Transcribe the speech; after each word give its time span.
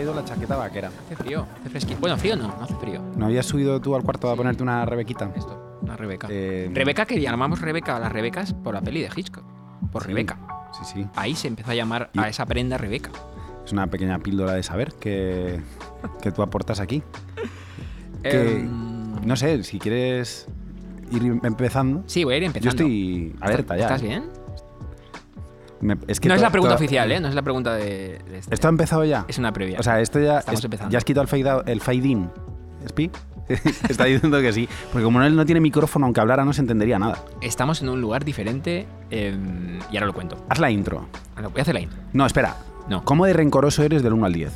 traído 0.00 0.14
la 0.14 0.24
chaqueta 0.24 0.56
vaquera. 0.56 0.88
Hace 1.06 1.16
frío, 1.16 1.46
hace 1.60 1.68
fresquito. 1.68 2.00
Bueno, 2.00 2.16
frío 2.16 2.34
no, 2.36 2.48
no 2.48 2.62
hace 2.62 2.74
frío. 2.76 3.02
¿No 3.16 3.26
habías 3.26 3.44
subido 3.44 3.78
tú 3.80 3.94
al 3.94 4.02
cuarto 4.02 4.30
a 4.30 4.36
ponerte 4.36 4.62
una 4.62 4.84
rebequita? 4.86 5.30
Esto, 5.36 5.78
una 5.82 5.94
Rebeca. 5.96 6.26
Eh, 6.30 6.70
Rebeca 6.72 7.04
que 7.04 7.20
llamamos 7.20 7.60
Rebeca 7.60 7.96
a 7.96 8.00
las 8.00 8.10
Rebecas 8.10 8.54
por 8.54 8.72
la 8.74 8.80
peli 8.80 9.02
de 9.02 9.10
Hitchcock. 9.14 9.44
Por 9.92 10.02
Sí. 10.02 10.08
Rebeca. 10.08 10.38
Sí, 10.72 10.84
sí. 10.94 11.06
Ahí 11.16 11.34
se 11.34 11.48
empezó 11.48 11.72
a 11.72 11.74
llamar 11.74 12.10
a 12.16 12.28
esa 12.30 12.46
prenda 12.46 12.78
Rebeca. 12.78 13.10
Es 13.64 13.72
una 13.72 13.88
pequeña 13.88 14.18
píldora 14.20 14.54
de 14.54 14.62
saber 14.62 14.94
que, 14.94 15.60
que 16.22 16.32
tú 16.32 16.40
aportas 16.42 16.80
aquí. 16.80 17.02
Que- 18.22 18.60
Em, 18.60 19.26
No 19.26 19.36
sé, 19.36 19.62
si 19.64 19.78
quieres 19.78 20.46
ir 21.10 21.22
empezando. 21.42 22.04
Sí, 22.06 22.24
voy 22.24 22.34
a 22.34 22.36
ir 22.38 22.42
Yo 22.44 22.46
empezando. 22.46 22.70
estoy 22.84 23.36
alerta 23.40 23.76
ya. 23.76 23.82
¿Estás 23.82 24.00
bien? 24.02 24.24
Me- 25.80 25.96
es 26.08 26.20
que 26.20 26.28
no 26.28 26.34
es 26.34 26.40
la 26.42 26.50
pregunta 26.50 26.74
oficial, 26.74 27.10
¿eh? 27.10 27.20
No 27.20 27.28
es 27.28 27.34
la 27.34 27.42
pregunta 27.42 27.74
de, 27.74 28.18
de 28.28 28.38
este. 28.38 28.54
¿Esto 28.54 28.68
ha 28.68 28.70
empezado 28.70 29.04
ya? 29.04 29.24
Es 29.28 29.38
una 29.38 29.52
previa. 29.52 29.78
O 29.80 29.82
sea, 29.82 30.00
esto 30.00 30.20
ya. 30.20 30.38
Estamos 30.40 30.60
es- 30.60 30.64
empezando. 30.64 30.92
¿Ya 30.92 30.98
has 30.98 31.04
quitado 31.04 31.22
el 31.22 31.28
fade, 31.28 31.48
out- 31.50 31.68
el 31.68 31.80
fade 31.80 31.96
in? 32.06 32.30
¿Spi? 32.88 33.10
Está 33.88 34.04
diciendo 34.04 34.40
que 34.40 34.52
sí. 34.52 34.68
Porque 34.92 35.04
como 35.04 35.22
él 35.22 35.34
no 35.34 35.44
tiene 35.44 35.60
micrófono, 35.60 36.06
aunque 36.06 36.20
hablara, 36.20 36.44
no 36.44 36.52
se 36.52 36.60
entendería 36.60 36.98
nada. 36.98 37.18
Estamos 37.40 37.82
en 37.82 37.88
un 37.88 38.00
lugar 38.00 38.24
diferente 38.24 38.86
em, 39.10 39.78
y 39.90 39.96
ahora 39.96 40.06
lo 40.06 40.12
cuento. 40.14 40.36
Haz 40.48 40.58
la 40.60 40.70
intro. 40.70 41.06
Ahora 41.34 41.48
voy 41.48 41.58
a 41.58 41.62
hacer 41.62 41.74
la 41.74 41.80
intro. 41.80 41.98
No, 42.12 42.26
espera. 42.26 42.56
No. 42.88 43.04
¿Cómo 43.04 43.26
de 43.26 43.32
rencoroso 43.32 43.82
eres 43.82 44.02
del 44.02 44.12
1 44.12 44.26
al 44.26 44.32
10? 44.32 44.52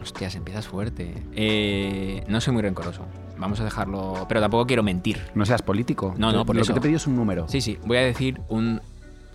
Hostias, 0.00 0.34
empiezas 0.36 0.66
fuerte. 0.66 1.12
Eh, 1.34 2.24
no 2.28 2.40
soy 2.40 2.52
muy 2.54 2.62
rencoroso. 2.62 3.02
Vamos 3.36 3.60
a 3.60 3.64
dejarlo. 3.64 4.26
Pero 4.28 4.40
tampoco 4.40 4.66
quiero 4.66 4.82
mentir. 4.82 5.20
No 5.34 5.44
seas 5.44 5.62
político. 5.62 6.14
No, 6.18 6.32
no, 6.32 6.44
por 6.44 6.56
Lo 6.56 6.62
eso. 6.62 6.72
que 6.72 6.74
te 6.74 6.78
he 6.80 6.82
pedido 6.82 6.96
es 6.96 7.06
un 7.06 7.16
número. 7.16 7.46
Sí, 7.48 7.60
sí. 7.60 7.78
Voy 7.84 7.98
a 7.98 8.02
decir 8.02 8.40
un 8.48 8.80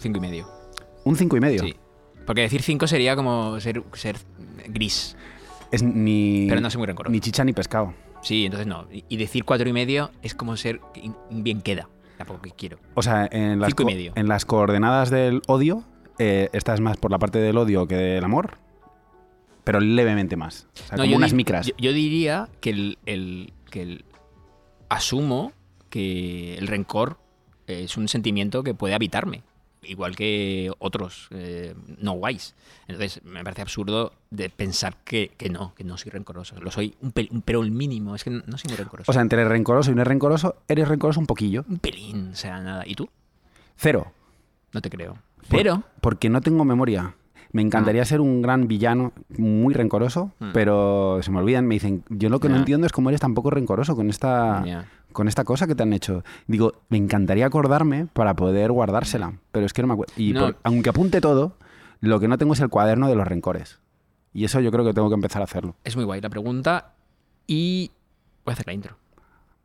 cinco 0.03 0.19
y 0.19 0.21
medio. 0.21 0.47
Un 1.05 1.15
5 1.17 1.35
y 1.35 1.39
medio. 1.41 1.63
Sí. 1.63 1.75
Porque 2.25 2.41
decir 2.41 2.61
5 2.61 2.87
sería 2.87 3.15
como 3.17 3.59
ser, 3.59 3.83
ser 3.93 4.15
gris. 4.69 5.17
Es 5.71 5.83
ni, 5.83 6.45
Pero 6.47 6.61
no 6.61 6.69
soy 6.69 6.77
muy 6.77 6.87
rencoroso. 6.87 7.11
ni 7.11 7.19
chicha 7.19 7.43
ni 7.43 7.51
pescado. 7.51 7.93
Sí, 8.21 8.45
entonces 8.45 8.67
no. 8.67 8.87
Y 9.09 9.17
decir 9.17 9.43
cuatro 9.43 9.67
y 9.67 9.73
medio 9.73 10.11
es 10.21 10.33
como 10.33 10.55
ser 10.55 10.79
bien 11.29 11.59
queda. 11.61 11.89
Tampoco 12.17 12.41
que 12.43 12.51
quiero. 12.51 12.77
O 12.93 13.01
sea, 13.01 13.27
en 13.29 13.59
las, 13.59 13.67
Cinco 13.71 13.81
y 13.83 13.85
medio. 13.87 14.13
en 14.15 14.29
las 14.29 14.45
coordenadas 14.45 15.09
del 15.09 15.41
odio, 15.47 15.83
eh, 16.19 16.47
estás 16.53 16.79
más 16.79 16.95
por 16.95 17.11
la 17.11 17.19
parte 17.19 17.39
del 17.39 17.57
odio 17.57 17.85
que 17.85 17.95
del 17.95 18.23
amor, 18.23 18.57
pero 19.65 19.81
levemente 19.81 20.37
más. 20.37 20.67
O 20.75 20.77
sea, 20.87 20.95
No, 20.97 21.03
como 21.03 21.11
yo 21.11 21.17
unas 21.17 21.33
micras. 21.33 21.67
Yo, 21.67 21.73
yo 21.79 21.91
diría 21.91 22.47
que 22.61 22.69
el, 22.69 22.97
el- 23.05 23.51
que 23.69 23.81
el- 23.81 24.05
asumo 24.87 25.51
que 25.89 26.55
el 26.57 26.67
rencor 26.67 27.17
es 27.67 27.97
un 27.97 28.07
sentimiento 28.07 28.63
que 28.63 28.73
puede 28.73 28.93
habitarme, 28.93 29.43
igual 29.85 30.15
que 30.15 30.71
otros 30.79 31.27
eh, 31.31 31.73
no 31.99 32.13
guays. 32.13 32.55
Entonces 32.87 33.23
me 33.23 33.43
parece 33.43 33.61
absurdo 33.61 34.13
de 34.29 34.49
pensar 34.49 34.97
que, 35.03 35.31
que 35.37 35.49
no, 35.49 35.73
que 35.75 35.83
no 35.83 35.97
soy 35.97 36.11
rencoroso. 36.11 36.59
Lo 36.59 36.71
soy 36.71 36.95
un, 37.01 37.13
un 37.31 37.41
pero 37.41 37.61
el 37.61 37.71
mínimo, 37.71 38.15
es 38.15 38.23
que 38.23 38.29
no 38.29 38.57
soy 38.57 38.69
muy 38.69 38.77
rencoroso. 38.77 39.11
O 39.11 39.13
sea, 39.13 39.21
entre 39.21 39.43
rencoroso 39.45 39.91
y 39.91 39.95
no 39.95 40.03
rencoroso, 40.03 40.55
eres 40.67 40.87
rencoroso 40.87 41.19
un 41.19 41.27
poquillo. 41.27 41.65
un 41.69 41.77
pelín, 41.79 42.31
o 42.33 42.35
sea, 42.35 42.59
nada. 42.61 42.83
¿Y 42.85 42.95
tú? 42.95 43.09
Cero. 43.75 44.11
No 44.71 44.81
te 44.81 44.89
creo. 44.89 45.13
Por- 45.47 45.49
Pero 45.49 45.83
Porque 46.01 46.29
no 46.29 46.41
tengo 46.41 46.65
memoria. 46.65 47.15
Me 47.51 47.61
encantaría 47.61 48.03
ser 48.03 48.19
un 48.19 48.41
gran 48.41 48.67
villano 48.67 49.13
muy 49.37 49.75
rencoroso, 49.75 50.31
Mm. 50.39 50.51
pero 50.53 51.19
se 51.21 51.29
me 51.29 51.37
olvidan. 51.37 51.67
Me 51.67 51.75
dicen, 51.75 52.03
yo 52.09 52.29
lo 52.29 52.39
que 52.39 52.49
no 52.49 52.55
entiendo 52.57 52.87
es 52.87 52.91
cómo 52.91 53.09
eres 53.09 53.21
tan 53.21 53.35
poco 53.35 53.51
rencoroso 53.51 53.95
con 53.95 54.09
esta. 54.09 54.63
Con 55.13 55.27
esta 55.27 55.43
cosa 55.43 55.67
que 55.67 55.75
te 55.75 55.83
han 55.83 55.93
hecho. 55.93 56.23
Digo, 56.47 56.73
me 56.89 56.97
encantaría 56.97 57.45
acordarme 57.45 58.07
para 58.11 58.35
poder 58.35 58.71
guardársela, 58.71 59.33
pero 59.51 59.65
es 59.65 59.73
que 59.73 59.81
no 59.81 59.87
me 59.87 59.93
acuerdo. 59.93 60.13
Y 60.17 60.33
No. 60.33 60.41
por- 60.47 60.57
aunque 60.63 60.89
apunte 60.89 61.21
todo, 61.21 61.55
lo 62.01 62.19
que 62.19 62.27
no 62.27 62.37
tengo 62.37 62.53
es 62.53 62.59
el 62.59 62.69
cuaderno 62.69 63.07
de 63.07 63.15
los 63.15 63.27
rencores. 63.27 63.79
Y 64.33 64.43
eso 64.45 64.59
yo 64.59 64.71
creo 64.71 64.83
que 64.83 64.93
tengo 64.93 65.09
que 65.09 65.15
empezar 65.15 65.41
a 65.41 65.45
hacerlo. 65.45 65.75
es 65.83 65.95
muy 65.95 66.03
guay 66.05 66.19
la 66.19 66.29
pregunta 66.29 66.93
y 67.47 67.91
voy 68.43 68.51
a 68.51 68.53
hacer 68.53 68.67
la 68.67 68.73
intro. 68.73 68.97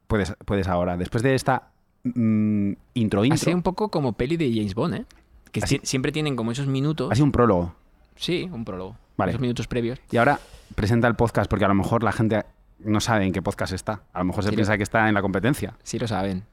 Puedes, 0.06 0.34
puedes 0.44 0.68
ahora. 0.68 0.96
Después 0.96 1.22
de 1.22 1.34
esta 1.34 1.70
mm, 2.04 2.72
intro 2.94 3.20
Así 3.22 3.28
intro, 3.30 3.52
un 3.54 3.62
poco 3.62 3.88
como 3.90 4.12
peli 4.12 4.36
de 4.36 4.50
James 4.54 4.74
Bond, 4.74 4.94
¿eh? 4.94 5.04
Que 5.52 5.60
Así- 5.60 5.78
si- 5.80 5.86
siempre 5.86 6.12
tienen 6.12 6.36
como 6.36 6.52
esos 6.52 6.66
minutos. 6.66 7.10
ha 7.10 7.14
sido 7.14 7.24
un 7.24 7.32
prólogo. 7.32 7.74
Sí, 8.16 8.48
un 8.52 8.64
prólogo. 8.64 8.96
Vale. 9.16 9.32
Esos 9.32 9.40
minutos 9.40 9.66
previos. 9.66 9.98
Y 10.10 10.16
ahora 10.18 10.38
presenta 10.74 11.08
el 11.08 11.14
podcast, 11.16 11.50
porque 11.50 11.64
a 11.64 11.68
lo 11.68 11.74
mejor 11.74 12.02
la 12.04 12.12
gente 12.12 12.44
no 12.80 13.00
sabe 13.00 13.24
en 13.26 13.32
qué 13.32 13.42
podcast 13.42 13.72
está. 13.72 14.02
A 14.12 14.18
lo 14.20 14.26
mejor 14.26 14.44
se 14.44 14.50
Sí, 14.50 14.56
piensa 14.56 14.76
que 14.76 14.82
está 14.82 15.08
en 15.08 15.14
la 15.14 15.22
competencia. 15.22 15.74
Sí 15.82 15.98
lo 15.98 16.06
saben. 16.08 16.44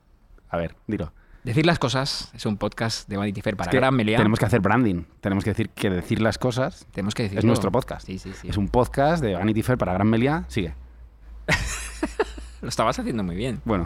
A 0.50 0.58
ver, 0.58 0.76
dilo. 0.88 1.12
Decir 1.44 1.66
las 1.66 1.78
cosas 1.78 2.32
es 2.34 2.46
un 2.48 2.58
podcast 2.58 3.08
de 3.08 3.18
Vanity 3.18 3.42
Fair 3.42 3.56
para 3.56 3.70
Es 3.70 3.72
que 3.72 3.78
Gran 3.78 3.96
Meliá. 3.96 4.18
Tenemos 4.18 4.40
que 4.40 4.46
hacer 4.46 4.62
branding. 4.62 5.04
Tenemos 5.22 5.44
que 5.44 5.52
decir 5.52 5.70
que 5.70 5.92
decir 5.92 6.20
las 6.20 6.40
cosas 6.40 6.88
Tenemos 6.92 7.14
que 7.14 7.24
decirlo. 7.24 7.40
es 7.40 7.46
nuestro 7.46 7.72
podcast. 7.72 8.06
Sí, 8.08 8.18
sí, 8.18 8.32
sí. 8.34 8.48
es 8.50 8.58
un 8.58 8.68
podcast 8.68 9.24
de 9.24 9.36
Vanity 9.36 9.62
Fair 9.62 9.78
para 9.78 9.94
Gran 9.94 10.10
Melia. 10.10 10.46
Sigue. 10.48 10.74
Lo 12.62 12.70
estabas 12.70 12.98
haciendo 12.98 13.24
muy 13.24 13.36
bien. 13.36 13.62
Bueno, 13.66 13.86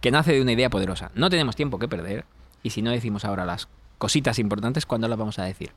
Que 0.00 0.10
nace 0.10 0.32
de 0.32 0.40
una 0.40 0.52
idea 0.52 0.70
poderosa. 0.70 1.10
No 1.14 1.28
tenemos 1.28 1.54
tiempo 1.56 1.78
que 1.78 1.88
perder. 1.88 2.24
Y 2.62 2.70
si 2.70 2.80
no 2.82 2.90
decimos 2.90 3.24
ahora 3.26 3.44
las 3.44 3.68
cositas 3.98 4.38
importantes, 4.38 4.86
¿cuándo 4.86 5.06
las 5.08 5.18
vamos 5.18 5.38
a 5.38 5.44
decir? 5.44 5.72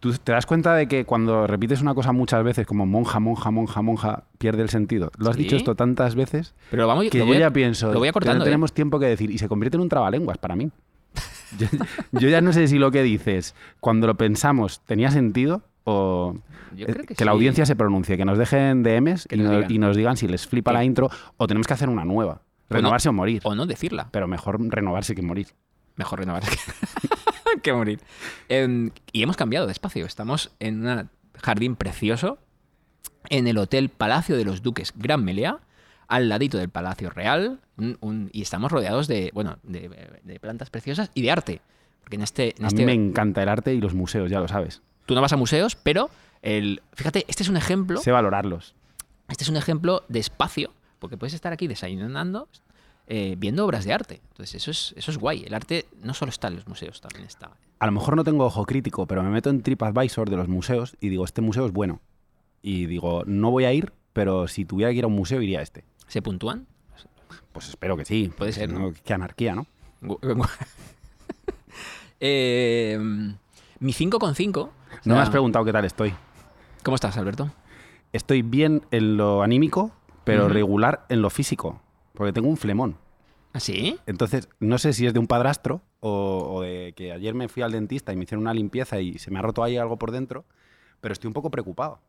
¿Tú 0.00 0.12
te 0.12 0.32
das 0.32 0.46
cuenta 0.46 0.74
de 0.74 0.86
que 0.88 1.04
cuando 1.04 1.46
repites 1.46 1.80
una 1.80 1.94
cosa 1.94 2.12
muchas 2.12 2.42
veces, 2.44 2.66
como 2.66 2.86
monja, 2.86 3.18
monja, 3.20 3.50
monja, 3.50 3.82
monja, 3.82 4.24
pierde 4.38 4.62
el 4.62 4.68
sentido? 4.68 5.10
Lo 5.18 5.30
has 5.30 5.36
Sí. 5.36 5.42
dicho 5.44 5.56
esto 5.56 5.74
tantas 5.74 6.14
veces 6.14 6.54
Pero 6.70 6.86
vamos 6.86 7.06
que 7.10 7.18
yo 7.18 7.26
voy 7.26 7.36
a- 7.36 7.40
ya 7.40 7.50
pienso 7.50 7.88
Lo 7.92 7.98
voy 7.98 8.06
que 8.06 8.10
acortando. 8.10 8.38
no 8.38 8.44
¿eh? 8.44 8.46
tenemos 8.46 8.72
tiempo 8.72 8.98
que 8.98 9.06
decir 9.06 9.30
y 9.30 9.38
se 9.38 9.48
convierte 9.48 9.76
en 9.76 9.82
un 9.82 9.88
trabalenguas 9.88 10.38
para 10.38 10.56
mí. 10.56 10.70
yo, 11.58 11.66
yo 12.12 12.28
ya 12.28 12.40
no 12.40 12.52
sé 12.52 12.66
si 12.68 12.78
lo 12.78 12.90
que 12.90 13.02
dices 13.02 13.54
cuando 13.80 14.06
lo 14.06 14.16
pensamos 14.16 14.80
tenía 14.84 15.10
sentido 15.10 15.62
o 15.84 16.36
Yo 16.76 16.86
eh, 16.86 16.92
creo 16.92 17.06
que, 17.06 17.14
la 17.24 17.30
sí. 17.32 17.34
audiencia 17.36 17.64
se 17.66 17.76
pronuncie, 17.76 18.16
que 18.16 18.24
nos 18.24 18.36
dejen 18.38 18.82
DMs 18.82 19.28
y 19.30 19.36
nos 19.36 19.50
digan. 19.50 19.70
y 19.72 19.78
nos 19.78 19.96
digan 19.96 20.16
si 20.16 20.26
les 20.28 20.46
flipa 20.46 20.72
la 20.72 20.82
intro 20.84 21.08
o 21.36 21.46
tenemos 21.46 21.66
que 21.66 21.74
hacer 21.74 21.88
una 21.88 22.04
nueva. 22.04 22.42
no- 22.68 22.76
Renovarse 22.76 23.08
o 23.08 23.12
morir. 23.12 23.40
O 23.44 23.54
no 23.54 23.64
decirla. 23.66 24.08
Pero 24.10 24.26
mejor 24.26 24.60
renovarse 24.60 25.14
que 25.14 25.22
morir. 25.22 25.46
Mejor 25.94 26.18
renovar 26.18 26.42
que, 26.42 26.48
que 27.62 27.72
morir. 27.72 28.00
Em, 28.48 28.90
y 29.12 29.22
hemos 29.22 29.36
cambiado 29.36 29.66
de 29.66 29.72
espacio. 29.72 30.06
Estamos 30.06 30.50
en 30.60 30.86
un 30.86 31.10
jardín 31.42 31.76
precioso 31.76 32.38
en 33.28 33.46
el 33.48 33.58
Hotel 33.58 33.88
Palacio 33.88 34.36
de 34.36 34.44
los 34.44 34.62
Duques 34.62 34.92
Gran 34.96 35.24
Meliá, 35.24 35.58
al 36.08 36.28
ladito 36.28 36.58
del 36.58 36.68
Palacio 36.68 37.10
Real. 37.10 37.60
un- 37.78 37.98
un- 38.00 38.30
y 38.32 38.40
estamos 38.42 38.72
rodeados 38.72 39.06
de, 39.06 39.30
bueno, 39.34 39.58
de, 39.62 39.90
de 40.22 40.40
plantas 40.40 40.70
preciosas 40.70 41.10
y 41.12 41.20
de 41.22 41.30
arte. 41.30 41.60
Porque 42.00 42.16
en 42.16 42.22
este, 42.22 42.54
en 42.56 42.64
A 42.64 42.68
este- 42.68 42.80
mí 42.80 42.86
me 42.86 42.92
encanta 42.94 43.42
el 43.42 43.48
arte 43.50 43.74
y 43.74 43.80
los 43.82 43.92
museos, 43.92 44.30
ya 44.30 44.40
lo 44.40 44.48
sabes. 44.48 44.80
tú 45.04 45.14
no 45.14 45.20
vas 45.20 45.32
a 45.34 45.36
museos, 45.36 45.76
pero 45.76 46.08
el, 46.42 46.80
fíjate, 46.94 47.24
este 47.28 47.42
es 47.42 47.48
un 47.50 47.56
ejemplo. 47.58 48.00
Sé 48.00 48.12
valorarlos. 48.12 48.74
Este 49.28 49.44
es 49.44 49.50
un 49.50 49.56
ejemplo 49.56 50.04
de 50.08 50.20
espacio, 50.20 50.72
porque 51.00 51.16
puedes 51.18 51.34
estar 51.34 51.52
aquí 51.52 51.66
desayunando, 51.66 52.48
eh, 53.06 53.34
viendo 53.38 53.64
obras 53.64 53.84
de 53.84 53.92
arte. 53.92 54.20
Entonces, 54.30 54.54
eso 54.56 54.70
es, 54.70 54.94
eso 54.96 55.10
es 55.10 55.18
guay. 55.18 55.44
El 55.44 55.54
arte 55.54 55.86
no 56.02 56.14
solo 56.14 56.30
está 56.30 56.48
en 56.48 56.56
los 56.56 56.66
museos, 56.66 57.00
también 57.00 57.24
está. 57.26 57.50
A 57.78 57.86
lo 57.86 57.92
mejor 57.92 58.16
no 58.16 58.24
tengo 58.24 58.44
ojo 58.44 58.64
crítico, 58.64 59.06
pero 59.06 59.22
me 59.22 59.30
meto 59.30 59.50
en 59.50 59.62
TripAdvisor 59.62 60.30
de 60.30 60.36
los 60.36 60.48
museos 60.48 60.96
y 61.00 61.08
digo, 61.08 61.24
este 61.24 61.42
museo 61.42 61.66
es 61.66 61.72
bueno. 61.72 62.00
Y 62.62 62.86
digo, 62.86 63.22
no 63.26 63.50
voy 63.50 63.64
a 63.64 63.72
ir, 63.72 63.92
pero 64.12 64.48
si 64.48 64.64
tuviera 64.64 64.90
que 64.90 64.98
ir 64.98 65.04
a 65.04 65.08
un 65.08 65.14
museo, 65.14 65.42
iría 65.42 65.60
a 65.60 65.62
este. 65.62 65.84
¿Se 66.08 66.22
puntúan? 66.22 66.66
Pues 67.52 67.68
espero 67.68 67.96
que 67.96 68.04
sí. 68.04 68.30
Puede 68.36 68.52
ser, 68.52 68.70
¿no? 68.72 68.92
Qué 69.04 69.14
anarquía, 69.14 69.54
¿no? 69.54 69.66
Eh, 72.18 72.98
mi 73.78 73.92
5,5. 73.92 74.56
o 74.56 74.64
No 74.64 74.70
me 75.04 75.12
sea, 75.14 75.22
has 75.22 75.28
preguntado 75.28 75.66
qué 75.66 75.72
tal 75.72 75.84
estoy. 75.84 76.14
¿Cómo 76.82 76.94
estás, 76.94 77.16
Alberto? 77.18 77.50
Estoy 78.12 78.40
bien 78.40 78.86
en 78.90 79.18
lo 79.18 79.42
anímico, 79.42 79.90
pero 80.24 80.48
regular 80.48 81.04
en 81.10 81.20
lo 81.20 81.28
físico. 81.28 81.82
Porque 82.16 82.32
tengo 82.32 82.48
un 82.48 82.56
flemón. 82.56 82.96
¿Ah, 83.52 83.60
sí? 83.60 83.98
Entonces, 84.06 84.48
no 84.58 84.78
sé 84.78 84.92
si 84.92 85.06
es 85.06 85.12
de 85.14 85.18
un 85.20 85.26
padrastro 85.26 85.80
o, 86.00 86.48
o 86.56 86.62
de 86.62 86.92
que 86.96 87.12
ayer 87.12 87.34
me 87.34 87.48
fui 87.48 87.62
al 87.62 87.72
dentista 87.72 88.12
y 88.12 88.16
me 88.16 88.24
hicieron 88.24 88.42
una 88.42 88.52
limpieza 88.52 89.00
y 89.00 89.18
se 89.18 89.30
me 89.30 89.38
ha 89.38 89.42
roto 89.42 89.62
ahí 89.62 89.76
algo 89.76 89.98
por 89.98 90.10
dentro, 90.10 90.44
pero 91.00 91.12
estoy 91.12 91.28
un 91.28 91.34
poco 91.34 91.50
preocupado. 91.50 92.00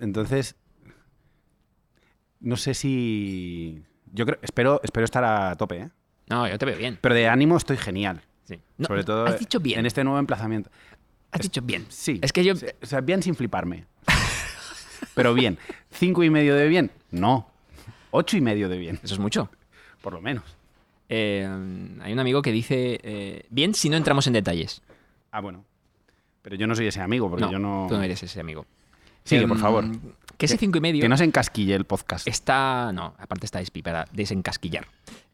Entonces, 0.00 0.56
no 2.40 2.56
sé 2.56 2.74
si... 2.74 3.82
Yo 4.12 4.26
creo, 4.26 4.38
espero, 4.42 4.80
espero 4.82 5.04
estar 5.04 5.22
a 5.24 5.54
tope, 5.56 5.78
¿eh? 5.82 5.90
No, 6.28 6.48
yo 6.48 6.58
te 6.58 6.66
veo 6.66 6.76
bien. 6.76 6.98
Pero 7.00 7.14
de 7.14 7.28
ánimo 7.28 7.56
estoy 7.56 7.76
genial. 7.76 8.22
Sí. 8.44 8.58
No, 8.78 8.86
sobre 8.86 9.04
todo 9.04 9.26
Has 9.26 9.38
dicho 9.38 9.60
bien. 9.60 9.80
en 9.80 9.86
este 9.86 10.02
nuevo 10.02 10.18
emplazamiento. 10.18 10.70
Has 11.30 11.42
dicho 11.42 11.62
bien. 11.62 11.86
Sí. 11.88 12.18
Es 12.22 12.32
que 12.32 12.42
yo. 12.42 12.54
O 12.82 12.86
sea, 12.86 13.00
bien 13.00 13.22
sin 13.22 13.34
fliparme. 13.36 13.86
pero 15.14 15.32
bien. 15.34 15.58
¿Cinco 15.90 16.24
y 16.24 16.30
medio 16.30 16.56
de 16.56 16.66
bien? 16.68 16.90
No. 17.10 17.49
Ocho 18.10 18.36
y 18.36 18.40
medio 18.40 18.68
de 18.68 18.78
bien, 18.78 18.98
Eso 19.02 19.14
es 19.14 19.20
mucho. 19.20 19.50
por 20.02 20.12
lo 20.12 20.20
menos. 20.20 20.44
Eh, 21.08 21.44
hay 22.02 22.12
un 22.12 22.18
amigo 22.18 22.40
que 22.42 22.52
dice 22.52 23.00
eh, 23.02 23.46
bien 23.50 23.74
si 23.74 23.88
no 23.88 23.96
entramos 23.96 24.26
en 24.26 24.32
detalles. 24.32 24.82
Ah, 25.32 25.40
bueno. 25.40 25.64
Pero 26.42 26.56
yo 26.56 26.66
no 26.66 26.74
soy 26.74 26.86
ese 26.86 27.00
amigo, 27.00 27.28
porque 27.28 27.44
no, 27.44 27.52
yo 27.52 27.58
no... 27.58 27.86
tú 27.88 27.96
no 27.96 28.02
eres 28.02 28.22
ese 28.22 28.40
amigo. 28.40 28.64
Sigue, 29.24 29.42
Em, 29.42 29.48
por 29.48 29.58
favor. 29.58 29.84
Que 30.38 30.46
ese 30.46 30.56
cinco 30.56 30.78
y 30.78 30.80
medio 30.80 31.02
Que 31.02 31.08
no 31.08 31.16
se 31.16 31.24
encasquille 31.24 31.74
el 31.74 31.84
podcast. 31.84 32.26
está. 32.26 32.90
No, 32.94 33.14
aparte 33.18 33.44
está 33.46 33.60
espi 33.60 33.82
para 33.82 34.06
desencasquillar. 34.12 34.86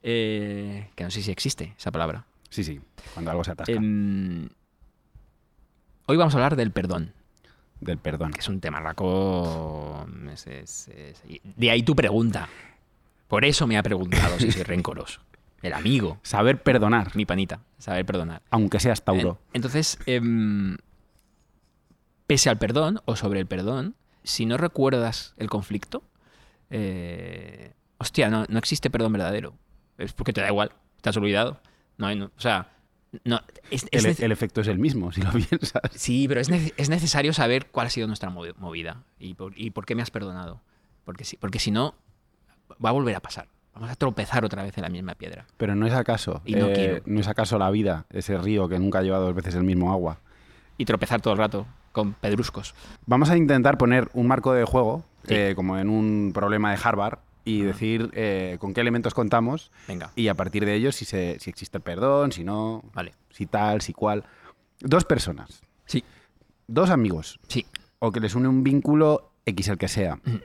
Eh, 0.02 0.88
que 0.96 1.05
no 1.05 1.11
sé 1.11 1.22
si 1.22 1.31
existe 1.31 1.75
esa 1.79 1.93
palabra. 1.93 2.25
Sí, 2.50 2.64
sí. 2.64 2.81
Cuando 3.14 3.31
algo 3.31 3.44
se 3.44 3.52
atasca. 3.52 3.72
Em, 3.72 4.49
hoy 6.06 6.17
vamos 6.17 6.34
a 6.34 6.38
hablar 6.38 6.56
del 6.56 6.72
perdón. 6.72 7.12
Del 7.81 7.99
perdón. 7.99 8.32
Que 8.32 8.40
es 8.40 8.49
un 8.49 8.61
tema 8.61 8.81
raco. 8.81 10.06
es- 10.32 10.46
es- 10.46 10.88
es- 10.88 11.23
De 11.56 11.70
ahí 11.70 11.82
tu 11.82 11.94
pregunta. 11.96 12.49
Por 13.28 13.44
eso 13.44 13.67
me 13.67 13.76
ha 13.76 13.82
preguntado 13.82 14.38
si 14.38 14.52
soy 14.52 14.62
rencoroso. 14.64 15.20
El 15.62 15.73
amigo, 15.73 16.19
Saber 16.23 16.62
perdonar, 16.62 17.17
mi 17.17 17.25
panita, 17.26 17.61
saber 17.78 18.05
perdonar. 18.06 18.43
aunque 18.50 18.78
seas 18.78 19.02
Tauro. 19.05 19.38
En- 19.52 19.58
Entonces, 19.58 19.99
em, 20.06 20.76
pese 22.26 22.50
al 22.50 22.58
perdón 22.58 23.00
o 23.05 23.17
sobre 23.17 23.40
el 23.40 23.46
perdón, 23.46 23.94
si 24.22 24.46
no 24.46 24.56
recuerdas 24.58 25.34
el 25.38 25.49
conflicto, 25.49 26.02
eh, 26.70 27.72
hostia, 27.99 28.29
no, 28.31 28.44
no 28.49 28.58
existe 28.58 28.90
perdón 28.90 29.12
verdadero. 29.12 29.55
Es 29.99 30.12
porque 30.12 30.32
te 30.32 30.40
da 30.40 30.49
igual, 30.49 30.72
te 31.00 31.08
has 31.08 31.17
olvidado. 31.17 31.61
No, 31.96 32.06
hay- 32.06 32.17
no- 32.17 32.26
o 32.37 32.40
sea, 32.40 32.69
no, 33.25 33.41
es, 33.71 33.87
es 33.91 34.21
el, 34.21 34.33
efecto 34.33 34.61
es 34.61 34.69
el 34.69 34.79
mismo, 34.79 35.13
si 35.13 35.21
lo 35.23 35.31
piensas. 35.51 35.83
Sí, 35.95 36.27
pero 36.29 36.41
es, 36.41 36.51
nece- 36.51 36.73
es 36.77 36.89
necesario 36.89 37.33
saber 37.33 37.67
cuál 37.67 37.87
ha 37.89 37.91
sido 37.91 38.07
nuestra 38.07 38.31
movi- 38.31 38.55
movida 38.57 39.03
y 39.19 39.35
por, 39.35 39.53
y 39.59 39.71
por 39.71 39.87
qué 39.87 39.95
me 39.95 40.03
has 40.03 40.11
perdonado. 40.11 40.61
Porque 41.05 41.25
si, 41.25 41.37
porque 41.37 41.59
si 41.59 41.71
no, 41.71 41.95
va 42.85 42.91
a 42.91 42.93
volver 42.93 43.15
a 43.17 43.21
pasar. 43.21 43.49
Vamos 43.75 43.91
a 43.91 43.95
tropezar 43.97 44.45
otra 44.45 44.63
vez 44.63 44.77
en 44.79 44.83
la 44.83 44.89
misma 44.89 45.15
piedra. 45.15 45.47
Pero 45.59 45.75
no 45.75 45.87
es 45.87 45.93
acaso. 45.93 46.41
Y 46.47 46.55
no 46.55 46.69
eh, 46.69 46.73
quiero. 46.75 47.03
no 47.07 47.21
es 47.21 47.29
acaso 47.29 47.59
la 47.59 47.71
vida, 47.71 48.07
ese 48.11 48.39
río 48.39 48.69
que 48.69 48.79
nunca 48.79 49.03
lleva 49.03 49.19
dos 49.19 49.35
veces 49.35 49.55
el 49.55 49.65
mismo 49.65 49.93
agua. 49.93 50.19
Y 50.79 50.85
tropezar 50.87 51.21
todo 51.21 51.35
el 51.35 51.39
rato 51.39 51.67
con 51.93 52.15
pedruscos. 52.15 52.75
Vamos 53.07 53.29
a 53.31 53.37
intentar 53.37 53.77
poner 53.79 54.09
un 54.15 54.27
marco 54.27 54.53
de 54.53 54.65
juego, 54.65 55.05
Sí. 55.29 55.35
eh, 55.35 55.53
como 55.57 55.79
en 55.79 55.89
un 55.91 56.31
problema 56.35 56.71
de 56.71 56.79
Harvard, 56.83 57.19
y 57.46 57.62
decir 57.62 58.10
eh, 58.12 58.56
con 58.60 58.75
qué 58.75 58.82
elementos 58.82 59.14
contamos 59.14 59.70
Venga, 59.88 60.10
y 60.16 60.28
a 60.28 60.34
partir 60.34 60.66
de 60.66 60.75
ellos 60.75 60.96
si, 60.96 61.04
se, 61.06 61.38
si 61.40 61.48
existe 61.48 61.78
el 61.78 61.82
perdón, 61.82 62.32
si 62.32 62.44
no, 62.44 62.82
vale. 62.93 63.14
si 63.31 63.46
tal, 63.46 63.81
si 63.81 63.94
cual. 63.94 64.25
Dos 64.81 65.04
personas, 65.06 65.62
Sí, 65.87 66.04
dos 66.66 66.90
amigos, 66.90 67.38
sí. 67.48 67.64
o 68.00 68.10
que 68.12 68.20
les 68.20 68.34
une 68.34 68.48
un 68.48 68.62
vínculo 68.64 69.31
X 69.46 69.69
el 69.69 69.78
que 69.78 69.88
sea. 69.88 70.16
Mm. 70.16 70.37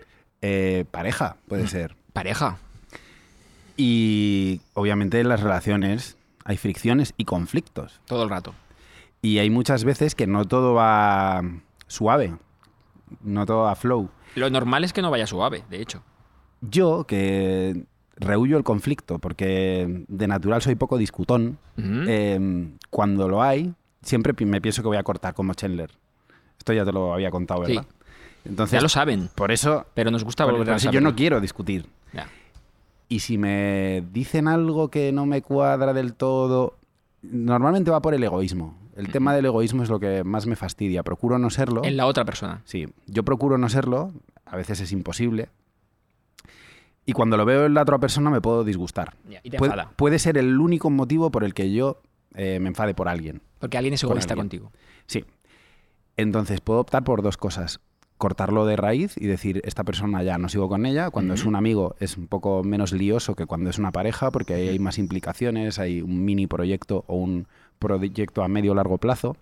Eh, 0.44 0.86
pareja, 0.92 1.38
puede 1.48 1.68
ser. 1.68 1.96
Pareja. 2.14 2.60
Y 3.78 4.62
obviamente 4.74 5.20
en 5.20 5.30
las 5.30 5.42
relaciones 5.42 6.18
hay 6.46 6.58
fricciones 6.58 7.14
y 7.18 7.26
conflictos. 7.26 8.00
Todo 8.06 8.24
el 8.24 8.30
rato. 8.30 8.54
Y 9.22 9.40
hay 9.40 9.50
muchas 9.50 9.84
veces 9.84 10.16
que 10.16 10.28
no 10.28 10.46
todo 10.46 10.74
va 10.74 11.42
suave, 11.88 12.36
no 13.22 13.46
todo 13.46 13.64
va 13.64 13.76
flow. 13.76 14.10
Lo 14.36 14.50
normal 14.50 14.84
es 14.84 14.94
que 14.94 15.02
no 15.02 15.12
vaya 15.12 15.28
suave, 15.28 15.64
de 15.70 15.82
hecho. 15.82 16.04
Yo, 16.62 17.06
que 17.06 17.84
rehuyo 18.16 18.58
el 18.58 18.64
conflicto, 18.64 19.20
porque 19.20 20.06
de 20.08 20.28
natural 20.28 20.62
soy 20.62 20.76
poco 20.76 20.98
discutón, 20.98 21.58
eh, 21.78 22.70
cuando 22.90 23.28
lo 23.28 23.42
hay, 23.42 23.74
siempre 24.02 24.34
me 24.46 24.62
pienso 24.62 24.82
que 24.82 24.88
voy 24.88 24.98
a 24.98 25.04
cortar 25.04 25.34
como 25.34 25.54
Chandler. 25.54 25.92
Esto 26.58 26.74
ya 26.74 26.86
te 26.86 26.92
lo 26.92 27.14
había 27.14 27.32
contado, 27.32 27.66
Sí. 27.66 27.74
¿verdad? 27.76 27.88
Entonces, 28.46 28.74
ya 28.78 28.82
lo 28.82 28.90
saben, 28.90 29.30
por 29.36 29.52
eso, 29.52 29.86
pero 29.94 30.10
nos 30.10 30.24
gusta 30.24 30.46
volver 30.46 30.70
a 30.72 30.78
yo 30.78 31.02
no 31.02 31.16
quiero 31.16 31.40
discutir. 31.42 31.86
Ya. 32.14 32.28
Y 33.08 33.20
si 33.20 33.38
me 33.38 34.04
dicen 34.12 34.48
algo 34.48 34.90
que 34.90 35.12
no 35.12 35.26
me 35.26 35.42
cuadra 35.42 35.94
del 35.94 36.14
todo, 36.14 36.78
normalmente 37.22 37.92
va 37.92 38.02
por 38.02 38.14
el 38.14 38.24
egoísmo. 38.24 38.78
El 38.96 39.10
tema 39.12 39.34
del 39.34 39.46
egoísmo 39.46 39.84
es 39.84 39.90
lo 39.90 40.00
que 40.00 40.24
más 40.24 40.48
me 40.48 40.56
fastidia. 40.56 41.04
Procuro 41.04 41.40
no 41.40 41.50
serlo. 41.50 41.84
En 41.84 41.98
la 41.98 42.06
otra 42.06 42.26
persona. 42.26 42.62
Sí, 42.66 42.88
yo 43.08 43.24
procuro 43.24 43.58
no 43.58 43.70
serlo, 43.70 44.12
a 44.46 44.56
veces 44.56 44.80
es 44.82 44.92
imposible. 44.92 45.50
Y 47.06 47.14
cuando 47.14 47.36
lo 47.38 47.46
veo 47.46 47.66
en 47.66 47.74
la 47.74 47.82
otra 47.82 47.98
persona 47.98 48.30
me 48.30 48.42
puedo 48.42 48.64
disgustar. 48.64 49.16
Ya, 49.30 49.40
Y 49.44 49.50
te 49.50 49.58
Puede, 49.58 49.74
enfada. 49.74 49.92
puede 49.96 50.20
ser 50.20 50.38
el 50.38 50.60
único 50.60 50.90
motivo 50.90 51.32
por 51.32 51.44
el 51.44 51.54
que 51.54 51.72
yo 51.72 52.02
eh, 52.36 52.60
me 52.60 52.70
enfade 52.70 52.94
por 52.94 53.08
alguien. 53.10 53.42
Porque 53.60 53.78
alguien 53.78 53.94
es 53.96 54.04
egoísta 54.04 54.36
contigo. 54.36 54.72
Sí. 55.08 55.26
Entonces 56.18 56.62
puedo 56.62 56.80
optar 56.80 57.04
por 57.04 57.22
dos 57.22 57.38
cosas. 57.38 57.80
Cortarlo 58.18 58.68
de 58.68 58.76
raíz 58.76 59.16
y 59.18 59.26
decir, 59.26 59.62
esta 59.66 59.84
persona 59.84 60.22
ya 60.22 60.38
no 60.38 60.48
sigo 60.48 60.70
con 60.70 60.86
ella. 60.86 61.10
Cuando 61.10 61.34
es 61.34 61.44
un 61.44 61.56
amigo 61.56 61.96
es 62.00 62.18
un 62.18 62.28
poco 62.28 62.64
menos 62.64 62.94
lioso 62.94 63.36
que 63.36 63.48
cuando 63.48 63.72
es 63.72 63.80
una 63.80 63.92
pareja, 63.92 64.30
porque 64.30 64.54
ahí 64.54 64.68
hay 64.70 64.80
más 64.80 65.00
implicaciones, 65.00 65.80
hay 65.80 66.02
un 66.04 66.24
mini 66.24 66.46
proyecto 66.46 67.04
o 67.08 67.16
un 67.16 67.48
proyecto 67.80 68.44
a 68.44 68.48
medio 68.48 68.74
o 68.74 68.76
largo 68.76 69.00
plazo. 69.00 69.38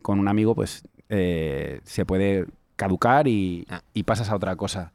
Con 0.00 0.18
un 0.18 0.28
amigo, 0.28 0.54
pues 0.54 0.84
eh, 1.10 1.80
se 1.84 2.06
puede 2.06 2.46
caducar 2.76 3.28
y, 3.28 3.66
Ah. 3.68 3.82
y 3.92 4.04
pasas 4.04 4.30
a 4.30 4.36
otra 4.36 4.56
cosa. 4.56 4.92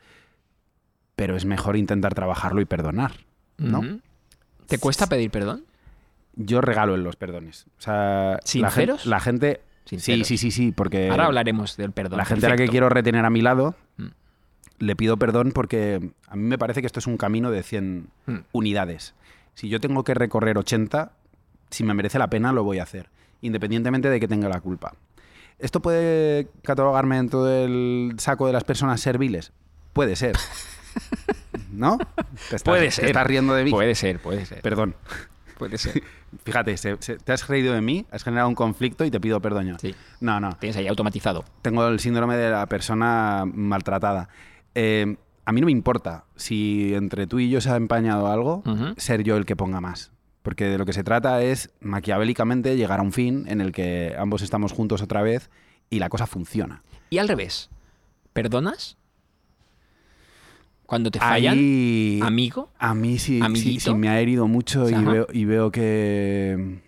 Pero 1.18 1.36
es 1.36 1.44
mejor 1.44 1.76
intentar 1.76 2.14
trabajarlo 2.16 2.62
y 2.62 2.66
perdonar. 2.66 3.12
¿no? 3.58 3.82
¿Te 4.68 4.78
cuesta 4.78 5.08
pedir 5.08 5.30
perdón? 5.32 5.66
Yo 6.36 6.62
regalo 6.62 6.94
en 6.96 7.04
los 7.04 7.16
perdones. 7.18 7.66
O 7.80 7.82
sea, 7.82 7.94
la 8.34 8.40
gen- 8.40 8.42
¿Sinceros? 8.46 9.06
La 9.08 9.20
gente. 9.20 9.60
Sí, 9.86 9.96
Sinceros. 10.00 10.28
sí, 10.28 10.38
sí, 10.38 10.52
sí, 10.52 10.72
porque. 10.72 11.10
Ahora 11.10 11.26
hablaremos 11.26 11.76
del 11.76 11.92
perdón. 11.92 12.18
La 12.18 12.26
gente 12.26 12.46
a 12.46 12.50
la 12.50 12.56
que 12.56 12.68
quiero 12.68 12.88
retener 12.90 13.26
a 13.26 13.30
mi 13.32 13.42
lado, 13.42 13.76
Mm. 13.98 14.06
le 14.80 14.96
pido 14.96 15.18
perdón 15.18 15.52
porque 15.54 16.12
a 16.28 16.36
mí 16.36 16.44
me 16.44 16.58
parece 16.60 16.82
que 16.82 16.88
esto 16.88 17.00
es 17.00 17.08
un 17.08 17.18
camino 17.18 17.50
de 17.50 17.64
100 17.64 18.10
Mm. 18.28 18.36
unidades. 18.52 19.16
Si 19.56 19.70
yo 19.70 19.80
tengo 19.80 20.04
que 20.04 20.14
recorrer 20.14 20.58
80, 20.60 21.14
si 21.72 21.84
me 21.84 21.96
merece 21.96 22.20
la 22.20 22.30
pena, 22.30 22.52
lo 22.54 22.64
voy 22.64 22.78
a 22.78 22.84
hacer, 22.84 23.10
independientemente 23.42 24.10
de 24.12 24.20
que 24.20 24.28
tenga 24.28 24.50
la 24.50 24.62
culpa. 24.62 24.94
¿Esto 25.58 25.82
puede 25.82 26.48
catalogarme 26.62 27.16
dentro 27.16 27.44
del 27.44 28.14
saco 28.20 28.46
de 28.46 28.54
las 28.54 28.64
personas 28.64 29.02
serviles? 29.02 29.52
Puede 29.94 30.16
ser. 30.16 30.36
¿No? 31.72 31.98
Te 31.98 32.56
estás- 32.56 32.64
Puede 32.64 32.86
te 32.86 32.92
ser. 32.92 33.06
estás 33.06 33.28
riendo 33.28 33.54
de 33.54 33.64
mí. 33.64 33.72
Puede 33.72 33.96
ser, 33.96 34.20
puede 34.20 34.46
ser. 34.46 34.62
Perdón. 34.62 34.96
Puede 35.58 35.78
ser. 35.78 36.02
Fíjate, 36.44 36.78
se- 36.78 36.98
se- 37.00 37.18
te 37.18 37.32
has 37.32 37.48
reído 37.48 37.74
de 37.74 37.82
mí, 37.82 38.06
has 38.12 38.24
generado 38.24 38.48
un 38.50 38.56
conflicto 38.56 39.06
y 39.06 39.12
te 39.12 39.20
pido 39.20 39.40
perdón. 39.42 39.68
yo. 39.68 39.76
Sí. 39.80 39.96
No, 40.20 40.40
no. 40.40 40.52
Tienes 40.60 40.78
ahí 40.78 40.88
automatizado. 40.88 41.44
tengo 41.62 41.88
el 41.88 42.00
síndrome 42.00 42.36
de 42.38 42.52
la 42.52 42.66
persona 42.68 43.44
maltratada. 43.46 44.30
Eh, 44.76 45.16
a 45.46 45.52
mí 45.52 45.62
no 45.62 45.66
me 45.66 45.72
importa 45.72 46.26
si 46.36 46.94
entre 46.94 47.26
tú 47.26 47.40
y 47.40 47.50
yo 47.50 47.62
se 47.62 47.70
ha 47.70 47.76
empañado 47.78 48.28
algo, 48.28 48.64
ser 48.98 49.24
yo 49.24 49.38
el 49.38 49.46
que 49.46 49.56
ponga 49.56 49.80
más. 49.82 50.12
Porque 50.44 50.66
de 50.66 50.78
lo 50.78 50.86
que 50.86 50.94
se 50.94 51.04
trata 51.04 51.42
es 51.42 51.72
maquiavélicamente 51.82 52.76
llegar 52.78 53.00
a 53.00 53.04
un 53.04 53.12
fin 53.14 53.46
en 53.48 53.60
el 53.62 53.72
que 53.72 54.16
ambos 54.18 54.42
estamos 54.42 54.72
juntos 54.74 55.02
otra 55.02 55.22
vez 55.22 55.50
y 55.90 56.00
la 56.00 56.10
cosa 56.10 56.28
funciona. 56.28 56.84
Y 57.10 57.18
al 57.18 57.28
revés. 57.30 57.70
¿Perdonas? 58.34 58.98
Cuando 60.88 61.12
te 61.12 61.20
fallan, 61.20 61.58
Ahí, 61.58 62.20
amigo. 62.24 62.70
a 62.80 62.96
mí 62.96 63.20
sí, 63.20 63.42
sí, 63.56 63.80
sí 63.80 63.94
me 63.94 64.08
ha 64.10 64.20
herido 64.22 64.48
mucho 64.48 64.90
y 64.90 64.96
veo, 64.96 65.28
y 65.34 65.44
veo 65.44 65.70
que 65.70 66.82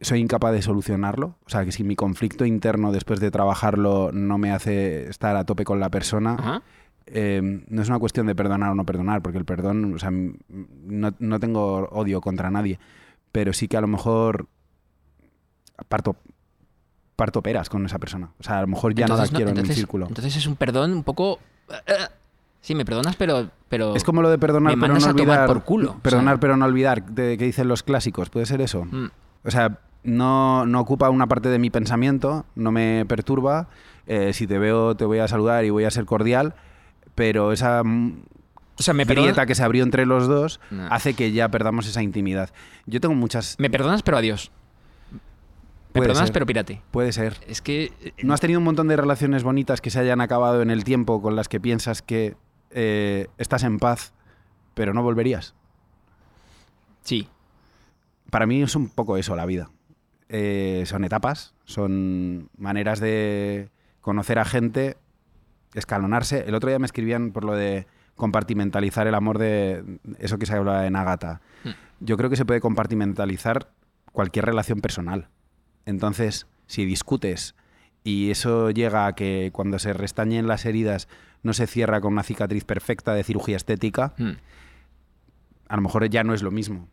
soy 0.00 0.18
incapaz 0.18 0.52
de 0.52 0.60
solucionarlo. 0.60 1.36
O 1.46 1.48
sea, 1.48 1.64
que 1.64 1.70
si 1.70 1.84
mi 1.84 1.94
conflicto 1.94 2.44
interno 2.44 2.90
después 2.90 3.20
de 3.20 3.30
trabajarlo 3.30 4.10
no 4.12 4.38
me 4.38 4.50
hace 4.50 5.08
estar 5.08 5.36
a 5.36 5.44
tope 5.44 5.64
con 5.64 5.78
la 5.78 5.88
persona, 5.88 6.34
Ajá. 6.34 6.62
eh, 7.06 7.62
no 7.68 7.80
es 7.80 7.88
una 7.88 8.00
cuestión 8.00 8.26
de 8.26 8.34
perdonar 8.34 8.72
o 8.72 8.74
no 8.74 8.84
perdonar, 8.84 9.22
porque 9.22 9.38
el 9.38 9.44
perdón, 9.44 9.94
o 9.94 9.98
sea, 10.00 10.10
no, 10.10 11.14
no 11.16 11.40
tengo 11.40 11.88
odio 11.92 12.20
contra 12.20 12.50
nadie, 12.50 12.80
pero 13.30 13.52
sí 13.52 13.68
que 13.68 13.76
a 13.76 13.80
lo 13.80 13.86
mejor 13.86 14.48
parto, 15.88 16.16
parto 17.14 17.40
peras 17.40 17.68
con 17.68 17.86
esa 17.86 18.00
persona. 18.00 18.32
O 18.40 18.42
sea, 18.42 18.58
a 18.58 18.62
lo 18.62 18.66
mejor 18.66 18.94
ya 18.96 19.04
Entonces, 19.04 19.30
no 19.30 19.38
la 19.38 19.44
quiero 19.44 19.60
en 19.60 19.68
mi 19.68 19.74
círculo. 19.74 20.08
Entonces 20.08 20.34
es 20.34 20.46
un 20.48 20.56
perdón 20.56 20.92
un 20.92 21.04
poco. 21.04 21.38
Sí, 22.60 22.74
me 22.74 22.84
perdonas, 22.84 23.16
pero. 23.16 23.48
pero 23.68 23.94
es 23.96 24.04
como 24.04 24.20
lo 24.22 24.30
de 24.30 24.38
perdonar 24.38 24.76
me 24.76 24.80
pero 24.88 24.98
no 24.98 25.06
olvidar. 25.06 25.46
por 25.46 25.62
culo, 25.64 25.92
o 25.92 25.98
Perdonar 26.00 26.34
sea. 26.36 26.40
pero 26.40 26.56
no 26.56 26.64
olvidar, 26.66 27.04
de, 27.06 27.38
que 27.38 27.44
dicen 27.44 27.68
los 27.68 27.82
clásicos, 27.82 28.30
¿puede 28.30 28.46
ser 28.46 28.60
eso? 28.60 28.84
Mm, 28.84 29.06
O 29.44 29.50
sea, 29.50 29.78
no, 30.02 30.66
no 30.66 30.80
ocupa 30.80 31.08
una 31.10 31.26
parte 31.26 31.48
de 31.48 31.58
mi 31.58 31.70
pensamiento, 31.70 32.44
no 32.56 32.72
me 32.72 33.04
perturba. 33.06 33.68
eh, 34.06 34.32
si 34.32 34.46
te 34.46 34.58
veo, 34.58 34.96
te 34.96 35.04
voy 35.04 35.18
a 35.18 35.28
saludar 35.28 35.64
y 35.64 35.70
voy 35.70 35.84
a 35.84 35.90
ser 35.90 36.04
cordial, 36.04 36.54
pero 37.14 37.52
esa 37.52 37.82
mm, 37.84 38.22
O 38.78 38.82
sea, 38.82 38.92
me 38.94 39.04
grieta 39.04 39.46
que 39.46 39.54
se 39.54 39.62
abrió 39.62 39.82
entre 39.84 40.04
los 40.06 40.26
dos 40.28 40.60
No. 40.70 40.86
hace 40.90 41.14
que 41.14 41.30
ya 41.32 41.48
perdamos 41.50 41.86
esa 41.86 42.02
intimidad. 42.02 42.50
Yo 42.86 43.00
tengo 43.00 43.14
muchas... 43.14 43.54
Me 43.58 43.70
perdonas, 43.70 44.02
pero 44.02 44.16
adiós. 44.18 44.50
Me 45.94 46.00
perdonas, 46.02 46.26
ser. 46.28 46.32
pero 46.32 46.46
pírate. 46.46 46.82
Puede 46.90 47.12
ser. 47.12 47.36
Es 47.48 47.60
que. 47.62 47.92
eh, 48.02 48.12
¿No 48.22 48.34
has 48.34 48.40
tenido 48.40 48.60
un 48.60 48.64
montón 48.64 48.88
de 48.88 48.96
relaciones 48.96 49.42
bonitas 49.42 49.80
que 49.80 49.90
se 49.90 49.98
hayan 49.98 50.20
acabado 50.20 50.60
en 50.62 50.70
el 50.70 50.84
tiempo 50.84 51.20
con 51.22 51.34
las 51.34 51.48
que 51.48 51.60
piensas 51.60 52.02
que 52.02 52.36
eh, 52.70 53.28
estás 53.38 53.64
en 53.64 53.78
paz, 53.78 54.12
pero 54.74 54.94
no 54.94 55.02
volverías? 55.02 55.54
Sí. 57.02 57.28
Para 58.30 58.46
mí 58.46 58.62
es 58.62 58.76
un 58.76 58.88
poco 58.88 59.16
eso 59.16 59.34
la 59.36 59.46
vida. 59.46 59.70
Eh, 60.28 60.84
son 60.86 61.04
etapas, 61.04 61.54
son 61.64 62.50
maneras 62.58 63.00
de 63.00 63.70
conocer 64.00 64.38
a 64.38 64.44
gente, 64.44 64.96
escalonarse. 65.74 66.44
El 66.46 66.54
otro 66.54 66.68
día 66.68 66.78
me 66.78 66.86
escribían 66.86 67.32
por 67.32 67.44
lo 67.44 67.54
de 67.54 67.86
compartimentalizar 68.16 69.06
el 69.06 69.14
amor 69.14 69.38
de 69.38 70.00
eso 70.18 70.38
que 70.38 70.46
se 70.46 70.54
habla 70.54 70.86
en 70.86 70.96
Agata. 70.96 71.40
Mm. 71.64 72.04
Yo 72.04 72.16
creo 72.16 72.28
que 72.28 72.36
se 72.36 72.44
puede 72.44 72.60
compartimentalizar 72.60 73.70
cualquier 74.12 74.44
relación 74.44 74.80
personal. 74.80 75.28
Entonces, 75.86 76.46
si 76.66 76.84
discutes 76.84 77.54
y 78.08 78.30
eso 78.30 78.70
llega 78.70 79.06
a 79.06 79.14
que 79.14 79.50
cuando 79.52 79.78
se 79.78 79.92
restañen 79.92 80.46
las 80.46 80.64
heridas 80.64 81.08
no 81.42 81.52
se 81.52 81.66
cierra 81.66 82.00
con 82.00 82.12
una 82.14 82.22
cicatriz 82.22 82.64
perfecta 82.64 83.12
de 83.14 83.22
cirugía 83.24 83.56
estética, 83.56 84.14
Mm. 84.18 84.30
a 85.68 85.76
lo 85.76 85.82
mejor 85.82 86.08
ya 86.08 86.24
no 86.24 86.32
es 86.34 86.42
lo 86.42 86.50
mismo. 86.50 86.88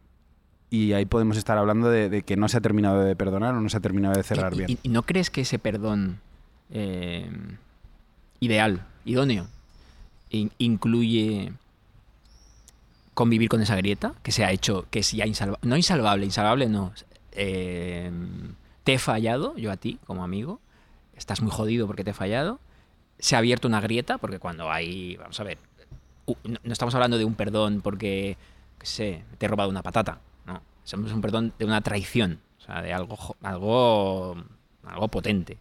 Y 0.69 0.91
ahí 0.93 1.05
podemos 1.05 1.37
estar 1.37 1.57
hablando 1.57 1.89
de, 1.89 2.09
de 2.09 2.23
que 2.23 2.35
no 2.35 2.47
se 2.49 2.57
ha 2.57 2.61
terminado 2.61 3.01
de 3.03 3.15
perdonar 3.15 3.53
o 3.55 3.61
no 3.61 3.69
se 3.69 3.77
ha 3.77 3.79
terminado 3.79 4.15
de 4.15 4.23
cerrar 4.23 4.53
¿Y- 4.53 4.57
bien. 4.57 4.71
y- 4.71 4.79
y 4.83 4.89
no 4.89 5.03
crees 5.03 5.29
que 5.29 5.41
ese 5.41 5.57
perdón 5.59 6.19
eh, 6.71 7.29
ideal, 8.39 8.81
idóneo, 9.05 9.47
in- 10.31 10.51
incluye 10.57 11.53
convivir 13.13 13.47
con 13.49 13.61
esa 13.61 13.75
grieta 13.75 14.13
que 14.23 14.31
se 14.31 14.43
ha 14.43 14.51
hecho, 14.51 14.85
que 14.89 14.99
es 14.99 15.11
ya 15.11 15.25
insalvable. 15.25 15.67
No 15.69 15.77
insalvable, 15.77 16.25
insalvable 16.25 16.67
no. 16.67 16.91
Eh, 17.31 18.11
te 18.83 18.93
he 18.95 18.99
fallado, 18.99 19.55
yo 19.57 19.71
a 19.71 19.77
ti, 19.77 19.99
como 20.05 20.23
amigo. 20.23 20.59
Estás 21.15 21.41
muy 21.41 21.51
jodido 21.51 21.87
porque 21.87 22.03
te 22.03 22.11
he 22.11 22.13
fallado. 22.13 22.59
Se 23.19 23.35
ha 23.35 23.39
abierto 23.39 23.67
una 23.67 23.81
grieta, 23.81 24.17
porque 24.17 24.39
cuando 24.39 24.71
hay. 24.71 25.15
Vamos 25.17 25.39
a 25.39 25.43
ver. 25.43 25.57
No 26.45 26.73
estamos 26.73 26.95
hablando 26.95 27.17
de 27.17 27.25
un 27.25 27.35
perdón 27.35 27.81
porque, 27.81 28.37
qué 28.79 28.85
sé, 28.85 29.23
te 29.37 29.45
he 29.45 29.49
robado 29.49 29.69
una 29.69 29.83
patata. 29.83 30.19
No. 30.45 30.61
Somos 30.83 31.11
un 31.13 31.21
perdón 31.21 31.53
de 31.57 31.65
una 31.65 31.81
traición. 31.81 32.39
O 32.57 32.61
sea, 32.61 32.81
de 32.81 32.93
algo, 32.93 33.17
algo, 33.41 34.35
algo 34.83 35.07
potente. 35.07 35.59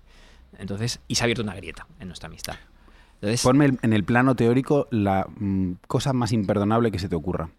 Entonces, 0.59 1.01
y 1.07 1.17
se 1.17 1.23
ha 1.23 1.25
abierto 1.25 1.43
una 1.43 1.55
grieta 1.55 1.87
en 2.01 2.09
nuestra 2.09 2.29
amistad. 2.29 2.57
Entonces, 3.15 3.43
Ponme 3.43 3.77
en 3.81 3.93
el 3.93 4.05
plano 4.05 4.35
teórico 4.35 4.89
la 4.91 5.27
mm, 5.37 5.75
cosa 5.87 6.13
más 6.13 6.33
imperdonable 6.33 6.91
que 6.91 6.99
se 6.99 7.09
te 7.09 7.17
ocurra. 7.17 7.51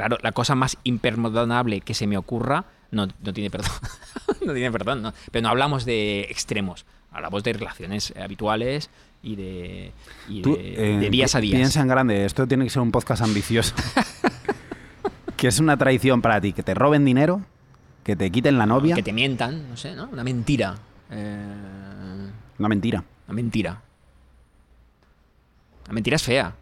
Claro, 0.00 0.18
la 0.22 0.32
cosa 0.32 0.54
más 0.54 0.78
imperdonable 0.84 1.82
que 1.82 1.92
se 1.92 2.06
me 2.06 2.16
ocurra 2.16 2.64
no, 2.90 3.06
no 3.22 3.32
tiene 3.34 3.50
perdón. 3.50 3.70
no 4.46 4.52
tiene 4.54 4.72
perdón, 4.72 5.02
¿no? 5.02 5.12
Pero 5.30 5.42
no 5.42 5.48
hablamos 5.50 5.84
de 5.84 6.22
extremos. 6.30 6.86
Hablamos 7.12 7.42
de 7.44 7.52
relaciones 7.52 8.14
habituales 8.16 8.88
y 9.22 9.36
de, 9.36 9.92
y 10.28 10.40
Tú, 10.42 10.56
de, 10.56 10.94
eh, 10.94 10.98
de 10.98 11.10
días 11.10 11.34
a 11.34 11.40
días. 11.40 11.56
Piensa 11.56 11.82
en 11.82 11.88
grande, 11.88 12.24
esto 12.24 12.46
tiene 12.48 12.64
que 12.64 12.70
ser 12.70 12.80
un 12.80 12.92
podcast 12.92 13.20
ambicioso. 13.22 13.74
que 15.36 15.48
es 15.48 15.58
una 15.60 15.76
traición 15.76 16.22
para 16.22 16.40
ti, 16.40 16.52
que 16.54 16.62
te 16.62 16.72
roben 16.72 17.04
dinero, 17.04 17.42
que 18.04 18.16
te 18.16 18.30
quiten 18.30 18.56
la 18.58 18.64
novia. 18.66 18.94
Que 18.94 19.02
te 19.02 19.12
mientan, 19.12 19.68
no 19.68 19.76
sé, 19.76 19.94
¿no? 19.94 20.08
Una 20.10 20.24
mentira. 20.24 20.76
Eh, 21.10 21.46
Una 22.58 22.68
mentira. 22.68 23.04
una 23.26 23.34
mentira. 23.34 23.82
La 25.86 25.92
mentira 25.92 26.16
es 26.16 26.22
fea. 26.22 26.54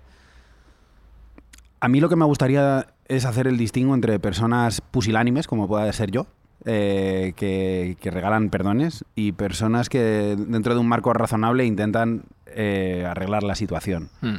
A 1.80 1.88
mí 1.88 2.00
lo 2.00 2.08
que 2.08 2.16
me 2.16 2.24
gustaría 2.24 2.88
es 3.08 3.24
hacer 3.24 3.46
el 3.46 3.56
distingo 3.58 3.94
entre 3.94 4.18
personas 4.20 4.80
pusilánimes, 4.80 5.46
como 5.46 5.66
pueda 5.68 5.90
ser 5.92 6.10
yo, 6.10 6.26
eh, 6.64 7.32
que, 7.36 7.96
que 8.00 8.10
regalan 8.10 8.50
perdones, 8.50 9.04
y 9.14 9.32
personas 9.32 9.88
que 9.88 10.36
dentro 10.38 10.74
de 10.74 10.80
un 10.80 10.88
marco 10.88 11.12
razonable 11.12 11.64
intentan 11.64 12.24
eh, 12.46 13.04
arreglar 13.08 13.42
la 13.42 13.54
situación. 13.54 14.08
Hmm. 14.20 14.36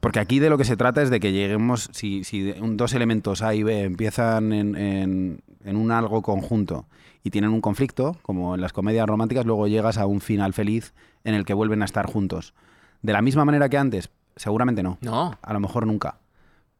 Porque 0.00 0.20
aquí 0.20 0.38
de 0.38 0.50
lo 0.50 0.58
que 0.58 0.64
se 0.64 0.76
trata 0.76 1.02
es 1.02 1.10
de 1.10 1.18
que 1.20 1.32
lleguemos, 1.32 1.88
si, 1.92 2.22
si 2.24 2.52
dos 2.52 2.92
elementos 2.94 3.42
A 3.42 3.54
y 3.54 3.62
B 3.62 3.82
empiezan 3.82 4.52
en, 4.52 4.76
en- 4.76 5.40
en 5.64 5.76
un 5.76 5.90
algo 5.90 6.22
conjunto 6.22 6.86
y 7.24 7.30
tienen 7.30 7.50
un 7.50 7.60
conflicto, 7.60 8.16
como 8.22 8.54
en 8.54 8.60
las 8.60 8.72
comedias 8.72 9.06
románticas, 9.08 9.46
luego 9.46 9.66
llegas 9.66 9.98
a 9.98 10.06
un 10.06 10.20
final 10.20 10.52
feliz 10.52 10.94
en 11.24 11.34
el 11.34 11.44
que 11.44 11.54
vuelven 11.54 11.82
a 11.82 11.86
estar 11.86 12.06
juntos. 12.06 12.54
De 13.02 13.12
la 13.12 13.20
misma 13.22 13.44
manera 13.44 13.68
que 13.68 13.78
antes, 13.78 14.10
seguramente 14.36 14.82
no. 14.84 14.98
No, 15.00 15.36
A 15.42 15.52
lo 15.52 15.58
mejor 15.60 15.86
nunca. 15.88 16.18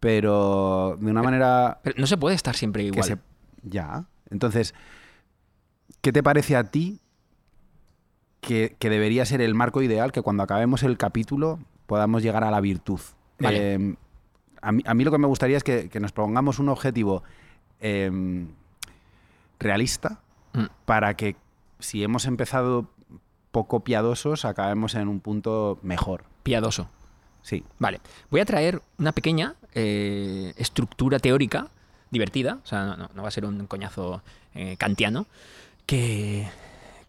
Pero 0.07 0.97
de 1.01 1.11
una 1.11 1.23
manera 1.23 1.81
pero 1.83 1.97
no 1.99 2.07
se 2.07 2.17
puede 2.17 2.35
estar 2.35 2.55
siempre 2.55 2.85
igual. 2.85 3.05
se... 3.05 3.19
Ya. 3.63 4.05
Entonces, 4.31 4.75
¿qué 6.01 6.13
te 6.13 6.23
parece 6.23 6.57
a 6.57 6.65
ti 6.71 7.01
que, 8.41 8.77
que 8.79 8.91
debería 8.91 9.25
ser 9.25 9.41
el 9.41 9.55
marco 9.55 9.83
ideal 9.83 10.13
que 10.13 10.23
cuando 10.23 10.43
acabemos 10.43 10.83
el 10.83 10.97
capítulo 10.97 11.59
podamos 11.87 12.23
llegar 12.23 12.45
a 12.45 12.51
la 12.51 12.61
virtud? 12.61 13.01
Vale. 13.39 13.75
Eh, 13.75 13.95
a, 14.63 14.73
mí, 14.73 14.83
a 14.87 14.95
mí 14.95 15.05
lo 15.05 15.11
que 15.11 15.19
me 15.19 15.27
gustaría 15.27 15.57
es 15.57 15.65
que, 15.65 15.89
que 15.89 16.01
nos 16.01 16.13
pongamos 16.13 16.59
un 16.59 16.69
objetivo 16.69 17.23
eh, 17.81 18.47
realista 19.59 20.21
Mm. 20.57 20.67
para 20.87 21.15
que 21.15 21.37
si 21.79 22.03
hemos 22.03 22.25
empezado 22.25 22.89
poco 23.51 23.81
piadosos, 23.81 24.45
acabemos 24.45 24.95
en 24.95 25.09
un 25.09 25.21
punto 25.21 25.79
mejor. 25.83 26.25
Piadoso. 26.43 26.89
Sí. 27.47 27.63
Vale, 27.79 28.01
voy 28.29 28.41
a 28.41 28.45
traer 28.45 28.83
una 28.99 29.13
pequeña 29.13 29.55
eh, 29.73 30.53
estructura 30.57 31.21
teórica 31.21 31.69
divertida, 32.11 32.59
o 32.65 32.67
sea, 32.67 32.97
no, 32.97 33.23
va 33.23 33.29
a 33.29 33.31
ser 33.31 33.45
un 33.45 33.67
coñazo 33.69 34.21
eh, 34.55 34.77
kantiano, 34.77 35.27
que, 35.87 36.49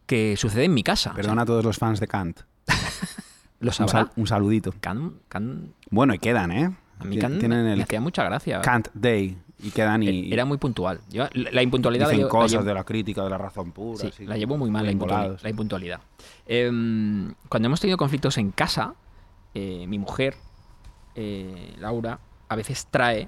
que 0.06 0.38
sucede 0.38 0.66
en 0.66 0.76
mi 0.76 0.84
casa. 0.84 1.10
O 1.10 1.14
sea, 1.14 1.22
Perdona 1.24 1.42
a 1.42 1.46
todos 1.46 1.66
los 1.66 1.78
fans 1.78 2.00
de 2.00 2.08
Kant. 2.08 2.42
lo 3.62 3.70
Un, 3.80 3.90
sal- 3.90 4.12
un 4.16 4.28
saludito. 4.28 4.74
Kant, 4.80 5.14
Kant- 5.28 5.72
Bueno, 5.90 6.14
y 6.14 6.20
quedan, 6.20 6.52
¿eh? 6.52 6.76
a 7.00 7.04
mí 7.04 7.18
Kant 7.18 7.40
Tienen 7.40 7.64
me 7.66 7.74
el 7.74 7.82
hacía 7.82 8.00
mucha 8.02 8.24
gracia. 8.24 8.62
Kant 8.62 8.90
Day 8.94 9.38
y 9.60 9.72
quedan 9.72 10.04
y 10.04 10.32
Era 10.32 10.46
muy 10.46 10.58
puntual. 10.60 11.00
Yo, 11.10 11.26
la 11.34 11.64
impuntualidad 11.64 12.06
la 12.06 12.12
dicen 12.12 12.26
la 12.26 12.30
cosas 12.30 12.52
llevo- 12.52 12.64
de 12.64 12.74
la 12.76 12.84
crítica, 12.84 13.24
de 13.24 13.30
la 13.32 13.40
razón 13.40 13.72
pura. 13.72 14.02
Sí, 14.02 14.08
así, 14.08 14.26
la 14.28 14.38
llevo 14.38 14.56
muy 14.58 14.70
mal 14.70 14.84
la, 14.84 14.90
bien 14.92 15.00
impuntuali- 15.00 15.10
volados. 15.24 15.42
la 15.44 15.50
impuntualidad. 15.50 16.00
Em, 16.48 17.34
cuando 17.50 17.66
hemos 17.66 17.80
tenido 17.80 17.98
conflictos 17.98 18.38
en 18.38 18.52
casa, 18.52 18.94
eh, 19.58 19.88
mi 19.88 19.98
mujer, 19.98 20.36
eh, 21.16 21.74
Laura, 21.80 22.20
a 22.48 22.56
veces 22.56 22.88
trae 22.92 23.28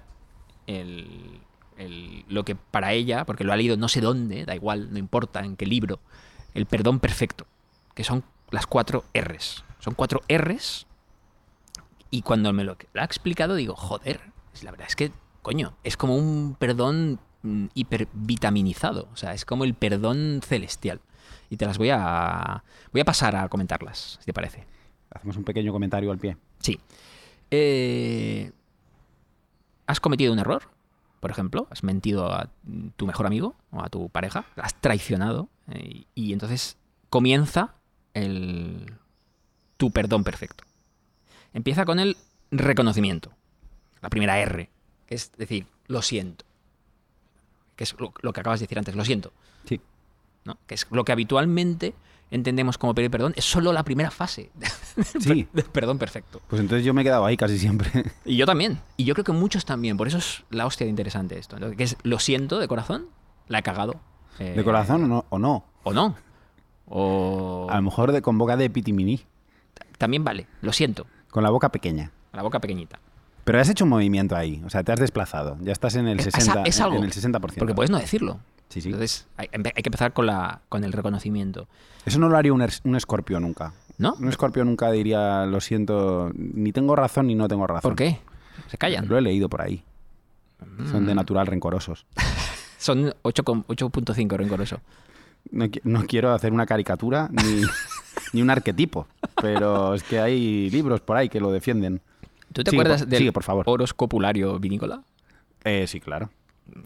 el- 0.67 1.41
el- 1.77 2.24
lo 2.27 2.45
que 2.45 2.55
para 2.55 2.93
ella, 2.93 3.25
porque 3.25 3.43
lo 3.43 3.51
ha 3.51 3.57
leído 3.57 3.77
no 3.77 3.88
sé 3.88 4.00
dónde, 4.00 4.45
da 4.45 4.53
igual, 4.53 4.91
no 4.93 5.00
importa 5.00 5.39
en 5.39 5.55
qué 5.55 5.65
libro, 5.65 6.00
el 6.53 6.67
perdón 6.67 7.00
perfecto, 7.00 7.48
que 7.95 8.03
son 8.03 8.24
las 8.51 8.67
cuatro 8.67 9.05
R's. 9.13 9.63
Son 9.79 9.95
cuatro 9.95 10.21
R's 10.29 10.86
y 12.12 12.21
cuando 12.21 12.53
me 12.53 12.63
lo 12.63 12.77
lo 12.93 13.01
ha 13.01 13.05
explicado 13.05 13.55
digo, 13.55 13.75
joder, 13.75 14.21
la 14.62 14.69
verdad 14.71 14.88
es 14.88 14.95
que, 14.95 15.12
coño, 15.41 15.74
es 15.83 15.98
como 15.98 16.15
un 16.15 16.55
perdón 16.59 17.19
mm, 17.41 17.67
hipervitaminizado. 17.74 19.07
O 19.13 19.15
sea, 19.15 19.33
es 19.33 19.45
como 19.45 19.63
el 19.63 19.74
perdón 19.74 20.41
celestial. 20.45 21.00
Y 21.50 21.57
te 21.57 21.65
las 21.65 21.77
voy 21.77 21.89
a. 21.91 22.63
Voy 22.91 23.01
a 23.01 23.05
pasar 23.05 23.36
a 23.36 23.48
comentarlas, 23.48 24.17
si 24.19 24.25
te 24.25 24.33
parece. 24.33 24.65
Hacemos 25.12 25.38
un 25.38 25.44
pequeño 25.44 25.72
comentario 25.72 26.12
al 26.12 26.18
pie. 26.20 26.38
Sí. 26.60 26.80
Eh, 27.51 28.51
¿Has 29.88 30.00
cometido 30.00 30.32
un 30.34 30.39
error? 30.39 30.63
Por 31.20 31.32
ejemplo, 31.32 31.68
has 31.72 31.84
mentido 31.84 32.32
a 32.32 32.50
tu 32.96 33.06
mejor 33.06 33.25
amigo 33.25 33.56
o 33.72 33.82
a 33.82 33.89
tu 33.89 34.10
pareja, 34.10 34.46
has 34.56 34.80
traicionado 34.80 35.50
eh, 35.68 36.04
y 36.16 36.32
entonces 36.32 36.78
comienza 37.10 37.75
el 38.13 38.94
tu 39.78 39.92
perdón 39.92 40.24
perfecto. 40.24 40.63
Empieza 41.54 41.84
con 41.86 42.00
el 42.00 42.16
reconocimiento, 42.51 43.32
la 44.01 44.10
primera 44.10 44.39
R, 44.39 44.70
que 45.08 45.16
es 45.16 45.32
decir, 45.38 45.66
lo 45.88 46.01
siento, 46.01 46.46
que 47.75 47.84
es 47.84 47.96
lo, 48.00 48.13
lo 48.22 48.32
que 48.32 48.39
acabas 48.39 48.60
de 48.60 48.66
decir 48.66 48.78
antes, 48.78 48.96
lo 48.96 49.04
siento, 49.04 49.34
Sí. 49.66 49.82
¿no? 50.46 50.58
que 50.68 50.75
es 50.75 50.88
lo 50.92 51.04
que 51.04 51.12
habitualmente 51.12 51.94
entendemos 52.31 52.77
como 52.77 52.93
pedir 52.93 53.09
perdón, 53.09 53.33
es 53.36 53.45
solo 53.45 53.74
la 53.74 53.83
primera 53.83 54.12
fase 54.12 54.51
Sí. 55.19 55.48
del 55.53 55.65
perdón 55.65 55.98
perfecto. 55.98 56.41
Pues 56.48 56.62
entonces 56.62 56.86
yo 56.86 56.93
me 56.93 57.01
he 57.01 57.03
quedado 57.03 57.25
ahí 57.25 57.36
casi 57.38 57.57
siempre. 57.57 57.89
Y 58.25 58.36
yo 58.38 58.45
también. 58.45 58.79
Y 58.98 59.03
yo 59.05 59.13
creo 59.15 59.24
que 59.25 59.31
muchos 59.31 59.65
también. 59.65 59.98
Por 59.98 60.07
eso 60.07 60.17
es 60.19 60.43
la 60.50 60.65
hostia 60.65 60.86
de 60.86 60.89
interesante 60.91 61.38
esto. 61.39 61.59
¿no? 61.59 61.71
Que 61.71 61.83
es, 61.83 61.98
lo 62.03 62.19
siento 62.19 62.59
de 62.59 62.67
corazón, 62.67 63.07
la 63.48 63.59
he 63.59 63.63
cagado. 63.63 63.95
Eh, 64.39 64.53
¿De 64.55 64.63
corazón 64.63 65.03
o 65.03 65.07
no? 65.07 65.25
O 65.29 65.39
no. 65.39 65.65
O 65.83 65.93
no. 65.93 66.15
O... 66.88 67.67
A 67.69 67.75
lo 67.75 67.81
mejor 67.83 68.12
de, 68.12 68.21
con 68.21 68.38
boca 68.38 68.57
de 68.57 68.69
pitimini. 68.69 69.21
También 69.98 70.24
vale. 70.24 70.48
Lo 70.62 70.74
siento. 70.74 71.05
Con 71.29 71.43
la 71.43 71.50
boca 71.50 71.69
pequeña. 71.69 72.12
La 72.33 72.41
boca 72.41 72.59
pequeñita. 72.59 73.00
Pero 73.43 73.59
has 73.59 73.69
hecho 73.69 73.83
un 73.83 73.89
movimiento 73.89 74.36
ahí. 74.36 74.62
O 74.65 74.69
sea, 74.69 74.83
te 74.83 74.91
has 74.91 75.00
desplazado. 75.00 75.57
Ya 75.62 75.71
estás 75.71 75.95
en 75.95 76.07
el 76.07 76.19
Es- 76.19 76.27
60%. 76.27 76.63
es 76.67 76.79
algo. 76.81 76.98
En 76.98 77.03
el 77.03 77.12
60%. 77.12 77.39
Porque 77.57 77.74
puedes 77.74 77.89
no 77.89 77.98
decirlo. 77.98 78.39
Sí, 78.69 78.81
sí. 78.81 78.89
Entonces 78.89 79.27
hay, 79.38 79.47
hay 79.51 79.61
que 79.83 79.88
empezar 79.89 80.13
con, 80.13 80.25
la, 80.27 80.61
con 80.69 80.83
el 80.83 80.93
reconocimiento. 80.93 81.67
Eso 82.05 82.19
no 82.19 82.29
lo 82.29 82.38
haría 82.38 82.53
un, 82.53 82.65
un 82.83 82.95
escorpio 82.95 83.39
nunca. 83.39 83.73
¿No? 83.97 84.13
Un 84.13 84.29
escorpio 84.29 84.63
nunca 84.63 84.89
diría, 84.91 85.45
lo 85.45 85.59
siento, 85.59 86.31
ni 86.35 86.71
tengo 86.71 86.95
razón 86.95 87.27
ni 87.27 87.35
no 87.35 87.47
tengo 87.49 87.67
razón. 87.67 87.81
¿Por 87.89 87.95
qué? 87.97 88.19
Se 88.67 88.77
callan. 88.77 89.07
Lo 89.09 89.17
he 89.17 89.21
leído 89.21 89.49
por 89.49 89.61
ahí. 89.61 89.83
Son 90.91 91.03
Mm. 91.03 91.07
de 91.07 91.15
natural 91.15 91.47
rencorosos. 91.47 92.05
Son 92.77 93.13
8 93.23 93.43
con- 93.43 93.65
8.5 93.67 94.38
rencoroso. 94.38 94.79
No, 95.51 95.65
no 95.83 96.05
quiero 96.05 96.33
hacer 96.33 96.53
una 96.53 96.65
caricatura 96.65 97.29
ni, 97.31 97.61
ni 98.33 98.41
un 98.41 98.49
arquetipo, 98.49 99.07
pero 99.41 99.93
es 99.95 100.03
que 100.03 100.19
hay 100.19 100.69
libros 100.69 101.01
por 101.01 101.17
ahí 101.17 101.27
que 101.27 101.39
lo 101.41 101.51
defienden. 101.51 102.01
¿Tú 102.53 102.63
te 102.63 102.71
Sigue, 102.71 102.81
acuerdas 102.81 103.01
por- 103.01 103.09
del 103.09 103.17
sigue, 103.19 103.31
por 103.33 103.43
favor. 103.43 103.63
horoscopulario 103.67 104.59
vinícola? 104.59 105.01
Eh, 105.63 105.85
sí, 105.88 105.99
claro. 105.99 106.29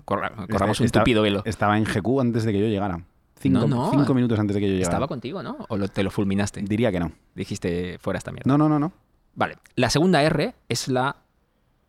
Corra- 0.05 0.31
corramos 0.49 0.79
un 0.79 0.89
tupido 0.89 1.21
velo. 1.21 1.41
Estaba 1.45 1.77
en 1.77 1.83
GQ 1.85 2.19
antes 2.21 2.43
de 2.43 2.51
que 2.51 2.59
yo 2.59 2.67
llegara. 2.67 3.01
Cinco, 3.39 3.59
No, 3.59 3.67
no. 3.67 3.91
cinco 3.91 4.13
minutos 4.13 4.39
antes 4.39 4.53
de 4.55 4.61
que 4.61 4.67
yo 4.67 4.73
llegara. 4.73 4.89
Estaba 4.89 5.07
contigo, 5.07 5.43
¿no? 5.43 5.57
¿O 5.69 5.77
lo- 5.77 5.87
te 5.87 6.03
lo 6.03 6.11
fulminaste? 6.11 6.61
Diría 6.61 6.91
que 6.91 6.99
no. 6.99 7.11
Dijiste 7.35 7.97
fuera 7.99 8.17
esta 8.17 8.31
mierda. 8.31 8.47
No, 8.47 8.57
no, 8.57 8.69
no, 8.69 8.79
no. 8.79 8.93
Vale. 9.35 9.57
La 9.75 9.89
segunda 9.89 10.21
R 10.23 10.53
es 10.69 10.87
la. 10.87 11.15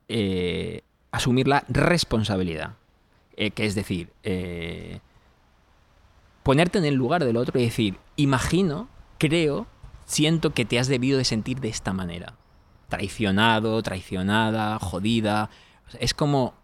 eh, 0.08 0.82
asumir 1.12 1.46
la 1.48 1.64
responsabilidad. 1.68 2.74
Eh, 3.36 3.50
que 3.52 3.64
es 3.66 3.74
decir, 3.74 4.10
eh, 4.22 5.00
ponerte 6.42 6.78
en 6.78 6.84
el 6.84 6.94
lugar 6.94 7.24
del 7.24 7.36
otro 7.36 7.58
y 7.58 7.64
decir, 7.64 7.96
imagino, 8.16 8.88
creo, 9.18 9.66
siento 10.04 10.50
que 10.50 10.64
te 10.64 10.78
has 10.78 10.88
debido 10.88 11.18
de 11.18 11.24
sentir 11.24 11.60
de 11.60 11.68
esta 11.68 11.92
manera. 11.92 12.34
Traicionado, 12.88 13.82
traicionada, 13.82 14.78
jodida. 14.78 15.50
Es 16.00 16.14
como 16.14 16.54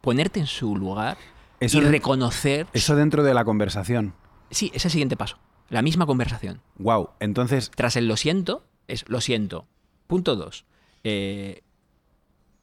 ponerte 0.00 0.40
en 0.40 0.46
su 0.46 0.76
lugar 0.76 1.16
Eso 1.60 1.78
y 1.78 1.82
de- 1.84 1.90
reconocer. 1.90 2.66
Eso 2.72 2.96
dentro 2.96 3.22
de 3.22 3.34
la 3.34 3.44
conversación. 3.44 4.14
Sí, 4.50 4.70
es 4.74 4.84
el 4.84 4.90
siguiente 4.90 5.16
paso. 5.16 5.38
La 5.68 5.82
misma 5.82 6.06
conversación. 6.06 6.60
Wow, 6.78 7.10
entonces, 7.20 7.70
Tras 7.74 7.96
el 7.96 8.08
lo 8.08 8.16
siento, 8.16 8.64
es 8.88 9.08
lo 9.08 9.20
siento. 9.20 9.66
Punto 10.06 10.34
dos. 10.36 10.64
eh, 11.04 11.62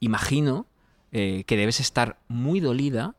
imagino 0.00 0.66
eh, 1.12 1.44
que 1.46 1.56
debes 1.56 1.80
estar 1.80 2.18
muy 2.28 2.60
dolida 2.60 3.14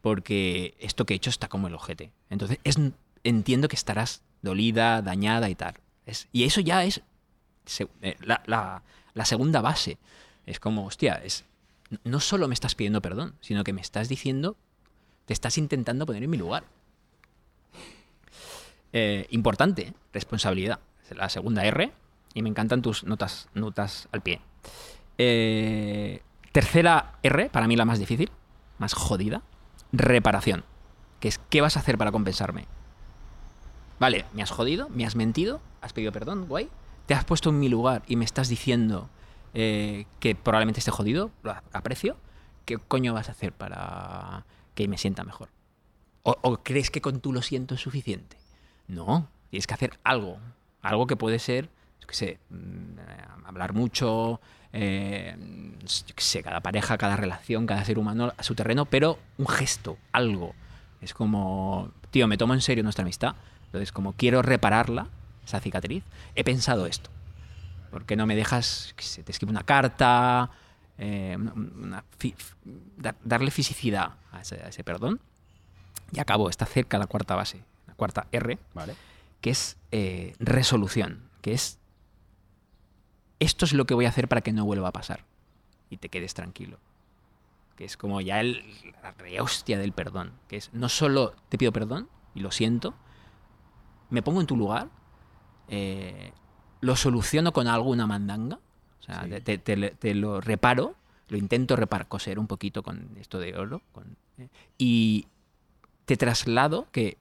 porque 0.00 0.74
esto 0.80 1.04
que 1.06 1.14
he 1.14 1.16
hecho 1.16 1.30
está 1.30 1.48
como 1.48 1.66
el 1.68 1.74
ojete. 1.74 2.12
Entonces, 2.30 2.58
es, 2.64 2.76
entiendo 3.24 3.68
que 3.68 3.76
estarás 3.76 4.22
dolida, 4.42 5.02
dañada 5.02 5.48
y 5.50 5.54
tal. 5.54 5.74
Es- 6.06 6.28
y 6.32 6.44
eso 6.44 6.60
ya 6.60 6.84
es 6.84 7.02
se- 7.66 7.88
eh, 8.00 8.16
la, 8.20 8.42
la- 8.46 8.82
la 9.14 9.24
segunda 9.24 9.60
base. 9.60 9.98
Es 10.46 10.58
como, 10.58 10.86
hostia, 10.86 11.14
es, 11.24 11.44
no 12.04 12.20
solo 12.20 12.48
me 12.48 12.54
estás 12.54 12.74
pidiendo 12.74 13.02
perdón, 13.02 13.34
sino 13.40 13.64
que 13.64 13.72
me 13.72 13.80
estás 13.80 14.08
diciendo, 14.08 14.56
te 15.26 15.32
estás 15.32 15.58
intentando 15.58 16.06
poner 16.06 16.22
en 16.22 16.30
mi 16.30 16.36
lugar. 16.36 16.64
Eh, 18.92 19.26
importante, 19.30 19.94
responsabilidad. 20.12 20.80
Es 21.08 21.16
La 21.16 21.28
segunda 21.28 21.64
R, 21.64 21.92
y 22.34 22.42
me 22.42 22.48
encantan 22.48 22.82
tus 22.82 23.04
notas, 23.04 23.48
notas 23.54 24.08
al 24.12 24.22
pie. 24.22 24.40
Eh, 25.18 26.22
tercera 26.52 27.18
R, 27.22 27.50
para 27.50 27.66
mí 27.68 27.76
la 27.76 27.84
más 27.84 27.98
difícil, 27.98 28.30
más 28.78 28.94
jodida, 28.94 29.42
reparación. 29.92 30.64
Que 31.20 31.28
es, 31.28 31.38
¿qué 31.50 31.60
vas 31.60 31.76
a 31.76 31.80
hacer 31.80 31.98
para 31.98 32.12
compensarme? 32.12 32.66
Vale, 34.00 34.24
me 34.32 34.42
has 34.42 34.50
jodido, 34.50 34.88
me 34.88 35.06
has 35.06 35.14
mentido, 35.14 35.60
has 35.80 35.92
pedido 35.92 36.12
perdón, 36.12 36.46
guay. 36.48 36.68
Te 37.06 37.14
has 37.14 37.24
puesto 37.24 37.50
en 37.50 37.60
mi 37.60 37.68
lugar 37.68 38.02
y 38.06 38.16
me 38.16 38.24
estás 38.24 38.48
diciendo 38.48 39.08
eh, 39.54 40.06
que 40.20 40.34
probablemente 40.34 40.80
esté 40.80 40.90
jodido, 40.90 41.30
lo 41.42 41.54
aprecio. 41.72 42.16
¿Qué 42.64 42.78
coño 42.78 43.14
vas 43.14 43.28
a 43.28 43.32
hacer 43.32 43.52
para 43.52 44.44
que 44.74 44.88
me 44.88 44.98
sienta 44.98 45.24
mejor? 45.24 45.48
¿O, 46.22 46.58
crees 46.62 46.90
que 46.90 47.00
con 47.00 47.20
tú 47.20 47.32
lo 47.32 47.42
siento 47.42 47.74
es 47.74 47.80
suficiente? 47.80 48.36
No, 48.86 49.28
tienes 49.50 49.66
que 49.66 49.74
hacer 49.74 49.98
algo. 50.04 50.38
Algo 50.80 51.06
que 51.08 51.16
puede 51.16 51.40
ser, 51.40 51.68
yo 52.00 52.06
qué 52.06 52.14
sé, 52.14 52.38
mm, 52.50 53.46
hablar 53.46 53.72
mucho, 53.72 54.40
eh, 54.72 55.36
yo 56.06 56.14
qué 56.14 56.22
sé, 56.22 56.42
cada 56.42 56.60
pareja, 56.60 56.96
cada 56.96 57.16
relación, 57.16 57.66
cada 57.66 57.84
ser 57.84 57.98
humano 57.98 58.32
a 58.36 58.42
su 58.44 58.54
terreno, 58.54 58.84
pero 58.84 59.18
un 59.36 59.48
gesto, 59.48 59.98
algo. 60.12 60.54
Es 61.00 61.12
como, 61.12 61.90
tío, 62.10 62.28
me 62.28 62.38
tomo 62.38 62.54
en 62.54 62.60
serio 62.60 62.84
nuestra 62.84 63.02
amistad. 63.02 63.34
Entonces, 63.66 63.90
como 63.90 64.12
quiero 64.12 64.42
repararla, 64.42 65.08
esa 65.44 65.60
cicatriz, 65.60 66.04
he 66.36 66.44
pensado 66.44 66.86
esto. 66.86 67.10
¿Por 67.92 68.04
qué 68.06 68.16
no 68.16 68.26
me 68.26 68.34
dejas, 68.34 68.92
que 68.96 69.04
se 69.04 69.22
te 69.22 69.30
escribe 69.30 69.50
una 69.52 69.62
carta, 69.64 70.50
eh, 70.98 71.36
una- 71.38 71.52
una 71.52 72.04
fi- 72.18 72.34
da- 72.96 73.14
darle 73.22 73.50
fisicidad 73.52 74.14
a 74.32 74.40
ese, 74.40 74.56
a 74.56 74.68
ese 74.68 74.82
perdón? 74.82 75.20
Y 76.10 76.18
acabo, 76.18 76.48
está 76.50 76.66
cerca 76.66 76.98
la 76.98 77.06
cuarta 77.06 77.36
base, 77.36 77.62
la 77.86 77.94
cuarta 77.94 78.26
R, 78.32 78.58
vale. 78.74 78.96
que 79.40 79.50
es 79.50 79.76
eh, 79.92 80.34
resolución, 80.40 81.28
que 81.42 81.52
es 81.52 81.78
esto 83.40 83.64
es 83.64 83.72
lo 83.72 83.84
que 83.86 83.94
voy 83.94 84.06
a 84.06 84.08
hacer 84.08 84.28
para 84.28 84.40
que 84.40 84.52
no 84.52 84.64
vuelva 84.64 84.88
a 84.88 84.92
pasar 84.92 85.24
y 85.90 85.96
te 85.98 86.08
quedes 86.08 86.32
tranquilo. 86.34 86.78
Que 87.76 87.84
es 87.84 87.96
como 87.96 88.20
ya 88.20 88.40
el, 88.40 88.62
la 89.02 89.10
rehostia 89.12 89.78
del 89.78 89.92
perdón, 89.92 90.32
que 90.48 90.56
es 90.56 90.70
no 90.72 90.88
solo 90.88 91.34
te 91.48 91.58
pido 91.58 91.72
perdón 91.72 92.08
y 92.34 92.40
lo 92.40 92.50
siento, 92.52 92.94
me 94.10 94.22
pongo 94.22 94.40
en 94.40 94.46
tu 94.46 94.56
lugar, 94.56 94.88
eh, 95.68 96.32
lo 96.82 96.94
soluciono 96.96 97.52
con 97.54 97.66
alguna 97.66 98.06
mandanga, 98.06 98.58
o 99.00 99.02
sea, 99.02 99.24
Sí. 99.24 99.58
te, 99.58 100.14
lo 100.14 100.40
reparo, 100.42 100.94
lo 101.28 101.38
intento 101.38 101.74
repar, 101.76 102.06
coser 102.08 102.38
un 102.38 102.46
poquito 102.46 102.82
con 102.82 103.08
esto 103.18 103.38
de 103.38 103.56
oro, 103.56 103.80
con- 103.92 104.16
eh, 104.38 104.48
y 104.76 105.26
te 106.04 106.16
traslado 106.18 106.88
que 106.92 107.16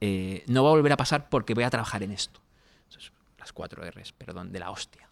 eh, 0.00 0.44
no 0.46 0.62
va 0.62 0.68
a 0.70 0.72
volver 0.74 0.92
a 0.92 0.96
pasar 0.96 1.28
porque 1.28 1.54
voy 1.54 1.64
a 1.64 1.70
trabajar 1.70 2.02
en 2.04 2.12
esto. 2.12 2.40
Es 2.88 3.10
las 3.38 3.52
cuatro 3.52 3.82
R's, 3.82 4.12
perdón, 4.12 4.52
de 4.52 4.60
la 4.60 4.70
hostia. 4.70 5.08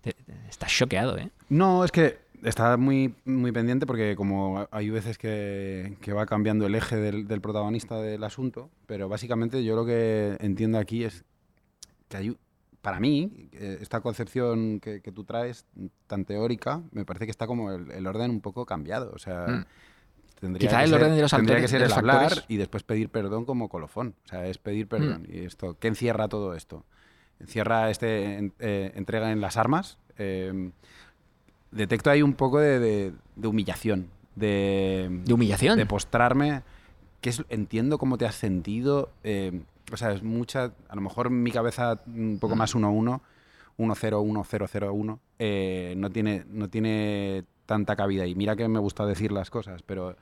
Te- 0.00 0.16
estás 0.48 0.72
choqueado, 0.72 1.16
¿eh? 1.18 1.30
No, 1.48 1.84
es 1.84 1.92
que 1.92 2.18
está 2.42 2.76
muy, 2.76 3.14
muy 3.24 3.52
pendiente 3.52 3.86
porque 3.86 4.16
como 4.16 4.66
hay 4.70 4.90
veces 4.90 5.18
que, 5.18 5.96
que 6.00 6.12
va 6.12 6.26
cambiando 6.26 6.66
el 6.66 6.74
eje 6.74 6.96
del, 6.96 7.28
del 7.28 7.40
protagonista 7.40 8.00
del 8.00 8.24
asunto, 8.24 8.70
pero 8.86 9.08
básicamente 9.08 9.62
yo 9.64 9.76
lo 9.76 9.84
que 9.86 10.36
entiendo 10.40 10.78
aquí 10.78 11.04
es 11.04 11.24
que 12.08 12.16
hay, 12.16 12.36
para 12.86 13.00
mí, 13.00 13.48
eh, 13.52 13.78
esta 13.80 14.00
concepción 14.00 14.78
que, 14.78 15.00
que 15.02 15.10
tú 15.10 15.24
traes 15.24 15.66
tan 16.06 16.24
teórica, 16.24 16.82
me 16.92 17.04
parece 17.04 17.24
que 17.24 17.32
está 17.32 17.48
como 17.48 17.72
el, 17.72 17.90
el 17.90 18.06
orden 18.06 18.30
un 18.30 18.40
poco 18.40 18.64
cambiado. 18.64 19.10
O 19.12 19.18
sea, 19.18 19.44
Mm. 19.48 19.64
tendría 20.38 20.68
Quizá 20.68 20.78
que 20.78 20.84
el 20.84 20.90
ser, 20.90 21.00
orden 21.00 21.16
de 21.16 21.22
los 21.22 21.30
tendría 21.32 21.60
que 21.60 21.66
ser 21.66 21.82
el 21.82 21.92
hablar 21.92 22.20
factores. 22.20 22.44
y 22.46 22.56
después 22.58 22.84
pedir 22.84 23.08
perdón 23.08 23.44
como 23.44 23.68
colofón. 23.68 24.14
O 24.24 24.28
sea, 24.28 24.46
es 24.46 24.58
pedir 24.58 24.86
perdón. 24.86 25.26
Y 25.28 25.40
esto, 25.40 25.76
¿qué 25.80 25.88
encierra 25.88 26.28
todo 26.28 26.54
esto? 26.54 26.84
Encierra 27.40 27.90
este 27.90 28.38
en- 28.38 28.52
eh, 28.60 28.92
entrega 28.94 29.32
en 29.32 29.40
las 29.40 29.56
armas. 29.56 29.98
eh, 30.18 30.70
detecto 31.72 32.08
ahí 32.10 32.22
un 32.22 32.34
poco 32.34 32.60
de, 32.60 32.78
de- 32.78 33.12
de 33.34 33.48
humillación, 33.48 34.06
de, 34.36 35.08
De 35.24 35.34
humillación. 35.34 35.76
de 35.76 35.86
postrarme, 35.86 36.62
que 37.20 37.30
es, 37.30 37.42
entiendo 37.48 37.98
cómo 37.98 38.16
te 38.16 38.26
has 38.26 38.36
sentido. 38.36 39.10
eh, 39.24 39.60
o 39.92 39.96
sea, 39.96 40.12
es 40.12 40.22
mucha, 40.22 40.72
a 40.88 40.94
lo 40.94 41.00
mejor 41.00 41.30
mi 41.30 41.50
cabeza 41.50 42.00
un 42.06 42.38
poco 42.40 42.56
más 42.56 42.74
1-1, 42.74 43.20
1-0, 43.78 43.78
1-0, 43.78 44.68
0-1, 44.68 45.18
eh, 45.38 45.94
no, 45.96 46.10
tiene, 46.10 46.44
no 46.48 46.68
tiene 46.68 47.44
tanta 47.66 47.94
cabida. 47.96 48.26
Y 48.26 48.34
mira 48.34 48.56
que 48.56 48.66
me 48.68 48.78
gusta 48.78 49.04
decir 49.06 49.32
las 49.32 49.50
cosas, 49.50 49.82
pero 49.82 50.16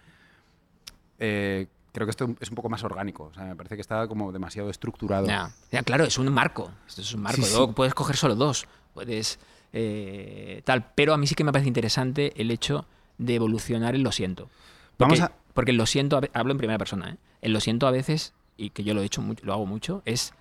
eh, 1.19 1.67
creo 1.93 2.07
que 2.07 2.11
esto 2.11 2.35
es 2.41 2.49
un 2.51 2.55
poco 2.57 2.69
más 2.69 2.83
orgánico. 2.85 3.25
O 3.25 3.35
sea, 3.35 3.45
me 3.45 3.57
parece 3.57 3.77
que 3.77 3.81
está 3.81 4.07
como 4.09 4.33
demasiado 4.33 4.71
estructurado. 4.71 5.27
Ya, 5.27 5.51
ya, 5.71 5.83
claro, 5.83 6.05
es 6.05 6.19
un 6.19 6.33
marco. 6.33 6.71
Esto 6.87 7.01
es 7.03 7.15
un 7.15 7.23
marco. 7.23 7.37
Sí, 7.43 7.49
sí. 7.49 7.51
Luego 7.57 7.73
puedes 7.73 7.95
coger 7.95 8.17
solo 8.17 8.35
dos. 8.35 8.67
Puedes. 8.95 9.39
eh, 9.73 10.63
tal. 10.65 10.91
Pero 10.95 11.15
a 11.15 11.17
mí 11.19 11.27
sí 11.27 11.35
que 11.35 11.45
me 11.45 11.53
parece 11.53 11.69
interesante 11.69 12.33
el 12.41 12.51
hecho 12.51 12.87
de 13.19 13.37
evolucionar 13.37 13.95
el 13.95 14.03
lo 14.03 14.13
siento. 14.13 14.49
Porque, 14.97 15.19
Vamos 15.19 15.21
a- 15.21 15.33
porque 15.53 15.71
el 15.73 15.77
lo 15.77 15.87
siento, 15.87 16.21
hablo 16.33 16.53
en 16.53 16.59
primera 16.59 16.79
persona, 16.79 17.11
¿eh? 17.11 17.17
El 17.43 17.53
lo 17.53 17.61
siento 17.61 17.87
a 17.87 17.91
veces, 17.91 18.33
y 18.57 18.71
que 18.71 18.85
yo 18.85 18.95
lo 18.95 19.03
he 19.03 19.05
hecho 19.05 19.23
lo 19.43 19.53
hago 19.53 19.67
mucho, 19.67 20.03
es 20.05 20.33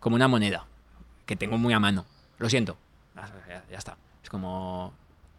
como 0.00 0.16
una 0.16 0.28
moneda 0.28 0.66
que 1.26 1.36
tengo 1.36 1.58
muy 1.58 1.72
a 1.72 1.80
mano. 1.80 2.04
Lo 2.38 2.48
siento. 2.48 2.76
Ah, 3.16 3.28
Ya, 3.48 3.64
ya 3.70 3.78
está. 3.78 3.96
Es 4.22 4.30
como. 4.30 4.92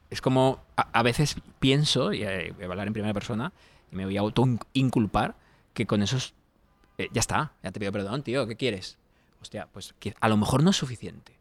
Es 0.09 0.21
como. 0.21 0.59
A, 0.77 0.87
a 0.99 1.03
veces 1.03 1.35
pienso, 1.59 2.13
y 2.13 2.23
eh, 2.23 2.51
voy 2.55 2.63
a 2.65 2.67
hablar 2.67 2.87
en 2.87 2.93
primera 2.93 3.13
persona, 3.13 3.51
y 3.91 3.95
me 3.95 4.05
voy 4.05 4.17
a 4.17 4.21
auto-inculpar 4.21 5.35
que 5.73 5.85
con 5.85 6.01
esos 6.01 6.33
eh, 6.97 7.09
ya 7.11 7.19
está, 7.19 7.51
ya 7.63 7.71
te 7.71 7.79
pido 7.79 7.91
perdón, 7.91 8.23
tío, 8.23 8.47
¿qué 8.47 8.55
quieres? 8.55 8.97
Hostia, 9.41 9.67
pues 9.71 9.93
a 10.19 10.29
lo 10.29 10.37
mejor 10.37 10.63
no 10.63 10.69
es 10.71 10.77
suficiente. 10.77 11.33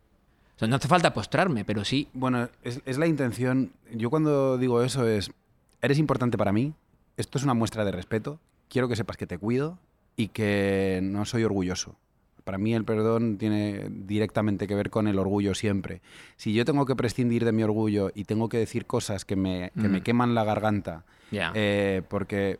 O 0.56 0.58
sea, 0.58 0.68
no 0.68 0.76
hace 0.76 0.88
falta 0.88 1.14
postrarme, 1.14 1.64
pero 1.64 1.84
sí. 1.84 2.08
Bueno, 2.12 2.48
es, 2.62 2.80
es 2.84 2.98
la 2.98 3.06
intención. 3.06 3.72
Yo 3.92 4.10
cuando 4.10 4.58
digo 4.58 4.82
eso 4.82 5.06
es, 5.06 5.30
eres 5.80 5.98
importante 5.98 6.36
para 6.36 6.52
mí, 6.52 6.74
esto 7.16 7.38
es 7.38 7.44
una 7.44 7.54
muestra 7.54 7.84
de 7.84 7.92
respeto, 7.92 8.38
quiero 8.68 8.88
que 8.88 8.96
sepas 8.96 9.16
que 9.16 9.26
te 9.26 9.38
cuido 9.38 9.78
y 10.16 10.28
que 10.28 11.00
no 11.02 11.24
soy 11.24 11.44
orgulloso. 11.44 11.96
Para 12.44 12.58
mí 12.58 12.74
el 12.74 12.84
perdón 12.84 13.38
tiene 13.38 13.86
directamente 13.90 14.66
que 14.66 14.74
ver 14.74 14.90
con 14.90 15.08
el 15.08 15.18
orgullo 15.18 15.54
siempre. 15.54 16.02
Si 16.36 16.52
yo 16.52 16.64
tengo 16.66 16.84
que 16.84 16.94
prescindir 16.94 17.44
de 17.44 17.52
mi 17.52 17.62
orgullo 17.62 18.10
y 18.14 18.24
tengo 18.24 18.48
que 18.50 18.58
decir 18.58 18.84
cosas 18.84 19.24
que 19.24 19.34
me, 19.34 19.72
que 19.80 19.88
me 19.88 20.00
Mm. 20.00 20.02
queman 20.02 20.34
la 20.34 20.44
garganta, 20.44 21.04
eh, 21.54 22.02
porque 22.08 22.58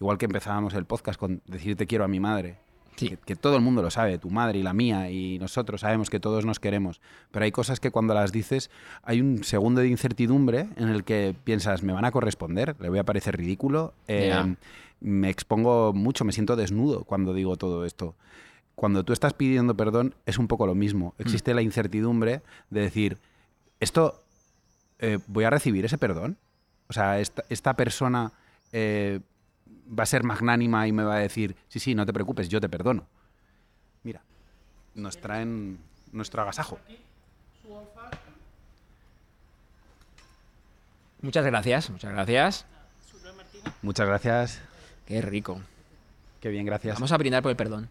igual 0.00 0.18
que 0.18 0.26
empezábamos 0.26 0.74
el 0.74 0.84
podcast 0.84 1.18
con 1.18 1.40
decir 1.46 1.76
te 1.76 1.86
quiero 1.86 2.04
a 2.04 2.08
mi 2.08 2.20
madre, 2.20 2.56
Sí. 2.96 3.08
que, 3.08 3.16
que 3.16 3.36
todo 3.36 3.56
el 3.56 3.62
mundo 3.62 3.82
lo 3.82 3.90
sabe, 3.90 4.18
tu 4.18 4.30
madre 4.30 4.58
y 4.58 4.62
la 4.62 4.72
mía, 4.72 5.10
y 5.10 5.38
nosotros 5.38 5.80
sabemos 5.80 6.10
que 6.10 6.20
todos 6.20 6.44
nos 6.44 6.60
queremos, 6.60 7.00
pero 7.30 7.44
hay 7.44 7.52
cosas 7.52 7.80
que 7.80 7.90
cuando 7.90 8.14
las 8.14 8.32
dices 8.32 8.70
hay 9.02 9.20
un 9.20 9.44
segundo 9.44 9.80
de 9.80 9.88
incertidumbre 9.88 10.68
en 10.76 10.88
el 10.88 11.02
que 11.04 11.34
piensas, 11.44 11.82
me 11.82 11.92
van 11.92 12.04
a 12.04 12.10
corresponder, 12.10 12.76
le 12.80 12.88
voy 12.90 12.98
a 12.98 13.04
parecer 13.04 13.36
ridículo, 13.36 13.94
eh, 14.08 14.54
me 15.00 15.30
expongo 15.30 15.92
mucho, 15.92 16.24
me 16.24 16.32
siento 16.32 16.54
desnudo 16.54 17.04
cuando 17.04 17.34
digo 17.34 17.56
todo 17.56 17.84
esto. 17.84 18.14
Cuando 18.74 19.04
tú 19.04 19.12
estás 19.12 19.34
pidiendo 19.34 19.76
perdón 19.76 20.14
es 20.26 20.38
un 20.38 20.46
poco 20.48 20.66
lo 20.66 20.74
mismo, 20.74 21.14
Mm. 21.18 21.22
existe 21.22 21.54
la 21.54 21.62
incertidumbre 21.62 22.42
de 22.70 22.80
decir, 22.80 23.18
esto, 23.80 24.22
eh, 24.98 25.18
¿voy 25.26 25.44
a 25.44 25.50
recibir 25.50 25.84
ese 25.84 25.98
perdón? 25.98 26.36
O 26.88 26.92
sea, 26.92 27.18
esta, 27.20 27.42
esta 27.48 27.74
persona 27.74 28.32
eh, 28.72 29.20
va 29.88 30.02
a 30.04 30.06
ser 30.06 30.22
magnánima 30.24 30.86
y 30.86 30.92
me 30.92 31.02
va 31.04 31.16
a 31.16 31.18
decir, 31.18 31.56
sí, 31.68 31.78
sí, 31.80 31.94
no 31.94 32.06
te 32.06 32.12
preocupes, 32.12 32.48
yo 32.48 32.60
te 32.60 32.68
perdono. 32.68 33.06
Mira, 34.02 34.22
nos 34.94 35.18
traen 35.20 35.78
nuestro 36.12 36.42
agasajo. 36.42 36.78
Muchas 41.20 41.44
gracias, 41.44 41.90
muchas 41.90 42.12
gracias. 42.12 42.66
Muchas 43.82 44.06
gracias. 44.06 44.60
Qué 45.06 45.22
rico. 45.22 45.60
Qué 46.40 46.48
bien, 46.48 46.66
gracias 46.66 46.94
Vamos 46.96 47.12
a 47.12 47.16
brindar 47.18 47.42
por 47.42 47.50
el 47.50 47.56
perdón. 47.56 47.88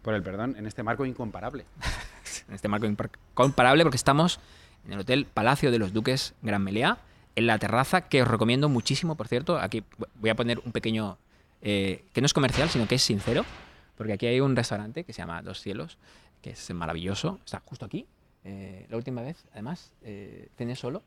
por 0.00 0.14
el 0.14 0.22
perdón 0.22 0.56
en 0.58 0.66
este 0.66 0.82
marco 0.82 1.04
incomparable. 1.06 1.66
En 2.48 2.54
este 2.54 2.66
marco 2.68 2.86
impar- 2.86 3.10
comparable 3.34 3.82
porque 3.84 3.96
estamos 3.96 4.40
en 4.86 4.94
el 4.94 5.00
Hotel 5.00 5.26
Palacio 5.26 5.70
de 5.70 5.78
los 5.78 5.92
Duques 5.92 6.34
Gran 6.42 6.62
Melea, 6.64 6.98
en 7.36 7.46
la 7.46 7.58
terraza, 7.58 8.02
que 8.08 8.22
os 8.22 8.28
recomiendo 8.28 8.68
muchísimo, 8.68 9.14
por 9.16 9.28
cierto. 9.28 9.58
Aquí 9.58 9.84
voy 10.20 10.30
a 10.30 10.34
poner 10.36 10.60
un 10.64 10.72
pequeño, 10.72 11.16
eh, 11.62 12.04
que 12.12 12.20
no 12.20 12.26
es 12.26 12.34
comercial, 12.34 12.68
sino 12.68 12.86
que 12.86 12.96
es 12.96 13.02
sincero, 13.02 13.44
Porque 13.96 14.14
aquí 14.14 14.26
hay 14.26 14.40
un 14.40 14.56
restaurante 14.56 15.04
que 15.04 15.12
se 15.12 15.18
llama 15.22 15.42
Dos 15.42 15.60
Cielos, 15.60 15.98
que 16.40 16.50
es 16.50 16.70
maravilloso. 16.74 17.38
Está 17.44 17.62
justo 17.64 17.84
aquí. 17.84 18.06
Eh, 18.42 18.86
la 18.90 18.96
última 18.96 19.22
vez, 19.22 19.44
además, 19.52 19.92
eh, 20.02 20.48
cené 20.56 20.74
solo 20.74 21.02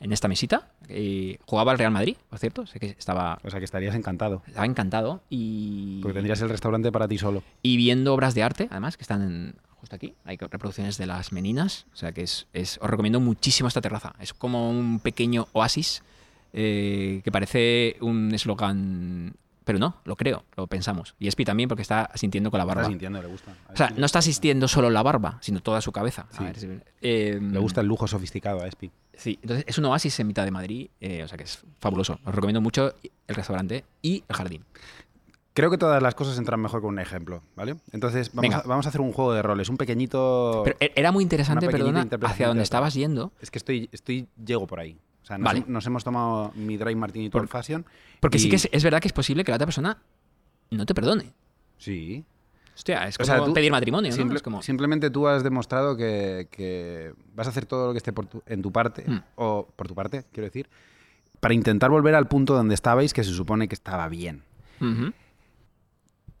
en, 0.00 0.12
esta 0.12 0.28
mesita. 0.28 0.68
Y 0.90 1.38
jugaba 1.46 1.72
el 1.72 1.78
Real 1.78 1.92
Madrid, 1.92 2.16
por 2.28 2.38
cierto. 2.38 2.66
Sé 2.66 2.80
que 2.80 2.86
estaba, 2.98 3.38
O 3.44 3.48
sea 3.50 3.60
que 3.60 3.64
estarías 3.64 3.94
encantado. 3.94 4.42
estaba 4.46 4.66
encantado. 4.66 5.22
Y, 5.30 6.00
Porque 6.02 6.14
tendrías 6.14 6.40
el 6.42 6.50
restaurante 6.50 6.90
para 6.92 7.08
ti 7.08 7.16
solo. 7.18 7.42
y 7.62 7.76
viendo 7.78 8.12
obras 8.12 8.34
de 8.34 8.42
arte, 8.42 8.68
además, 8.70 8.96
que 8.96 9.02
están 9.04 9.22
en- 9.22 9.54
justo 9.82 9.94
aquí. 9.96 10.14
Hay 10.24 10.38
reproducciones 10.38 10.96
de 10.96 11.04
las 11.06 11.32
meninas. 11.32 11.84
O 11.92 11.96
sea 11.96 12.12
que 12.12 12.22
es, 12.22 12.46
es- 12.54 12.78
os 12.80 12.88
recomiendo 12.88 13.20
muchísimo 13.20 13.68
esta 13.68 13.82
terraza. 13.82 14.14
Es 14.18 14.32
como 14.32 14.70
un 14.70 14.98
pequeño 15.00 15.48
oasis 15.52 16.02
eh, 16.54 17.20
que 17.24 17.30
parece 17.30 17.96
un 18.00 18.32
eslogan. 18.34 19.34
Pero 19.64 19.78
no, 19.78 19.96
lo 20.04 20.16
creo, 20.16 20.44
lo 20.56 20.66
pensamos. 20.66 21.14
Y 21.20 21.28
Espi 21.28 21.44
también 21.44 21.68
porque 21.68 21.82
está 21.82 22.02
asintiendo 22.06 22.50
con 22.50 22.58
la 22.58 22.64
barba. 22.64 22.82
Está 22.82 22.90
sintiendo, 22.90 23.22
le 23.22 23.28
gusta. 23.28 23.52
A 23.68 23.72
O 23.72 23.76
sea, 23.76 23.90
no 23.96 24.06
está 24.06 24.18
asistiendo 24.18 24.66
solo 24.66 24.90
la 24.90 25.02
barba, 25.04 25.38
sino 25.40 25.60
toda 25.60 25.80
su 25.80 25.92
cabeza. 25.92 26.26
A 26.32 26.36
Sí. 26.36 26.44
ver 26.44 26.58
si- 26.58 26.68
eh, 27.00 27.38
Le 27.40 27.58
gusta 27.60 27.80
el 27.80 27.86
lujo 27.86 28.08
sofisticado 28.08 28.60
a 28.60 28.66
Espi. 28.66 28.90
Sí, 29.14 29.38
entonces 29.42 29.64
es 29.68 29.78
un 29.78 29.84
oasis 29.84 30.18
en 30.18 30.26
mitad 30.26 30.44
de 30.44 30.50
Madrid, 30.50 30.88
eh, 31.00 31.22
o 31.22 31.28
sea 31.28 31.38
que 31.38 31.44
es 31.44 31.62
fabuloso. 31.78 32.18
Os 32.24 32.34
recomiendo 32.34 32.60
mucho 32.60 32.92
el 33.28 33.34
restaurante 33.36 33.84
y 34.00 34.24
el 34.28 34.36
jardín. 34.36 34.64
Creo 35.54 35.70
que 35.70 35.76
todas 35.78 36.02
las 36.02 36.14
cosas 36.14 36.38
entran 36.38 36.60
mejor 36.60 36.80
con 36.80 36.90
un 36.94 36.98
ejemplo, 36.98 37.42
¿vale? 37.56 37.76
Entonces, 37.92 38.30
vamos, 38.32 38.54
a, 38.54 38.62
vamos 38.62 38.86
a 38.86 38.88
hacer 38.88 39.00
un 39.02 39.12
juego 39.12 39.34
de 39.34 39.42
roles, 39.42 39.68
un 39.68 39.76
pequeñito... 39.76 40.62
Pero 40.64 40.76
e- 40.80 40.92
era 40.96 41.12
muy 41.12 41.22
interesante, 41.22 41.68
perdona, 41.68 42.06
hacia 42.22 42.48
donde 42.48 42.62
estabas 42.62 42.94
yendo, 42.94 43.32
Es 43.40 43.50
que 43.50 43.58
estoy, 43.58 43.88
estoy 43.92 44.28
llego 44.42 44.66
por 44.66 44.80
ahí. 44.80 44.96
O 45.22 45.26
sea, 45.26 45.36
nos, 45.36 45.44
Vale. 45.44 45.64
nos 45.68 45.86
hemos 45.86 46.04
tomado 46.04 46.52
mi 46.54 46.76
Dry 46.78 46.94
Martini 46.96 47.28
Por- 47.28 47.46
Fashion. 47.48 47.84
porque 48.20 48.38
sí 48.38 48.48
que 48.48 48.56
es, 48.56 48.68
es 48.72 48.82
verdad 48.82 49.00
que 49.00 49.08
es 49.08 49.12
posible 49.12 49.44
que 49.44 49.52
la 49.52 49.56
otra 49.56 49.66
persona 49.66 49.98
no 50.70 50.86
te 50.86 50.94
perdone. 50.94 51.32
Sí. 51.76 52.24
Hostia, 52.74 53.06
es 53.06 53.16
O 53.16 53.18
como 53.18 53.26
sea, 53.26 53.44
tú- 53.44 53.52
pedir 53.52 53.70
matrimonio, 53.70 54.10
¿no? 54.10 54.16
Simple- 54.16 54.36
Es 54.36 54.42
como- 54.42 54.62
Simplemente 54.62 55.10
tú 55.10 55.28
has 55.28 55.44
demostrado 55.44 55.96
que, 55.98 56.48
que 56.50 57.12
vas 57.34 57.46
a 57.46 57.50
hacer 57.50 57.66
todo 57.66 57.88
lo 57.88 57.92
que 57.92 57.98
esté 57.98 58.12
por 58.14 58.24
tu- 58.26 58.42
en 58.46 58.62
tu 58.62 58.72
parte, 58.72 59.04
Mm. 59.06 59.18
o 59.36 59.68
por 59.76 59.86
tu 59.86 59.94
parte, 59.94 60.24
quiero 60.32 60.46
decir, 60.46 60.70
para 61.40 61.52
intentar 61.52 61.90
volver 61.90 62.14
al 62.14 62.26
punto 62.26 62.54
donde 62.54 62.74
estabais, 62.74 63.12
que 63.12 63.22
se 63.22 63.32
supone 63.32 63.68
que 63.68 63.74
estaba 63.74 64.08
bien. 64.08 64.42
Ujú. 64.80 65.12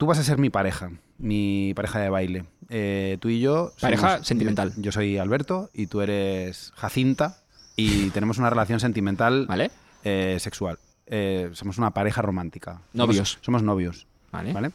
Tú 0.02 0.06
vas 0.06 0.18
a 0.18 0.24
ser 0.24 0.36
mi 0.36 0.50
pareja, 0.50 0.90
mi 1.18 1.74
pareja 1.76 2.00
de 2.00 2.08
baile. 2.10 2.44
Eh, 2.70 3.18
tú 3.20 3.28
y 3.28 3.38
yo... 3.38 3.70
Pareja 3.80 4.24
sentimental. 4.24 4.72
Yo, 4.74 4.82
yo 4.82 4.90
soy 4.90 5.16
Alberto 5.16 5.70
y 5.72 5.86
tú 5.86 6.00
eres 6.00 6.72
Jacinta 6.74 7.38
y 7.76 8.10
tenemos 8.10 8.38
una 8.38 8.50
relación 8.50 8.80
sentimental 8.80 9.46
¿Vale? 9.46 9.70
eh, 10.02 10.38
sexual. 10.40 10.80
Eh, 11.06 11.50
somos 11.52 11.78
una 11.78 11.92
pareja 11.92 12.20
romántica. 12.20 12.80
Novios. 12.94 13.38
Somos, 13.42 13.62
novios, 13.62 14.08
¿Vale? 14.32 14.52
¿vale? 14.52 14.72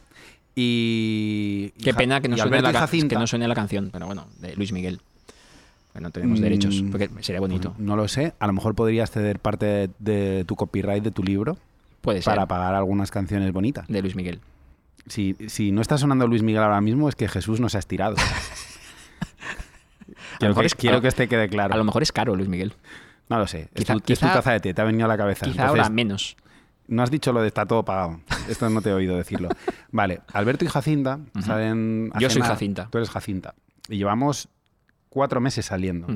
Y... 0.55 1.73
Qué 1.83 1.91
Ja- 1.91 1.97
pena 1.97 2.21
que 2.21 2.29
no, 2.29 2.37
suene 2.37 2.61
la, 2.61 2.71
Jacinta- 2.71 3.09
que 3.09 3.19
no 3.19 3.27
suene 3.27 3.49
la 3.49 3.55
canción, 3.55 3.89
pero 3.91 4.05
bueno, 4.05 4.27
de 4.39 4.55
Luis 4.55 4.71
Miguel. 4.71 5.01
No 5.99 6.09
tenemos 6.09 6.39
Mm, 6.39 6.43
derechos, 6.43 6.83
porque 6.89 7.09
sería 7.19 7.41
bonito. 7.41 7.75
No 7.79 7.97
lo 7.97 8.07
sé. 8.07 8.31
A 8.39 8.47
lo 8.47 8.53
mejor 8.53 8.75
podrías 8.75 9.11
ceder 9.11 9.39
parte 9.39 9.65
de, 9.65 9.89
de 9.99 10.45
tu 10.45 10.55
copyright 10.55 11.03
de 11.03 11.11
tu 11.11 11.21
libro 11.21 11.57
Puede 11.99 12.21
ser. 12.21 12.31
para 12.31 12.45
pagar 12.45 12.75
algunas 12.75 13.11
canciones 13.11 13.51
bonitas. 13.51 13.85
De 13.89 14.01
Luis 14.01 14.15
Miguel. 14.15 14.39
Si, 15.09 15.35
si 15.47 15.71
no 15.71 15.81
está 15.81 15.97
sonando 15.97 16.27
Luis 16.27 16.43
Miguel 16.43 16.61
ahora 16.63 16.81
mismo, 16.81 17.09
es 17.09 17.15
que 17.15 17.27
Jesús 17.27 17.59
no 17.59 17.69
se 17.69 17.77
ha 17.77 17.79
estirado. 17.79 18.15
quiero 20.39 20.55
que, 20.55 20.65
es- 20.65 20.75
quiero 20.75 21.01
que 21.01 21.07
este 21.07 21.27
quede 21.27 21.49
claro. 21.49 21.73
A 21.73 21.77
lo 21.77 21.83
mejor 21.83 22.03
es 22.03 22.11
caro 22.11 22.35
Luis 22.35 22.49
Miguel. 22.49 22.73
No 23.29 23.37
lo 23.39 23.47
sé. 23.47 23.69
Es, 23.73 23.83
Quizá- 23.85 23.93
tu, 23.93 24.13
es 24.13 24.19
tu 24.19 24.25
quizá- 24.25 24.33
taza 24.33 24.51
de 24.53 24.59
té, 24.59 24.73
te 24.73 24.81
ha 24.81 24.85
venido 24.85 25.05
a 25.05 25.07
la 25.07 25.17
cabeza. 25.17 25.45
Quizá 25.45 25.63
Entonces, 25.63 25.79
ahora 25.83 25.89
menos. 25.89 26.37
No 26.87 27.03
has 27.03 27.11
dicho 27.11 27.33
lo 27.33 27.41
de 27.41 27.47
está 27.47 27.65
todo 27.65 27.83
pagado. 27.83 28.21
Esto 28.47 28.69
no 28.69 28.81
te 28.81 28.89
he 28.89 28.93
oído 28.93 29.17
decirlo. 29.17 29.49
Vale, 29.91 30.21
Alberto 30.31 30.63
y 30.63 30.69
Jacinta 30.69 31.19
salen. 31.43 32.11
a 32.13 32.19
Yo 32.19 32.29
soy. 32.29 32.41
Jacinta. 32.41 32.87
Tú 32.89 32.97
eres 32.97 33.09
Jacinta. 33.09 33.55
Y 33.89 33.97
llevamos 33.97 34.47
cuatro 35.09 35.41
meses 35.41 35.65
saliendo. 35.65 36.07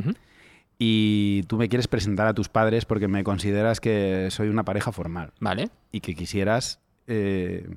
Y 0.79 1.43
tú 1.43 1.57
me 1.57 1.67
quieres 1.69 1.87
presentar 1.87 2.27
a 2.27 2.33
tus 2.33 2.47
padres 2.49 2.85
porque 2.85 3.07
me 3.09 3.23
consideras 3.23 3.79
que 3.81 4.29
soy 4.31 4.47
una 4.47 4.63
pareja 4.63 4.91
formal. 4.91 5.31
Vale. 5.39 5.69
y 5.91 5.99
que 5.99 6.15
quisieras, 6.15 6.79
eh, 7.07 7.69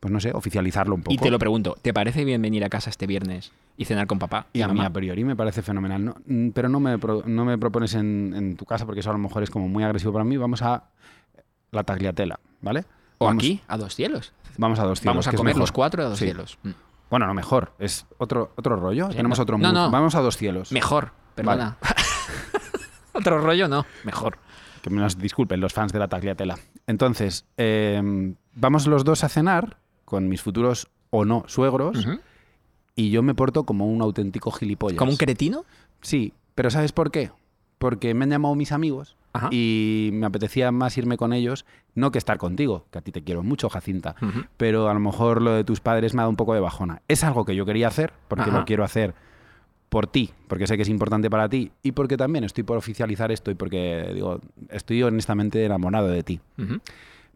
pues 0.00 0.10
no 0.12 0.18
sé, 0.18 0.32
oficializarlo 0.32 0.94
un 0.94 1.02
poco. 1.02 1.12
Y 1.14 1.18
te 1.18 1.30
lo 1.30 1.38
pregunto, 1.38 1.76
¿te 1.80 1.92
parece 1.92 2.24
bien 2.24 2.40
venir 2.42 2.64
a 2.64 2.68
casa 2.70 2.88
este 2.90 3.06
viernes 3.06 3.52
y 3.76 3.84
cenar 3.84 4.06
con 4.06 4.18
papá 4.18 4.46
y, 4.52 4.58
Y 4.60 4.62
a 4.62 4.68
mí 4.68 4.80
a 4.82 4.90
priori 4.90 5.24
me 5.24 5.36
parece 5.36 5.60
fenomenal. 5.62 6.04
No, 6.04 6.14
mm, 6.26 6.48
pero 6.50 6.68
no 6.68 6.80
me, 6.80 6.98
pro- 6.98 7.22
no 7.26 7.44
me 7.44 7.58
propones 7.58 7.94
en, 7.94 8.32
en 8.34 8.56
tu 8.56 8.64
casa 8.64 8.86
porque 8.86 9.00
eso 9.00 9.10
a 9.10 9.12
lo 9.12 9.18
mejor 9.18 9.42
es 9.42 9.50
como 9.50 9.68
muy 9.68 9.84
agresivo 9.84 10.12
para 10.12 10.24
mí. 10.24 10.36
Vamos 10.38 10.62
a 10.62 10.84
la 11.70 11.84
tagliatela, 11.84 12.40
¿vale? 12.62 12.84
O 13.18 13.26
vamos, 13.26 13.42
aquí, 13.44 13.60
a 13.68 13.76
dos 13.76 13.94
cielos. 13.94 14.32
Vamos 14.56 14.78
a 14.78 14.84
dos 14.84 15.00
cielos. 15.00 15.14
Vamos 15.14 15.28
a 15.28 15.32
comer 15.32 15.56
los 15.56 15.70
cuatro 15.72 16.02
a 16.02 16.08
dos 16.08 16.18
Sí. 16.18 16.24
cielos. 16.24 16.58
Mm. 16.62 16.70
Bueno, 17.10 17.26
no, 17.26 17.34
mejor. 17.34 17.72
Es 17.78 18.06
otro, 18.18 18.52
otro 18.56 18.76
rollo. 18.76 19.08
Sí, 19.10 19.16
Tenemos 19.16 19.38
no. 19.38 19.42
otro 19.42 19.58
No, 19.58 19.72
no. 19.72 19.90
Vamos 19.90 20.14
a 20.14 20.20
dos 20.20 20.36
cielos. 20.36 20.72
Mejor, 20.72 21.12
perdona. 21.34 21.76
Otro 23.12 23.40
rollo 23.40 23.68
no, 23.68 23.84
mejor. 24.04 24.38
Que 24.82 24.88
me 24.90 25.00
nos 25.00 25.18
disculpen 25.18 25.60
los 25.60 25.72
fans 25.74 25.92
de 25.92 25.98
la 25.98 26.08
tagliatela. 26.08 26.58
Entonces, 26.86 27.44
eh, 27.56 28.00
vamos 28.54 28.86
los 28.86 29.04
dos 29.04 29.24
a 29.24 29.28
cenar 29.28 29.76
con 30.10 30.28
mis 30.28 30.42
futuros 30.42 30.88
o 31.10 31.24
no 31.24 31.44
suegros 31.46 32.06
y 32.94 33.10
yo 33.10 33.22
me 33.22 33.34
porto 33.34 33.64
como 33.64 33.86
un 33.86 34.02
auténtico 34.02 34.50
gilipollas. 34.50 34.98
¿Como 34.98 35.12
un 35.12 35.16
cretino? 35.16 35.64
Sí, 36.02 36.34
pero 36.54 36.70
¿sabes 36.70 36.92
por 36.92 37.10
qué? 37.10 37.30
Porque 37.78 38.12
me 38.12 38.24
han 38.24 38.30
llamado 38.30 38.54
mis 38.54 38.72
amigos 38.72 39.16
Ajá. 39.32 39.48
y 39.52 40.10
me 40.12 40.26
apetecía 40.26 40.70
más 40.72 40.98
irme 40.98 41.16
con 41.16 41.32
ellos, 41.32 41.64
no 41.94 42.10
que 42.10 42.18
estar 42.18 42.36
contigo, 42.36 42.84
que 42.90 42.98
a 42.98 43.00
ti 43.00 43.12
te 43.12 43.22
quiero 43.22 43.42
mucho, 43.42 43.70
Jacinta, 43.70 44.16
pero 44.56 44.90
a 44.90 44.94
lo 44.94 45.00
mejor 45.00 45.40
lo 45.40 45.52
de 45.52 45.64
tus 45.64 45.80
padres 45.80 46.12
me 46.12 46.20
ha 46.20 46.24
dado 46.24 46.30
un 46.30 46.36
poco 46.36 46.52
de 46.52 46.60
bajona. 46.60 47.00
Es 47.08 47.24
algo 47.24 47.44
que 47.44 47.54
yo 47.56 47.64
quería 47.64 47.88
hacer, 47.88 48.12
porque 48.28 48.50
Ajá. 48.50 48.58
lo 48.58 48.64
quiero 48.66 48.84
hacer 48.84 49.14
por 49.88 50.06
ti, 50.06 50.30
porque 50.46 50.66
sé 50.66 50.76
que 50.76 50.82
es 50.82 50.88
importante 50.88 51.30
para 51.30 51.48
ti 51.48 51.72
y 51.82 51.92
porque 51.92 52.16
también 52.16 52.44
estoy 52.44 52.64
por 52.64 52.76
oficializar 52.76 53.32
esto 53.32 53.50
y 53.50 53.54
porque 53.54 54.10
digo, 54.14 54.40
estoy 54.68 55.02
honestamente 55.02 55.64
enamorado 55.64 56.08
de 56.08 56.22
ti. 56.22 56.40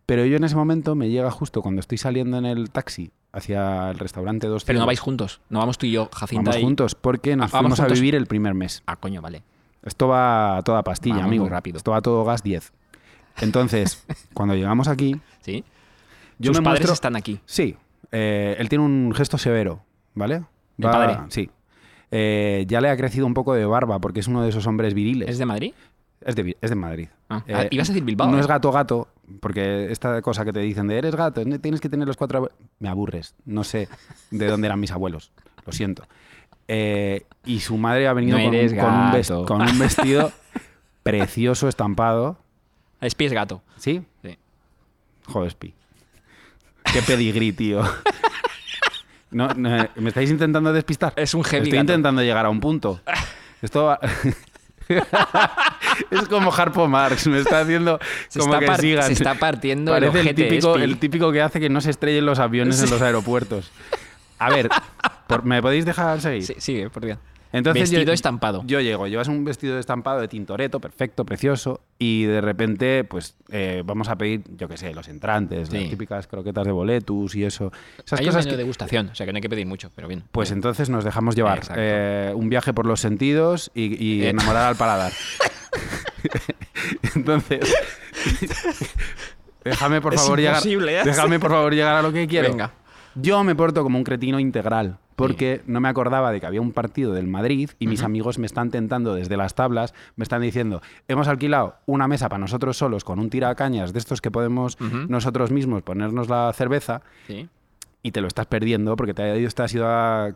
Pero 0.07 0.27
yo 0.27 0.37
en 0.37 0.45
ese 0.45 0.55
momento 0.57 0.95
me 0.95 1.09
llega 1.09 1.31
justo 1.31 1.63
cuando 1.63 1.81
estoy 1.81 1.97
saliendo 1.99 2.37
en 2.39 2.45
el 2.45 2.71
taxi 2.71 3.11
hacia 3.33 3.91
el 3.91 3.99
restaurante 3.99 4.47
Dos 4.47 4.65
Pero 4.65 4.79
no 4.79 4.87
vais 4.87 5.01
juntos. 5.01 5.41
No 5.49 5.61
vamos 5.61 5.79
tú 5.79 5.87
y 5.87 5.93
yo, 5.93 6.09
Jacinta. 6.13 6.51
Vamos 6.51 6.61
y- 6.61 6.65
juntos 6.65 6.95
porque 6.95 7.37
nos 7.37 7.47
Ah, 7.55 7.59
vamos 7.63 7.77
fuimos 7.79 7.93
a 7.93 7.95
vivir 7.95 8.15
el 8.15 8.27
primer 8.27 8.55
mes. 8.55 8.83
Ah, 8.87 8.97
coño, 8.97 9.23
vale. 9.23 9.43
Esto 9.83 10.09
va 10.09 10.59
a 10.59 10.63
toda 10.63 10.83
pastilla, 10.83 11.17
Vamos 11.17 11.29
amigo. 11.29 11.45
muy 11.45 11.51
rápido. 11.51 11.77
Esto 11.79 11.91
va 11.93 11.99
a 11.99 12.03
todo 12.03 12.25
gas 12.25 12.43
10. 12.43 12.73
Entonces, 13.41 14.05
cuando 14.35 14.55
llegamos 14.55 14.89
aquí, 14.89 15.17
¿Sí? 15.41 15.65
yo 16.39 16.53
Sus 16.53 16.61
me 16.61 16.65
padres 16.65 16.83
muestro- 16.83 16.93
están 16.95 17.17
aquí. 17.17 17.41
Sí, 17.47 17.77
eh, 18.13 18.57
él 18.59 18.69
tiene 18.69 18.85
un 18.85 19.13
gesto 19.15 19.39
severo, 19.39 19.81
¿vale? 20.15 20.37
¿El 20.79 20.85
padre? 20.85 21.19
Sí. 21.29 21.51
Eh, 22.11 22.65
ya 22.69 22.81
le 22.81 22.91
ha 22.91 22.97
crecido 22.97 23.27
un 23.27 23.35
poco 23.35 23.55
de 23.55 23.65
barba 23.65 23.99
porque 24.01 24.21
es 24.21 24.29
uno 24.29 24.43
de 24.43 24.51
esos 24.51 24.67
hombres 24.67 24.95
viriles. 24.95 25.29
¿Es 25.31 25.39
de 25.39 25.47
Madrid? 25.47 25.73
Es 26.21 26.35
de, 26.37 26.57
es 26.61 26.71
de 26.71 26.77
Madrid. 26.77 27.09
Ah, 27.29 27.43
Eh, 27.47 27.55
ah, 27.55 27.67
ibas 27.71 27.89
a 27.89 27.93
decir 27.93 28.05
Bilbao. 28.05 28.31
No 28.31 28.37
¿eh? 28.39 28.41
es 28.41 28.47
gato 28.47 28.71
gato, 28.73 29.09
porque 29.41 29.91
esta 29.93 30.21
cosa 30.23 30.45
que 30.45 30.53
te 30.53 30.61
dicen 30.61 30.87
de 30.87 30.99
eres 30.99 31.15
gato, 31.17 31.45
ne- 31.45 31.59
tienes 31.59 31.81
que 31.81 31.89
tener 31.89 32.07
los 32.09 32.17
cuatro... 32.17 32.41
abue-". 32.41 32.53
Me 32.79 32.89
aburres. 32.89 33.35
No 33.45 33.63
sé 33.65 33.89
de 34.31 34.47
dónde 34.47 34.67
eran 34.67 34.81
mis 34.81 34.91
abuelos. 34.93 35.33
Lo 35.67 35.73
siento. 35.73 36.07
Eh, 36.69 37.27
y 37.45 37.61
su 37.61 37.77
madre 37.77 38.09
ha 38.09 38.13
venido 38.15 38.39
No 38.39 38.45
con, 38.45 38.55
un- 38.55 39.45
con 39.47 39.61
un 39.63 39.67
con 39.69 39.79
vestido 39.79 40.33
precioso, 41.03 41.69
estampado. 41.69 42.39
Es 43.01 43.15
pies 43.15 43.33
gato. 43.35 43.63
¿Sí? 43.77 44.03
Sí. 44.23 44.39
Joder, 45.27 45.51
Spi. 45.51 45.75
Qué 46.93 47.03
pedigrí, 47.03 47.53
tío. 47.53 47.83
No, 49.31 49.49
no, 49.49 49.69
¿Me 49.97 50.09
estáis 50.11 50.31
intentando 50.31 50.73
despistar? 50.73 51.13
Es 51.17 51.35
un 51.35 51.43
heavy 51.43 51.65
Estoy 51.65 51.73
gato. 51.79 51.93
intentando 51.93 52.23
llegar 52.23 52.47
a 52.47 52.51
un 52.51 52.61
punto. 52.61 53.01
Esto 53.63 53.87
va- 53.87 53.99
es 56.11 56.29
como 56.29 56.53
Harpo 56.53 56.87
Marx, 56.89 57.27
me 57.27 57.39
está 57.41 57.61
haciendo 57.61 57.99
Se, 58.29 58.39
como 58.41 58.55
está, 58.55 58.77
que 58.77 58.81
sigan. 58.83 59.07
se 59.07 59.13
está 59.13 59.35
partiendo 59.35 59.97
el 59.97 60.05
Parece 60.11 60.31
el 60.31 60.35
típico, 60.35 60.71
Espi. 60.75 60.83
el 60.83 60.99
típico 60.99 61.33
que 61.33 61.43
hace 61.43 61.61
que 61.61 61.69
no 61.69 61.81
se 61.81 61.91
estrellen 61.91 62.27
los 62.27 62.39
aviones 62.39 62.83
en 62.83 62.91
los 62.91 63.03
aeropuertos. 63.03 63.71
A 64.39 64.51
ver, 64.51 64.69
por- 65.27 65.45
¿me 65.45 65.63
podéis 65.63 65.85
dejar 65.85 66.21
seguir? 66.21 66.45
Sí, 66.45 66.55
sigue, 66.59 66.91
por 66.91 67.05
Dios. 67.05 67.19
Entonces 67.53 67.83
Vestido 67.83 68.03
yo, 68.03 68.13
estampado. 68.13 68.65
Yo 68.67 68.81
llego, 68.81 69.07
llevas 69.07 69.29
un 69.29 69.45
vestido 69.45 69.79
estampado 69.79 70.21
de 70.21 70.27
tintoreto, 70.27 70.81
perfecto, 70.81 71.25
precioso, 71.25 71.81
y 72.01 72.25
de 72.25 72.41
repente, 72.41 73.05
pues 73.05 73.37
eh, 73.53 73.85
vamos 73.87 74.09
a 74.09 74.17
pedir, 74.17 74.43
yo 74.57 74.67
qué 74.67 74.77
sé, 74.77 74.93
los 74.93 75.07
entrantes, 75.07 75.69
Sí. 75.69 75.79
las 75.79 75.89
típicas 75.89 76.27
croquetas 76.27 76.67
de 76.67 76.73
boletus 76.73 77.37
y 77.37 77.45
eso. 77.45 77.71
Esas 78.05 78.19
Hay 78.19 78.27
un 78.27 78.31
cosas 78.31 78.45
menú 78.47 78.51
que- 78.51 78.57
de 78.57 78.63
degustación, 78.65 79.09
o 79.11 79.15
sea 79.15 79.25
que 79.25 79.33
no 79.33 79.37
hay 79.37 79.43
que 79.43 79.49
pedir 79.49 79.67
mucho, 79.67 79.89
pero 79.95 80.09
bien. 80.09 80.25
Pues 80.33 80.49
Bien. 80.51 80.59
entonces 80.59 80.91
nos 80.91 81.05
dejamos 81.05 81.37
llevar. 81.37 81.61
Eh, 81.77 82.33
un 82.35 82.49
viaje 82.49 82.75
por 82.75 82.87
los 82.87 82.99
sentidos 82.99 83.71
y, 83.73 84.05
y 84.05 84.25
Eh. 84.25 84.31
enamorar 84.31 84.65
al 84.67 84.75
paladar. 84.75 85.13
entonces, 87.15 87.75
déjame 89.65 90.01
por 90.01 90.15
Es 90.15 90.21
favor 90.23 90.39
llegar. 90.39 90.63
¿eh? 90.67 91.03
Déjame 91.05 91.39
por 91.39 91.51
favor 91.51 91.73
llegar 91.75 91.97
a 91.97 92.03
lo 92.03 92.13
que 92.13 92.27
quiero. 92.29 92.51
Venga. 92.51 92.73
Yo 93.17 93.45
me 93.45 93.55
porto 93.55 93.85
como 93.85 93.97
un 93.97 94.03
cretino 94.03 94.41
integral, 94.41 94.99
porque 95.15 95.63
no 95.67 95.81
me 95.81 95.89
acordaba 95.89 96.33
de 96.33 96.41
que 96.41 96.47
había 96.47 96.61
un 96.61 96.73
partido 96.73 97.13
del 97.13 97.29
Madrid 97.29 97.71
y 97.79 97.87
mis 97.87 98.03
amigos 98.03 98.39
me 98.41 98.47
están 98.47 98.73
tentando 98.73 99.15
desde 99.15 99.37
las 99.37 99.55
tablas, 99.55 99.95
me 100.17 100.25
están 100.25 100.43
diciendo, 100.43 100.83
hemos 101.07 101.29
alquilado 101.29 101.77
una 101.87 102.09
mesa 102.09 102.29
para 102.29 102.41
nosotros 102.41 102.77
solos 102.77 103.05
con 103.05 103.21
un 103.21 103.31
tiracañas 103.31 103.93
de 103.93 104.01
estos 104.01 104.21
que 104.21 104.33
podemos 104.33 104.77
nosotros 104.81 105.53
mismos 105.53 105.83
ponernos 105.85 106.29
la 106.29 106.53
cerveza 106.55 107.03
Sí. 107.29 107.49
y 108.03 108.11
te 108.11 108.21
lo 108.21 108.27
estás 108.27 108.47
perdiendo 108.47 108.97
porque 108.97 109.15
te, 109.15 109.47
has 109.47 109.73
ido 109.75 109.87
a 109.87 110.35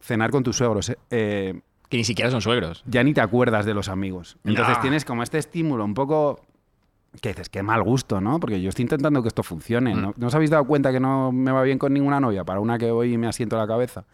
cenar 0.00 0.30
con 0.30 0.44
tus 0.44 0.56
suegros. 0.56 0.92
eh, 1.10 1.60
Que 1.90 1.96
ni 1.98 2.04
siquiera 2.04 2.30
son 2.30 2.40
suegros. 2.40 2.82
ya 2.86 3.02
ni 3.04 3.12
te 3.12 3.20
acuerdas 3.20 3.66
de 3.66 3.74
los 3.74 3.88
amigos. 3.88 4.38
Entonces 4.44 4.76
No. 4.76 4.80
tienes 4.80 5.04
como 5.04 5.22
este 5.22 5.36
estímulo 5.38 5.84
un 5.84 5.92
poco 5.94 6.40
que 7.20 7.30
dices, 7.30 7.48
qué 7.48 7.62
mal 7.64 7.82
gusto, 7.82 8.20
¿no? 8.20 8.38
Porque 8.40 8.60
yo 8.62 8.68
estoy 8.68 8.84
intentando 8.84 9.20
que 9.22 9.28
esto 9.28 9.42
funcione. 9.42 9.94
Mm. 9.94 10.00
¿no? 10.00 10.14
¿No 10.16 10.26
os 10.28 10.34
habéis 10.34 10.50
dado 10.50 10.64
cuenta 10.64 10.92
que 10.92 11.00
no 11.00 11.32
me 11.32 11.50
va 11.50 11.62
bien 11.64 11.76
con 11.78 11.92
ninguna 11.92 12.20
novia? 12.20 12.44
Para 12.44 12.60
una 12.60 12.78
que 12.78 12.90
voy 12.92 13.12
y 13.14 13.18
me 13.18 13.26
asiento 13.26 13.58
la 13.58 13.66
cabeza. 13.66 14.04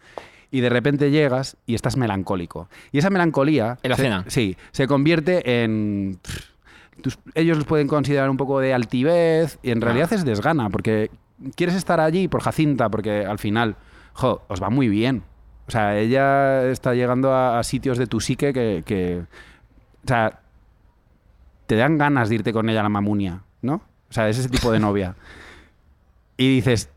Y 0.49 0.61
de 0.61 0.69
repente 0.69 1.11
llegas 1.11 1.57
y 1.67 1.75
estás 1.75 1.97
melancólico. 1.97 2.67
Y 2.91 2.97
esa 2.97 3.09
melancolía... 3.11 3.77
En 3.83 3.91
la 3.91 3.95
se- 3.97 4.01
cena. 4.01 4.23
Sí, 4.27 4.57
se 4.71 4.87
convierte 4.87 5.63
en... 5.63 6.17
tus- 7.01 7.19
ellos 7.35 7.57
los 7.57 7.65
pueden 7.67 7.87
considerar 7.87 8.29
un 8.29 8.37
poco 8.37 8.59
de 8.59 8.73
altivez 8.73 9.59
y 9.61 9.69
en 9.71 9.81
realidad 9.81 10.11
es 10.13 10.25
desgana, 10.25 10.69
porque 10.71 11.11
quieres 11.55 11.75
estar 11.75 11.99
allí 11.99 12.27
por 12.27 12.41
Jacinta, 12.41 12.89
porque 12.89 13.23
al 13.25 13.37
final, 13.37 13.75
jo, 14.13 14.41
os 14.47 14.63
va 14.63 14.69
muy 14.71 14.87
bien. 14.89 15.21
O 15.67 15.71
sea, 15.71 15.97
ella 15.97 16.65
está 16.69 16.93
llegando 16.93 17.33
a, 17.33 17.59
a 17.59 17.63
sitios 17.63 17.97
de 17.97 18.07
tu 18.07 18.19
psique 18.21 18.53
que, 18.53 18.83
que- 18.85 19.23
O 20.03 20.07
sea, 20.07 20.39
te 21.65 21.75
dan 21.75 21.97
ganas 21.97 22.29
de 22.29 22.35
irte 22.35 22.53
con 22.53 22.69
ella 22.69 22.79
a 22.79 22.83
la 22.83 22.89
mamunia, 22.89 23.41
¿no? 23.61 23.81
O 24.09 24.13
sea, 24.13 24.29
es 24.29 24.37
ese 24.37 24.47
tipo 24.49 24.71
de 24.71 24.79
novia. 24.79 25.15
Y 26.37 26.55
dices, 26.55 26.89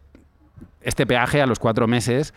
este 0.83 1.07
peaje 1.07 1.43
a 1.43 1.47
los 1.47 1.59
cuatro 1.59 1.89
meses, 1.89 2.33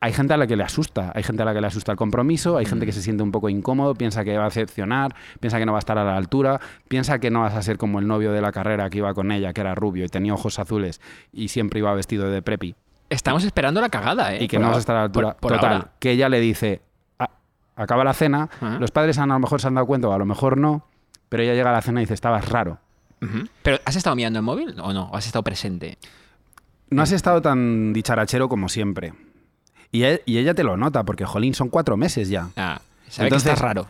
hay 0.00 0.12
gente 0.12 0.34
a 0.34 0.36
la 0.36 0.46
que 0.46 0.56
le 0.56 0.64
asusta, 0.64 1.12
hay 1.14 1.22
gente 1.22 1.42
a 1.42 1.44
la 1.46 1.54
que 1.54 1.60
le 1.60 1.66
asusta 1.66 1.92
el 1.92 1.96
compromiso, 1.98 2.56
hay 2.58 2.66
gente 2.66 2.84
que 2.86 2.92
se 2.92 3.02
siente 3.02 3.22
un 3.22 3.32
poco 3.32 3.48
incómodo, 3.48 3.94
piensa 3.94 4.24
que 4.24 4.36
va 4.36 4.44
a 4.44 4.48
decepcionar, 4.48 5.14
piensa 5.40 5.58
que 5.58 5.66
no 5.66 5.72
va 5.72 5.78
a 5.78 5.80
estar 5.80 5.96
a 5.98 6.04
la 6.04 6.16
altura, 6.16 6.60
piensa 6.88 7.18
que 7.18 7.30
no 7.30 7.40
vas 7.42 7.54
a 7.54 7.62
ser 7.62 7.78
como 7.78 7.98
el 7.98 8.06
novio 8.06 8.32
de 8.32 8.40
la 8.42 8.52
carrera 8.52 8.90
que 8.90 8.98
iba 8.98 9.14
con 9.14 9.30
ella, 9.32 9.52
que 9.52 9.60
era 9.60 9.74
rubio 9.74 10.04
y 10.04 10.08
tenía 10.08 10.34
ojos 10.34 10.58
azules 10.58 11.00
y 11.32 11.48
siempre 11.48 11.80
iba 11.80 11.94
vestido 11.94 12.30
de 12.30 12.42
preppy 12.42 12.74
Estamos 13.10 13.44
esperando 13.44 13.80
la 13.80 13.88
cagada, 13.90 14.34
¿eh? 14.34 14.44
y 14.44 14.48
que 14.48 14.56
Por 14.56 14.62
no 14.62 14.68
vas 14.68 14.72
ahora- 14.72 14.76
a 14.76 14.80
estar 14.80 14.96
a 14.96 14.98
la 15.00 15.04
altura. 15.04 15.32
por- 15.32 15.40
por 15.40 15.52
Total, 15.52 15.72
ahora. 15.72 15.90
que 15.98 16.12
ella 16.12 16.28
le 16.28 16.40
dice, 16.40 16.80
"Ah, 17.18 17.28
acaba 17.76 18.04
la 18.04 18.14
cena, 18.14 18.48
los 18.78 18.90
padres 18.92 19.18
a 19.18 19.26
lo 19.26 19.38
mejor 19.38 19.60
se 19.60 19.66
han 19.68 19.74
dado 19.74 19.86
cuenta 19.86 20.08
o 20.08 20.12
a 20.12 20.18
lo 20.18 20.24
mejor 20.26 20.56
no, 20.56 20.86
pero 21.28 21.42
ella 21.42 21.54
llega 21.54 21.70
a 21.70 21.72
la 21.74 21.82
cena 21.82 22.00
y 22.00 22.04
dice, 22.04 22.14
estabas 22.14 22.48
raro. 22.48 22.78
¿Pero 23.62 23.78
has 23.84 23.96
estado 23.96 24.16
mirando 24.16 24.38
el 24.38 24.44
móvil 24.44 24.74
o 24.80 24.92
no? 24.92 25.04
¿O 25.10 25.16
has 25.16 25.26
estado 25.26 25.42
presente? 25.44 25.98
No 26.88 27.02
has 27.02 27.12
estado 27.12 27.42
tan 27.42 27.92
dicharachero 27.92 28.48
como 28.48 28.68
siempre. 28.68 29.12
Y, 29.92 30.04
e- 30.04 30.22
y 30.24 30.38
ella 30.38 30.54
te 30.54 30.62
lo 30.64 30.76
nota, 30.76 31.04
porque, 31.04 31.24
jolín, 31.26 31.52
son 31.54 31.68
cuatro 31.68 31.96
meses 31.96 32.28
ya. 32.30 32.48
Ah, 32.56 32.80
sabe 33.08 33.28
Entonces- 33.28 33.48
que 33.48 33.52
estás 33.54 33.60
raro. 33.60 33.86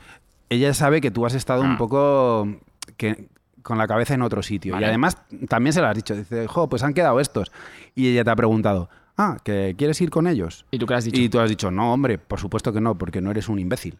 Ella 0.49 0.75
sabe 0.75 1.01
que 1.01 1.11
tú 1.11 1.25
has 1.27 1.35
estado 1.35 1.63
Ah. 1.63 1.67
un 1.67 1.77
poco 1.77 2.49
que, 2.97 3.29
con 3.63 3.79
la 3.79 3.87
cabeza 3.87 4.15
en 4.15 4.23
otro 4.23 4.43
sitio. 4.43 4.73
Vale. 4.73 4.87
Y 4.87 4.89
además 4.89 5.19
también 5.49 5.73
se 5.73 5.81
lo 5.81 5.87
has 5.87 5.95
dicho. 5.95 6.17
Dice, 6.17 6.47
jo, 6.49 6.69
pues 6.69 6.83
han 6.83 6.93
quedado 6.95 7.21
estos. 7.21 7.53
Y 7.95 8.09
ella 8.09 8.25
te 8.25 8.31
ha 8.31 8.37
preguntado, 8.37 8.89
ah, 9.21 9.37
¿que 9.45 9.75
quieres 9.77 10.01
ir 10.01 10.11
con 10.11 10.27
ellos? 10.27 10.65
¿Y 10.71 10.79
tú 10.79 10.87
qué 10.87 10.95
has 10.95 11.05
dicho? 11.05 11.21
Y 11.21 11.29
tú 11.29 11.39
has 11.41 11.49
dicho, 11.51 11.71
no, 11.71 11.93
hombre, 11.93 12.19
por 12.19 12.41
supuesto 12.41 12.73
que 12.73 12.81
no, 12.81 12.97
porque 12.97 13.21
no 13.21 13.31
eres 13.31 13.49
un 13.49 13.59
imbécil. 13.59 13.99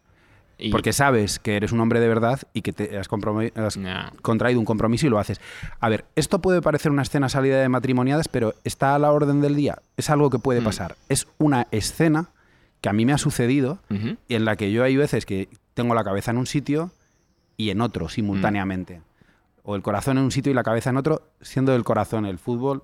Y- 0.57 0.69
Porque 0.69 0.93
sabes 0.93 1.39
que 1.39 1.55
eres 1.55 1.71
un 1.71 1.79
hombre 1.79 1.99
de 1.99 2.07
verdad 2.07 2.39
y 2.53 2.61
que 2.61 2.71
te 2.71 2.95
has, 2.99 3.09
compromi- 3.09 3.51
has 3.57 3.77
Nah. 3.77 4.11
contraído 4.21 4.59
un 4.59 4.65
compromiso 4.65 5.07
y 5.07 5.09
lo 5.09 5.17
haces. 5.17 5.41
A 5.79 5.89
ver, 5.89 6.05
esto 6.15 6.39
puede 6.39 6.61
parecer 6.61 6.91
una 6.91 7.01
escena 7.01 7.29
salida 7.29 7.59
de 7.59 7.67
matrimoniadas, 7.67 8.27
pero 8.27 8.53
está 8.63 8.93
a 8.93 8.99
la 8.99 9.11
orden 9.11 9.41
del 9.41 9.55
día. 9.55 9.81
Es 9.97 10.11
algo 10.11 10.29
que 10.29 10.37
puede 10.37 10.61
Mm. 10.61 10.65
pasar. 10.65 10.95
Es 11.09 11.27
una 11.39 11.67
escena 11.71 12.29
que 12.79 12.89
a 12.89 12.93
mí 12.93 13.05
me 13.05 13.13
ha 13.13 13.17
sucedido 13.17 13.79
y 14.27 14.35
en 14.35 14.45
la 14.45 14.55
que 14.55 14.71
yo 14.71 14.83
hay 14.83 14.97
veces 14.97 15.25
que 15.25 15.49
tengo 15.73 15.95
la 15.95 16.03
cabeza 16.03 16.29
en 16.31 16.37
un 16.37 16.45
sitio 16.47 16.91
y 17.57 17.71
en 17.71 17.81
otro 17.81 18.07
simultáneamente. 18.09 19.01
O 19.63 19.75
el 19.75 19.81
corazón 19.81 20.17
en 20.19 20.23
un 20.25 20.31
sitio 20.31 20.51
y 20.51 20.55
la 20.55 20.63
cabeza 20.63 20.89
en 20.91 20.97
otro, 20.97 21.23
siendo 21.41 21.75
el 21.75 21.83
corazón 21.83 22.25
el 22.27 22.37
fútbol 22.39 22.83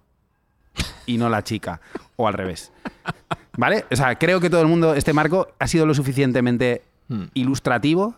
y 1.06 1.18
no 1.18 1.30
la 1.30 1.44
chica. 1.44 1.80
O 2.16 2.28
al 2.28 2.34
revés. 2.34 2.72
¿Vale? 3.58 3.86
O 3.92 3.96
sea, 3.96 4.16
creo 4.18 4.40
que 4.40 4.50
todo 4.50 4.62
el 4.62 4.68
mundo, 4.68 4.94
este 4.94 5.13
marco 5.13 5.48
ha 5.60 5.68
sido 5.68 5.86
lo 5.86 5.94
suficientemente 5.94 6.84
Mm. 7.10 7.24
ilustrativo 7.36 8.16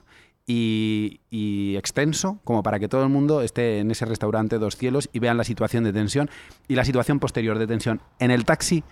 y, 0.48 1.20
y 1.30 1.76
extenso 1.78 2.40
como 2.44 2.64
para 2.64 2.80
que 2.80 2.88
todo 2.88 3.04
el 3.04 3.10
mundo 3.10 3.42
esté 3.42 3.78
en 3.80 3.92
ese 3.92 4.04
restaurante 4.06 4.58
Dos 4.58 4.78
Cielos 4.78 5.10
y 5.14 5.20
vean 5.20 5.38
la 5.38 5.44
situación 5.44 5.84
de 5.84 5.94
tensión 5.94 6.28
y 6.68 6.74
la 6.74 6.84
situación 6.84 7.20
posterior 7.20 7.60
de 7.60 7.68
tensión 7.68 8.02
en 8.18 8.32
el 8.32 8.46
taxi 8.46 8.84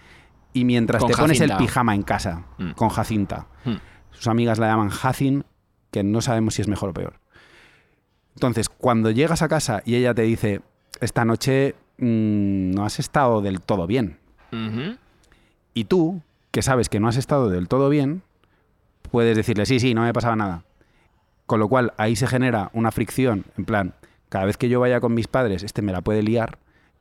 y 0.53 0.65
mientras 0.65 1.01
Con 1.01 1.11
te 1.11 1.17
pones 1.17 1.41
el 1.41 1.55
pijama 1.57 1.95
en 1.95 2.03
casa 2.03 2.45
Mm. 2.59 2.71
con 2.73 2.89
Jacinta. 2.89 3.47
Mm. 3.65 3.73
Sus 4.11 4.27
amigas 4.27 4.59
la 4.59 4.67
llaman 4.67 4.89
Jacin, 4.89 5.45
que 5.89 6.03
no 6.03 6.21
sabemos 6.21 6.53
si 6.53 6.61
es 6.61 6.67
mejor 6.67 6.89
o 6.89 6.93
peor. 6.93 7.19
Entonces, 8.35 8.69
cuando 8.69 9.09
llegas 9.09 9.41
a 9.41 9.47
casa 9.47 9.81
y 9.83 9.95
ella 9.95 10.13
te 10.13 10.21
dice, 10.23 10.61
esta 11.01 11.25
noche 11.25 11.73
mm, 11.97 12.71
no 12.71 12.85
has 12.85 12.99
estado 12.99 13.41
del 13.41 13.61
todo 13.61 13.87
bien, 13.87 14.17
y 15.73 15.83
tú, 15.85 16.21
que 16.51 16.61
sabes 16.61 16.89
que 16.89 16.99
no 16.99 17.07
has 17.07 17.17
estado 17.17 17.49
del 17.49 17.67
todo 17.67 17.89
bien, 17.89 18.23
puedes 19.11 19.35
decirle, 19.35 19.65
sí, 19.65 19.79
sí, 19.79 19.93
no 19.93 20.01
me 20.01 20.13
pasaba 20.13 20.35
nada. 20.35 20.63
Con 21.45 21.59
lo 21.59 21.69
cual, 21.69 21.93
ahí 21.97 22.15
se 22.15 22.27
genera 22.27 22.71
una 22.73 22.91
fricción, 22.91 23.45
en 23.57 23.65
plan, 23.65 23.93
cada 24.29 24.45
vez 24.45 24.57
que 24.57 24.69
yo 24.69 24.79
vaya 24.79 24.99
con 24.99 25.13
mis 25.13 25.27
padres, 25.27 25.63
este 25.63 25.81
me 25.81 25.91
la 25.91 26.01
puede 26.01 26.23
liar, 26.23 26.57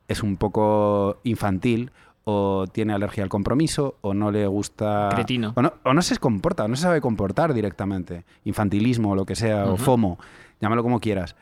es 0.08 0.22
un 0.22 0.36
poco 0.36 1.18
infantil, 1.24 1.90
o 2.24 2.66
tiene 2.66 2.92
alergia 2.92 3.22
al 3.22 3.28
compromiso, 3.28 3.96
o 4.00 4.12
no 4.12 4.32
le 4.32 4.46
gusta... 4.48 5.10
Cretino. 5.12 5.52
O 5.54 5.62
no, 5.62 5.74
o 5.84 5.94
no 5.94 6.02
se 6.02 6.16
comporta, 6.18 6.64
o 6.64 6.68
no 6.68 6.74
se 6.74 6.82
sabe 6.82 7.00
comportar 7.00 7.54
directamente. 7.54 8.24
Infantilismo, 8.44 9.12
o 9.12 9.14
lo 9.14 9.24
que 9.24 9.36
sea, 9.36 9.66
o. 9.66 9.76
FOMO, 9.76 10.18
llámalo 10.60 10.82
como 10.82 10.98
quieras. 10.98 11.36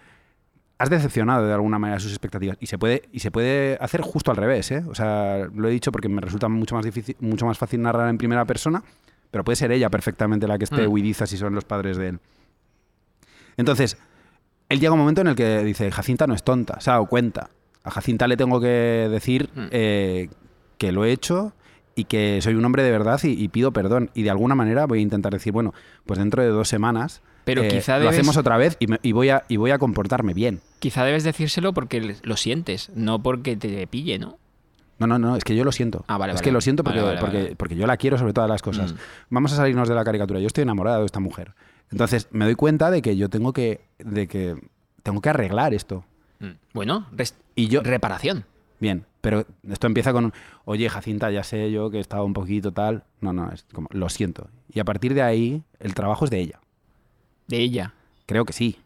Has 0.78 0.90
decepcionado 0.90 1.46
de 1.46 1.52
alguna 1.54 1.78
manera 1.78 2.00
sus 2.00 2.10
expectativas. 2.10 2.56
Y 2.60 2.66
se 2.66 2.78
puede, 2.78 3.02
y 3.12 3.20
se 3.20 3.30
puede 3.30 3.78
hacer 3.80 4.00
justo 4.00 4.30
al 4.32 4.36
revés, 4.36 4.70
¿eh? 4.72 4.84
O 4.88 4.94
sea, 4.94 5.48
lo 5.54 5.68
he 5.68 5.70
dicho 5.70 5.92
porque 5.92 6.08
me 6.08 6.20
resulta 6.20 6.48
mucho 6.48 6.74
más 6.74 6.84
difícil, 6.84 7.16
mucho 7.20 7.46
más 7.46 7.56
fácil 7.58 7.80
narrar 7.80 8.08
en 8.08 8.18
primera 8.18 8.44
persona, 8.44 8.82
pero 9.30 9.44
puede 9.44 9.56
ser 9.56 9.70
ella 9.72 9.88
perfectamente 9.88 10.46
la 10.48 10.58
que 10.58 10.64
esté 10.64 10.86
Mm. 10.88 10.90
huidiza 10.92 11.26
si 11.26 11.36
son 11.36 11.54
los 11.54 11.64
padres 11.64 11.96
de 11.96 12.08
él. 12.08 12.18
Entonces, 13.56 13.96
él 14.68 14.80
llega 14.80 14.92
un 14.92 14.98
momento 14.98 15.20
en 15.20 15.28
el 15.28 15.34
que 15.36 15.62
dice, 15.62 15.90
Jacinta 15.90 16.26
no 16.26 16.34
es 16.34 16.42
tonta, 16.42 16.80
se 16.80 16.90
ha 16.90 16.94
dado 16.94 17.06
cuenta. 17.06 17.50
A 17.84 17.90
Jacinta 17.90 18.26
le 18.26 18.36
tengo 18.36 18.60
que 18.60 19.08
decir 19.10 19.50
Mm. 19.54 19.66
eh, 19.70 20.28
que 20.78 20.90
lo 20.92 21.04
he 21.04 21.12
hecho 21.12 21.52
y 21.94 22.04
que 22.04 22.40
soy 22.42 22.54
un 22.54 22.64
hombre 22.64 22.82
de 22.82 22.90
verdad 22.90 23.20
y, 23.22 23.28
y 23.40 23.48
pido 23.48 23.72
perdón. 23.72 24.10
Y 24.14 24.22
de 24.24 24.30
alguna 24.30 24.54
manera 24.56 24.86
voy 24.86 24.98
a 24.98 25.02
intentar 25.02 25.32
decir, 25.32 25.52
bueno, 25.52 25.72
pues 26.04 26.18
dentro 26.18 26.42
de 26.42 26.48
dos 26.48 26.68
semanas 26.68 27.22
Pero 27.44 27.62
eh, 27.62 27.68
quizá 27.68 27.98
lo 27.98 28.08
hacemos 28.08 28.36
otra 28.36 28.56
vez 28.56 28.76
y, 28.80 28.86
me- 28.86 28.98
y 29.02 29.12
voy 29.12 29.28
a, 29.30 29.44
y 29.48 29.56
voy 29.56 29.70
a 29.70 29.78
comportarme 29.78 30.32
bien. 30.34 30.60
Quizá 30.78 31.04
debes 31.04 31.24
decírselo 31.24 31.72
porque 31.74 32.16
lo 32.22 32.36
sientes, 32.36 32.90
no 32.94 33.22
porque 33.22 33.56
te 33.56 33.86
pille, 33.86 34.18
¿no? 34.18 34.38
No, 34.98 35.06
no, 35.06 35.18
no, 35.18 35.36
es 35.36 35.42
que 35.44 35.56
yo 35.56 35.64
lo 35.64 35.72
siento. 35.72 36.04
Ah, 36.06 36.18
vale, 36.18 36.32
es 36.32 36.36
vale. 36.36 36.44
que 36.44 36.52
lo 36.52 36.60
siento 36.60 36.84
porque, 36.84 37.00
Vale, 37.00 37.20
porque, 37.20 37.54
porque 37.56 37.76
yo 37.76 37.86
la 37.86 37.96
quiero 37.96 38.16
sobre 38.16 38.32
todas 38.32 38.48
las 38.48 38.62
cosas. 38.62 38.92
Mm. 38.92 38.96
Vamos 39.30 39.52
a 39.52 39.56
salirnos 39.56 39.88
de 39.88 39.94
la 39.94 40.04
caricatura. 40.04 40.38
Yo 40.40 40.46
estoy 40.46 40.62
enamorado 40.62 41.00
de 41.00 41.06
esta 41.06 41.18
mujer. 41.20 41.52
Entonces 41.90 42.28
me 42.30 42.44
doy 42.44 42.54
cuenta 42.54 42.90
de 42.90 43.02
que 43.02 43.16
yo 43.16 43.28
tengo 43.28 43.52
que, 43.52 43.80
de 43.98 44.26
que, 44.28 44.56
tengo 45.02 45.20
que 45.20 45.28
arreglar 45.30 45.74
esto. 45.74 46.04
Mm. 46.38 46.50
Bueno, 46.72 47.06
Y 47.56 47.66
yo, 47.68 47.82
reparación. 47.82 48.44
bien, 48.80 49.04
pero 49.20 49.44
esto 49.68 49.86
empieza 49.88 50.12
con, 50.12 50.32
oye, 50.64 50.88
Jacinta, 50.88 51.30
ya 51.30 51.42
sé 51.42 51.70
yo 51.72 51.90
que 51.90 51.96
he 51.98 52.00
estado 52.00 52.24
un 52.24 52.32
poquito 52.32 52.72
tal. 52.72 53.02
No, 53.20 53.32
no, 53.32 53.50
es 53.52 53.66
como, 53.72 53.88
lo 53.90 54.08
siento. 54.08 54.48
Y 54.72 54.78
a 54.80 54.84
partir 54.84 55.12
de 55.14 55.22
ahí, 55.22 55.62
el 55.80 55.94
trabajo 55.94 56.24
es 56.24 56.30
de 56.30 56.38
ella. 56.40 56.60
De 57.46 57.58
ella. 57.58 57.92
Creo 58.26 58.44
que 58.44 58.52
sí. 58.52 58.78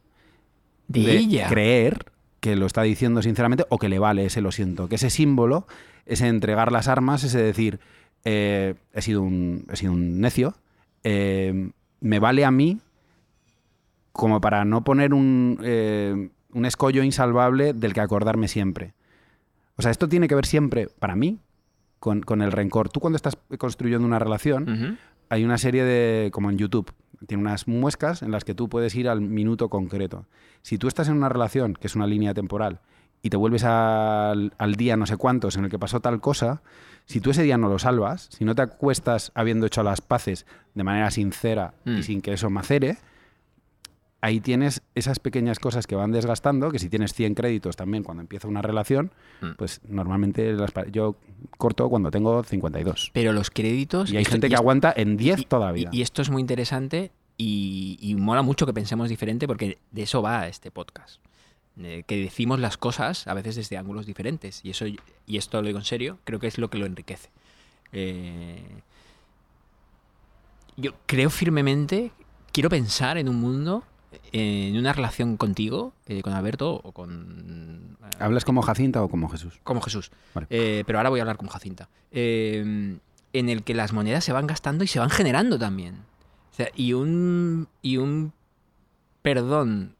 De, 0.88 1.18
ella. 1.18 1.48
creer 1.48 2.06
que 2.40 2.56
lo 2.56 2.66
está 2.66 2.82
diciendo 2.82 3.20
sinceramente 3.22 3.66
o 3.68 3.78
que 3.78 3.88
le 3.88 3.98
vale 3.98 4.24
ese 4.24 4.40
lo 4.40 4.52
siento. 4.52 4.88
Que 4.88 4.94
ese 4.94 5.10
símbolo, 5.10 5.66
ese 6.06 6.28
entregar 6.28 6.72
las 6.72 6.88
armas, 6.88 7.24
ese 7.24 7.42
decir, 7.42 7.80
eh, 8.24 8.74
he, 8.92 9.02
sido 9.02 9.22
un, 9.22 9.66
he 9.70 9.76
sido 9.76 9.92
un 9.92 10.20
necio, 10.20 10.54
eh, 11.04 11.70
me 12.00 12.18
vale 12.18 12.44
a 12.44 12.50
mí 12.50 12.78
como 14.12 14.40
para 14.40 14.64
no 14.64 14.82
poner 14.82 15.14
un, 15.14 15.58
eh, 15.62 16.30
un 16.52 16.64
escollo 16.66 17.02
insalvable 17.02 17.72
del 17.72 17.92
que 17.92 18.00
acordarme 18.00 18.48
siempre. 18.48 18.94
O 19.76 19.82
sea, 19.82 19.92
esto 19.92 20.08
tiene 20.08 20.26
que 20.26 20.34
ver 20.34 20.46
siempre, 20.46 20.88
para 20.98 21.14
mí, 21.14 21.38
con, 22.00 22.22
con 22.22 22.42
el 22.42 22.50
rencor. 22.50 22.88
Tú 22.88 22.98
cuando 22.98 23.16
estás 23.16 23.38
construyendo 23.58 24.06
una 24.06 24.18
relación, 24.18 24.98
hay 25.28 25.44
una 25.44 25.56
serie 25.56 25.84
de, 25.84 26.30
como 26.32 26.50
en 26.50 26.58
YouTube, 26.58 26.90
tiene 27.26 27.42
unas 27.42 27.66
muescas 27.68 28.22
en 28.22 28.30
las 28.30 28.44
que 28.44 28.54
tú 28.54 28.68
puedes 28.68 28.94
ir 28.94 29.08
al 29.08 29.20
minuto 29.20 29.68
concreto. 29.68 30.26
Si 30.62 30.78
tú 30.78 30.88
estás 30.88 31.08
en 31.08 31.14
una 31.16 31.28
relación, 31.28 31.74
que 31.74 31.86
es 31.86 31.96
una 31.96 32.06
línea 32.06 32.34
temporal, 32.34 32.80
y 33.22 33.30
te 33.30 33.36
vuelves 33.36 33.64
al, 33.64 34.52
al 34.58 34.74
día 34.76 34.96
no 34.96 35.04
sé 35.06 35.16
cuántos 35.16 35.56
en 35.56 35.64
el 35.64 35.70
que 35.70 35.78
pasó 35.78 36.00
tal 36.00 36.20
cosa, 36.20 36.62
si 37.06 37.20
tú 37.20 37.30
ese 37.30 37.42
día 37.42 37.58
no 37.58 37.68
lo 37.68 37.78
salvas, 37.78 38.28
si 38.30 38.44
no 38.44 38.54
te 38.54 38.62
acuestas 38.62 39.32
habiendo 39.34 39.66
hecho 39.66 39.82
las 39.82 40.00
paces 40.00 40.46
de 40.74 40.84
manera 40.84 41.10
sincera 41.10 41.74
Mm. 41.84 41.96
y 41.98 42.02
sin 42.04 42.20
que 42.20 42.32
eso 42.34 42.48
macere, 42.50 42.98
ahí 44.20 44.40
tienes 44.40 44.82
esas 44.94 45.18
pequeñas 45.20 45.58
cosas 45.60 45.86
que 45.86 45.94
van 45.94 46.10
desgastando, 46.12 46.70
que 46.70 46.78
si 46.78 46.88
tienes 46.88 47.12
100 47.14 47.34
créditos 47.34 47.76
también 47.76 48.02
cuando 48.02 48.20
empieza 48.20 48.48
una 48.48 48.62
relación, 48.62 49.12
Mm. 49.40 49.52
pues 49.56 49.80
normalmente 49.88 50.52
las 50.54 50.72
yo 50.90 51.16
corto 51.56 51.88
cuando 51.88 52.10
tengo 52.10 52.42
52. 52.42 53.10
Pero 53.14 53.32
los 53.32 53.50
créditos. 53.50 54.10
Y 54.10 54.16
hay 54.16 54.22
esto- 54.22 54.32
gente 54.32 54.48
que 54.48 54.56
aguanta 54.56 54.92
en 54.96 55.16
10 55.16 55.40
y- 55.40 55.44
todavía. 55.44 55.88
Y, 55.92 55.98
y 55.98 56.02
esto 56.02 56.22
es 56.22 56.30
muy 56.30 56.40
interesante 56.40 57.12
y, 57.36 57.96
y 58.00 58.16
mola 58.16 58.42
mucho 58.42 58.66
que 58.66 58.72
pensemos 58.72 59.08
diferente 59.08 59.46
porque 59.46 59.78
de 59.92 60.02
eso 60.02 60.20
va 60.22 60.48
este 60.48 60.70
podcast. 60.72 61.20
Eh, 61.80 62.02
que 62.08 62.16
decimos 62.16 62.58
las 62.58 62.76
cosas 62.76 63.28
a 63.28 63.34
veces 63.34 63.54
desde 63.54 63.76
ángulos 63.76 64.04
diferentes. 64.04 64.64
Y 64.64 64.70
eso 64.70 64.84
y 64.86 64.98
esto 65.36 65.60
lo 65.62 65.68
digo 65.68 65.78
en 65.78 65.84
serio, 65.84 66.18
creo 66.24 66.40
que 66.40 66.48
es 66.48 66.58
lo 66.58 66.68
que 66.70 66.78
lo 66.78 66.86
enriquece. 66.86 67.28
Eh, 67.92 68.60
yo 70.76 70.92
creo 71.06 71.30
firmemente, 71.30 72.12
quiero 72.52 72.68
pensar 72.68 73.18
en 73.18 73.28
un 73.28 73.36
mundo, 73.36 73.84
en 74.32 74.76
una 74.76 74.92
relación 74.92 75.36
contigo, 75.36 75.92
eh, 76.06 76.22
con 76.22 76.32
Alberto 76.32 76.80
o 76.82 76.92
con... 76.92 77.96
eh, 78.02 78.16
¿Hablas 78.18 78.44
como 78.44 78.62
Jacinta 78.62 79.02
o 79.02 79.08
como 79.08 79.28
Jesús? 79.28 79.58
como 79.62 79.80
Jesús. 79.80 80.10
Vale. 80.34 80.46
Eh, 80.50 80.84
pero 80.86 80.98
ahora 80.98 81.10
voy 81.10 81.20
a 81.20 81.22
hablar 81.22 81.36
como 81.36 81.50
Jacinta. 81.50 81.88
En 82.10 83.00
el 83.32 83.62
que 83.62 83.74
las 83.74 83.92
monedas 83.92 84.24
se 84.24 84.32
van 84.32 84.46
gastando 84.46 84.84
y 84.84 84.86
se 84.86 84.98
van 84.98 85.10
generando 85.10 85.58
también. 85.58 85.96
O 86.52 86.54
sea, 86.54 86.70
y 86.74 86.92
un, 86.94 87.68
y 87.82 87.98
un 87.98 88.32
perdón, 89.22 89.94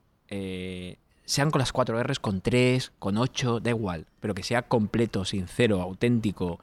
sean 1.25 1.51
con 1.51 1.59
las 1.59 1.73
cuatro 1.73 2.03
R's, 2.03 2.19
con 2.19 2.41
tres, 2.41 2.93
con 2.99 3.19
ocho, 3.19 3.61
da 3.61 3.71
igual, 3.71 4.07
pero 4.21 4.35
que 4.35 4.43
sea 4.43 4.63
completo, 4.63 5.25
sincero, 5.25 5.83
auténtico, 5.83 6.59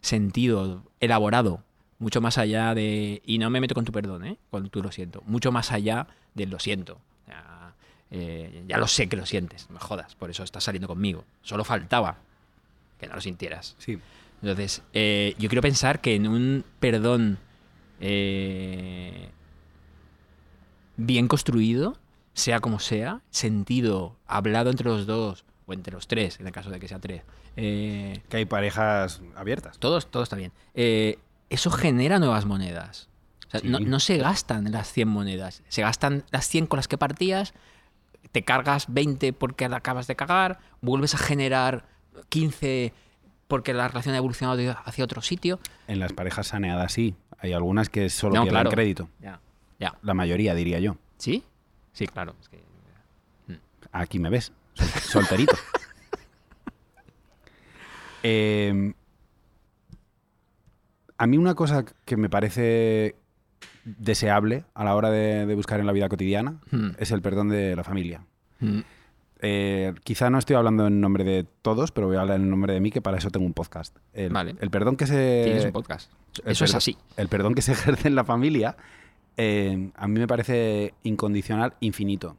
sentido, 0.00 0.82
elaborado, 1.00 1.62
mucho 1.98 2.20
más 2.20 2.38
allá 2.38 2.74
de... 2.74 3.22
Y 3.24 3.38
no 3.38 3.50
me 3.50 3.60
meto 3.60 3.74
con 3.74 3.84
tu 3.84 3.92
perdón, 3.92 4.24
¿eh? 4.24 4.38
Con 4.50 4.70
tu 4.70 4.82
lo 4.82 4.92
siento. 4.92 5.22
Mucho 5.26 5.52
más 5.52 5.72
allá 5.72 6.06
del 6.34 6.50
lo 6.50 6.58
siento. 6.58 6.98
Sea, 7.26 7.74
eh, 8.10 8.64
ya 8.66 8.78
lo 8.78 8.86
sé 8.86 9.08
que 9.08 9.16
lo 9.16 9.26
sientes, 9.26 9.68
no 9.68 9.74
me 9.74 9.80
jodas, 9.80 10.14
por 10.14 10.30
eso 10.30 10.42
estás 10.42 10.64
saliendo 10.64 10.88
conmigo. 10.88 11.24
Solo 11.42 11.64
faltaba 11.64 12.18
que 12.98 13.06
no 13.06 13.14
lo 13.14 13.20
sintieras. 13.20 13.74
Sí. 13.78 13.98
Entonces, 14.42 14.82
eh, 14.92 15.34
yo 15.38 15.48
quiero 15.48 15.62
pensar 15.62 16.00
que 16.00 16.14
en 16.14 16.28
un 16.28 16.64
perdón 16.78 17.38
eh, 18.00 19.30
bien 20.96 21.28
construido, 21.28 21.96
sea 22.34 22.60
como 22.60 22.78
sea, 22.78 23.20
sentido, 23.30 24.16
hablado 24.26 24.70
entre 24.70 24.88
los 24.88 25.06
dos, 25.06 25.44
o 25.66 25.72
entre 25.72 25.92
los 25.92 26.06
tres, 26.06 26.40
en 26.40 26.46
el 26.46 26.52
caso 26.52 26.70
de 26.70 26.80
que 26.80 26.88
sea 26.88 26.98
tres, 26.98 27.22
eh, 27.56 28.22
Que 28.28 28.38
hay 28.38 28.44
parejas 28.44 29.20
abiertas. 29.34 29.78
todos, 29.78 30.10
todo 30.10 30.22
está 30.22 30.36
bien. 30.36 30.52
Eh, 30.74 31.18
eso 31.50 31.70
genera 31.70 32.18
nuevas 32.18 32.44
monedas. 32.44 33.08
O 33.46 33.50
sea, 33.50 33.60
Sí. 33.60 33.68
no, 33.68 33.80
no 33.80 34.00
se 34.00 34.18
gastan 34.18 34.70
las 34.72 34.92
100 34.92 35.08
monedas. 35.08 35.62
Se 35.68 35.82
gastan 35.82 36.24
las 36.30 36.46
100 36.48 36.66
con 36.66 36.76
las 36.78 36.88
que 36.88 36.98
partías, 36.98 37.54
te 38.32 38.42
cargas 38.44 38.86
20 38.92 39.32
porque 39.32 39.68
la 39.68 39.78
acabas 39.78 40.06
de 40.06 40.16
cagar, 40.16 40.58
vuelves 40.82 41.14
a 41.14 41.18
generar 41.18 41.86
15 42.28 42.92
porque 43.46 43.72
la 43.72 43.88
relación 43.88 44.14
ha 44.14 44.18
evolucionado 44.18 44.76
hacia 44.84 45.04
otro 45.04 45.22
sitio. 45.22 45.58
En 45.86 45.98
las 46.00 46.12
parejas 46.12 46.48
saneadas 46.48 46.92
sí. 46.92 47.14
Hay 47.38 47.52
algunas 47.54 47.88
que 47.88 48.10
solo 48.10 48.34
No, 48.34 48.42
pierden 48.42 48.54
claro. 48.62 48.70
crédito. 48.70 49.08
Ya. 49.20 49.40
Ya. 49.78 49.96
La 50.02 50.12
mayoría, 50.12 50.54
diría 50.54 50.80
yo. 50.80 50.96
¿Sí? 51.16 51.44
Sí, 51.92 52.06
claro. 52.06 52.34
es 52.42 52.48
que- 52.50 52.62
Aquí 53.92 54.18
me 54.18 54.28
ves, 54.28 54.52
sol- 54.74 54.88
solterito. 55.02 55.56
Eh, 58.22 58.92
a 61.18 61.26
mí 61.26 61.36
una 61.36 61.54
cosa 61.54 61.84
que 62.04 62.16
me 62.16 62.30
parece 62.30 63.14
deseable 63.84 64.64
a 64.74 64.84
la 64.84 64.94
hora 64.94 65.10
de, 65.10 65.46
de 65.46 65.54
buscar 65.54 65.80
en 65.80 65.86
la 65.86 65.92
vida 65.92 66.08
cotidiana 66.08 66.60
Hmm. 66.70 66.90
es 66.98 67.10
el 67.10 67.22
perdón 67.22 67.48
de 67.48 67.74
la 67.76 67.84
familia. 67.84 68.22
Mm. 68.60 68.80
Eh, 69.40 69.94
quizá 70.02 70.30
no 70.30 70.38
estoy 70.38 70.56
hablando 70.56 70.86
en 70.88 71.00
nombre 71.00 71.22
de 71.24 71.46
todos, 71.62 71.92
pero 71.92 72.08
voy 72.08 72.16
a 72.16 72.22
hablar 72.22 72.40
en 72.40 72.50
nombre 72.50 72.72
de 72.72 72.80
mí, 72.80 72.90
que 72.90 73.00
para 73.00 73.18
eso 73.18 73.30
tengo 73.30 73.46
un 73.46 73.54
podcast. 73.54 73.96
El, 74.12 74.32
Vale. 74.32 74.56
el 74.60 74.70
perdón 74.70 74.96
que 74.96 75.06
se... 75.06 75.42
Tienes 75.44 75.64
un 75.66 75.72
podcast. 75.72 76.10
Eso 76.44 76.64
es 76.64 76.74
así. 76.74 76.96
El 77.16 77.28
perdón 77.28 77.54
que 77.54 77.62
se 77.62 77.72
ejerce 77.72 78.08
en 78.08 78.14
la 78.16 78.24
familia, 78.24 78.76
eh, 79.36 79.90
a 79.94 80.08
mí 80.08 80.18
me 80.18 80.26
parece 80.26 80.92
incondicional, 81.04 81.74
infinito. 81.80 82.36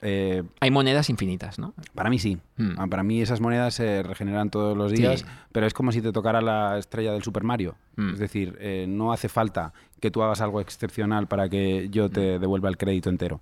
Eh, 0.00 0.42
Hay 0.60 0.70
monedas 0.70 1.10
infinitas, 1.10 1.58
¿no? 1.58 1.74
para 1.94 2.08
mí 2.08 2.18
sí. 2.20 2.38
Hmm. 2.56 2.74
Ah, 2.78 2.86
Para 2.86 3.02
mí 3.02 3.20
esas 3.20 3.40
monedas 3.40 3.74
se 3.74 4.02
regeneran 4.04 4.48
todos 4.50 4.76
los 4.76 4.92
días, 4.92 5.20
Sí. 5.20 5.26
pero 5.50 5.66
es 5.66 5.74
como 5.74 5.90
si 5.90 6.00
te 6.00 6.12
tocara 6.12 6.40
la 6.40 6.78
estrella 6.78 7.12
del 7.12 7.22
Super 7.24 7.42
Mario. 7.42 7.74
Hmm. 7.96 8.10
Es 8.10 8.18
decir, 8.20 8.56
eh, 8.60 8.86
no 8.88 9.12
hace 9.12 9.28
falta 9.28 9.72
que 10.00 10.10
tú 10.12 10.22
hagas 10.22 10.40
algo 10.40 10.60
excepcional 10.60 11.26
para 11.26 11.48
que 11.48 11.88
yo 11.90 12.08
te 12.08 12.38
devuelva 12.38 12.68
el 12.68 12.76
crédito 12.76 13.10
entero. 13.10 13.40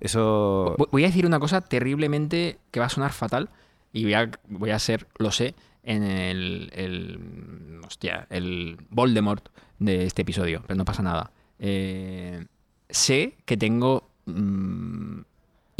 Eso... 0.00 0.74
Vo- 0.78 0.88
Voy 0.90 1.04
a 1.04 1.08
decir 1.08 1.26
una 1.26 1.38
cosa 1.38 1.60
terriblemente 1.60 2.58
que 2.70 2.80
va 2.80 2.86
a 2.86 2.90
sonar 2.90 3.12
fatal 3.12 3.50
y 3.92 4.04
voy 4.04 4.14
a, 4.14 4.30
voy 4.48 4.70
a 4.70 4.78
ser, 4.78 5.06
lo 5.18 5.30
sé, 5.30 5.54
en 5.84 6.02
el, 6.04 6.70
el, 6.74 7.80
hostia, 7.86 8.26
el 8.30 8.78
Voldemort 8.88 9.48
de 9.78 10.06
este 10.06 10.22
episodio, 10.22 10.62
pero 10.66 10.76
no 10.78 10.84
pasa 10.86 11.02
nada. 11.02 11.32
Eh, 11.58 12.46
sé 12.88 13.34
que 13.44 13.56
tengo 13.58 14.08
mm, 14.24 15.20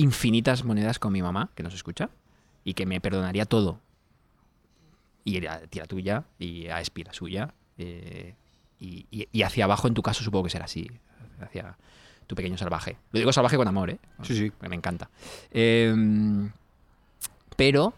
infinitas 0.03 0.65
monedas 0.65 0.99
con 0.99 1.13
mi 1.13 1.23
mamá, 1.23 1.51
que 1.55 1.63
nos 1.63 1.75
escucha, 1.75 2.11
y 2.65 2.75
que 2.75 2.87
me 2.87 3.01
perdonaría 3.01 3.45
todo. 3.47 3.81
Y 5.25 5.47
a 5.47 5.67
ti 5.67 5.79
la 5.79 5.87
tuya, 5.87 6.25
y 6.39 6.67
a 6.69 6.81
Espi 6.81 7.05
la 7.05 7.13
suya, 7.13 7.55
eh, 7.79 8.35
y, 8.81 9.07
y- 9.11 9.29
y 9.31 9.43
hacia 9.43 9.65
abajo 9.65 9.87
en 9.89 9.95
tu 9.95 10.03
caso 10.03 10.23
supongo 10.25 10.45
que 10.45 10.51
será 10.51 10.65
así, 10.65 10.91
hacia 11.41 11.77
tu 12.27 12.35
pequeño 12.35 12.59
salvaje. 12.59 12.97
Lo 13.13 13.19
digo 13.21 13.33
salvaje 13.33 13.57
con 13.57 13.69
amor, 13.69 13.91
¿eh? 13.91 13.99
Sí, 14.23 14.35
sí. 14.37 14.51
porque 14.51 14.69
me 14.69 14.77
encanta. 14.77 15.09
Eh, 15.51 15.95
pero. 17.57 17.95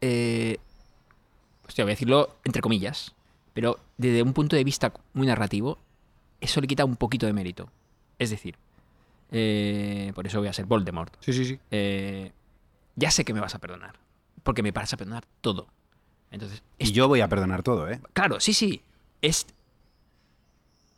eh, 0.00 0.58
hostia, 1.66 1.84
voy 1.84 1.92
a 1.92 1.94
decirlo 1.94 2.36
entre 2.44 2.62
comillas. 2.62 3.14
Pero 3.54 3.78
desde 3.96 4.22
un 4.22 4.32
punto 4.34 4.54
de 4.56 4.62
vista 4.64 4.92
muy 5.14 5.26
narrativo, 5.26 5.78
eso 6.40 6.60
le 6.60 6.66
quita 6.68 6.84
un 6.84 6.96
poquito 6.96 7.26
de 7.26 7.32
mérito. 7.32 7.70
Es 8.18 8.30
decir, 8.30 8.56
eh, 9.30 10.12
por 10.14 10.26
eso 10.26 10.38
voy 10.38 10.48
a 10.48 10.52
ser 10.52 10.66
Voldemort. 10.66 11.14
Sí, 11.20 11.32
sí, 11.32 11.44
sí. 11.44 11.58
Eh, 11.70 12.32
ya 12.96 13.10
sé 13.10 13.24
que 13.24 13.34
me 13.34 13.40
vas 13.40 13.54
a 13.54 13.58
perdonar. 13.58 13.94
Porque 14.42 14.62
me 14.62 14.70
vas 14.72 14.92
a 14.92 14.96
perdonar 14.96 15.24
todo. 15.40 15.66
Entonces, 16.30 16.62
Y 16.78 16.92
yo 16.92 17.08
voy 17.08 17.20
a 17.20 17.28
perdonar 17.28 17.62
todo, 17.62 17.88
¿eh? 17.88 18.00
Claro, 18.12 18.40
sí, 18.40 18.52
sí. 18.52 18.82
Es 19.22 19.46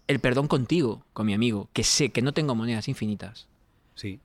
el 0.08 0.18
perdón 0.18 0.48
contigo, 0.48 1.04
con 1.12 1.26
mi 1.26 1.34
amigo, 1.34 1.68
que 1.72 1.84
sé 1.84 2.10
que 2.10 2.22
no 2.22 2.32
tengo 2.32 2.54
monedas 2.54 2.88
infinitas. 2.88 3.46
Sí. 3.94 4.18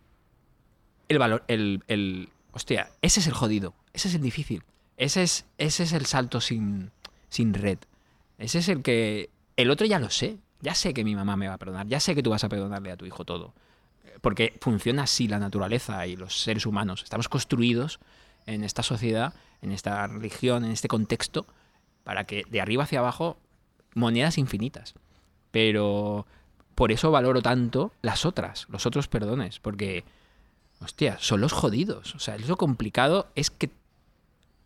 El 1.08 1.20
valor, 1.20 1.44
el, 1.48 1.84
el. 1.88 2.30
Hostia, 2.52 2.90
ese 3.02 3.20
es 3.20 3.28
el 3.28 3.34
jodido. 3.34 3.74
Ese 3.94 4.08
es 4.08 4.16
el 4.16 4.22
difícil. 4.22 4.64
Ese 4.98 5.24
es, 5.24 5.46
ese 5.58 5.84
es 5.84 5.94
el 5.94 6.06
salto 6.06 6.42
sin, 6.42 6.92
sin 7.30 7.54
red. 7.54 7.78
Ese 8.38 8.60
es 8.60 8.70
el 8.70 8.82
que. 8.82 9.30
El 9.58 9.70
otro 9.70 9.86
ya 9.86 10.00
lo 10.00 10.10
sé. 10.10 10.38
Ya 10.62 10.74
sé 10.74 10.94
que 10.94 11.04
mi 11.04 11.16
mamá 11.16 11.36
me 11.36 11.48
va 11.48 11.54
a 11.56 11.58
perdonar. 11.58 11.88
Ya 11.88 12.00
sé 12.00 12.16
que 12.16 12.24
tú 12.24 12.32
vas 12.32 12.44
a 12.44 12.50
perdonarle 12.50 12.92
a 12.92 12.98
tu 12.98 13.06
hijo 13.06 13.24
todo. 13.24 13.54
Porque 14.26 14.58
funciona 14.60 15.04
así 15.04 15.28
la 15.28 15.38
naturaleza 15.38 16.08
y 16.08 16.16
los 16.16 16.42
seres 16.42 16.66
humanos. 16.66 17.04
Estamos 17.04 17.30
construidos 17.30 18.00
en 18.48 18.64
esta 18.64 18.82
sociedad, 18.82 19.36
en 19.62 19.72
esta 19.72 20.08
religión, 20.08 20.66
en 20.66 20.72
este 20.72 20.88
contexto, 20.88 21.46
para 22.04 22.24
que 22.24 22.44
de 22.50 22.60
arriba 22.60 22.86
hacia 22.86 22.98
abajo 23.02 23.38
monedas 23.94 24.40
infinitas. 24.40 24.96
Pero 25.52 26.26
por 26.74 26.92
eso 26.92 27.12
valoro 27.12 27.44
tanto 27.44 27.92
las 28.02 28.26
otras, 28.26 28.66
los 28.70 28.88
otros 28.88 29.08
perdones, 29.08 29.60
porque, 29.60 30.04
hostia, 30.82 31.18
son 31.20 31.40
los 31.40 31.54
jodidos. 31.54 32.16
O 32.16 32.20
sea, 32.20 32.36
lo 32.40 32.58
complicado 32.58 33.28
es 33.36 33.52
que 33.52 33.70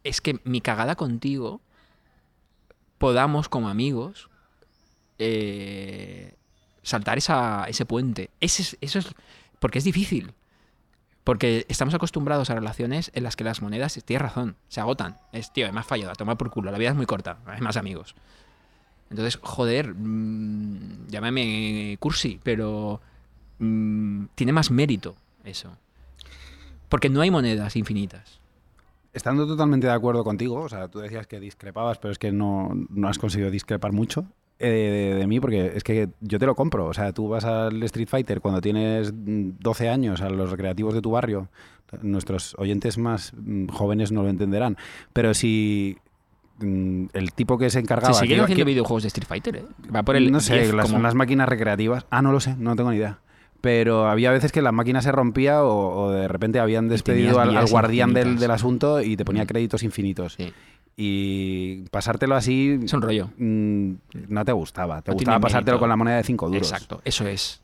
es 0.06 0.22
que 0.22 0.40
mi 0.46 0.62
cagada 0.62 0.96
contigo 0.96 1.60
podamos 2.98 3.50
como 3.50 3.68
amigos 3.68 4.30
eh, 5.18 6.34
saltar 6.82 7.18
esa, 7.18 7.66
ese 7.68 7.86
puente. 7.86 8.30
Ese 8.40 8.62
es- 8.62 8.78
eso 8.80 9.00
es 9.00 9.08
porque 9.60 9.80
es 9.80 9.86
difícil. 9.86 10.34
Porque 11.24 11.66
estamos 11.70 11.94
acostumbrados 11.94 12.50
a 12.50 12.56
relaciones 12.56 13.12
en 13.14 13.24
las 13.24 13.36
que 13.36 13.44
las 13.44 13.62
monedas, 13.62 14.02
tienes 14.06 14.22
razón, 14.22 14.56
se 14.68 14.82
agotan. 14.82 15.18
Es, 15.32 15.54
tío, 15.54 15.72
me 15.72 15.80
has 15.80 15.86
fallado, 15.86 16.12
a 16.12 16.16
tomar 16.16 16.38
por 16.38 16.50
culo. 16.50 16.72
La 16.72 16.78
vida 16.78 16.90
es 16.90 16.96
muy 16.96 17.06
corta, 17.06 17.38
hay 17.46 17.62
más 17.62 17.78
amigos. 17.78 18.16
Entonces, 19.10 19.40
joder, 19.42 19.94
mm, 19.96 21.08
llámame 21.08 21.98
cursi, 22.00 22.40
pero 22.42 23.02
mm, 23.60 24.26
tiene 24.36 24.54
más 24.54 24.72
mérito 24.72 25.16
eso. 25.44 25.78
Porque 26.88 27.10
no 27.10 27.22
hay 27.22 27.30
monedas 27.30 27.76
infinitas. 27.76 28.40
Estando 29.14 29.46
totalmente 29.48 29.88
de 29.88 29.94
acuerdo 29.94 30.24
contigo, 30.24 30.62
o 30.62 30.70
sea, 30.70 30.88
tú 30.88 31.00
decías 31.00 31.28
que 31.28 31.40
discrepabas, 31.40 31.98
pero 31.98 32.12
es 32.12 32.20
que 32.20 32.32
no, 32.32 32.72
no 32.90 33.08
has 33.08 33.18
conseguido 33.18 33.52
discrepar 33.52 33.92
mucho 33.92 34.26
eh, 34.60 35.12
de, 35.14 35.20
de 35.20 35.28
mí, 35.28 35.40
porque 35.40 35.72
es 35.76 35.84
que 35.84 36.10
yo 36.20 36.38
te 36.40 36.46
lo 36.46 36.56
compro. 36.56 36.86
O 36.88 36.94
sea, 36.94 37.14
tú 37.14 37.28
vas 37.30 37.46
al 37.46 37.82
Street 37.84 38.08
Fighter 38.10 38.42
cuando 38.42 38.62
tienes 38.62 39.14
mm, 39.14 39.52
12 39.60 39.90
años, 39.90 40.22
a 40.22 40.30
los 40.30 40.52
recreativos 40.52 40.94
de 40.94 41.02
tu 41.02 41.12
barrio. 41.12 41.48
Nuestros 42.02 42.56
oyentes 42.60 42.98
más 42.98 43.34
mm, 43.36 43.68
jóvenes 43.70 44.12
no 44.12 44.22
lo 44.24 44.30
entenderán. 44.30 44.78
Pero 45.14 45.34
si 45.34 45.98
mm, 46.60 47.06
el 47.14 47.32
tipo 47.34 47.58
que 47.58 47.70
se 47.70 47.80
encargaba... 47.80 48.14
Se 48.14 48.22
siguen 48.22 48.42
haciendo 48.42 48.66
videojuegos 48.66 49.04
de 49.04 49.08
Street 49.08 49.28
Fighter, 49.28 49.56
¿eh? 49.56 49.66
Va 49.96 50.04
por 50.04 50.16
el 50.16 50.32
no 50.32 50.40
sé, 50.40 50.56
10 50.60 50.74
las, 50.74 51.16
máquinas 51.16 51.50
recreativas. 51.50 52.06
Ah, 52.10 52.22
no 52.22 52.32
lo 52.32 52.40
sé, 52.40 52.56
no 52.58 52.76
tengo 52.76 52.92
ni 52.92 52.98
idea. 52.98 53.20
Pero 53.62 54.08
había 54.08 54.32
veces 54.32 54.54
que 54.54 54.62
la 54.62 54.72
máquina 54.72 55.02
se 55.02 55.12
rompía 55.12 55.64
o, 55.64 56.04
o 56.04 56.12
de 56.12 56.30
repente 56.30 56.60
habían 56.60 56.88
despedido 56.88 57.42
al, 57.42 57.66
guardián 57.68 58.14
del, 58.14 58.40
del 58.40 58.52
asunto 58.52 59.02
y 59.02 59.18
te 59.18 59.26
ponía 59.26 59.44
Mm. 59.44 59.48
créditos 59.48 59.84
infinitos. 59.84 60.36
Sí, 60.36 60.54
Y 61.02 61.84
pasártelo 61.92 62.36
así 62.36 62.78
es 62.84 62.92
un 62.94 63.02
rollo. 63.02 63.30
mm, 63.38 63.92
no 64.28 64.44
te 64.44 64.52
gustaba. 64.52 65.02
Te 65.02 65.12
No 65.12 65.16
gustaba 65.16 65.40
pasártelo 65.40 65.76
mérito. 65.76 65.80
con 65.80 65.90
la 65.90 65.96
moneda 65.96 66.18
de 66.18 66.24
5 66.24 66.48
duros. 66.50 66.70
Exacto, 66.72 67.02
eso 67.06 67.26
es. 67.26 67.62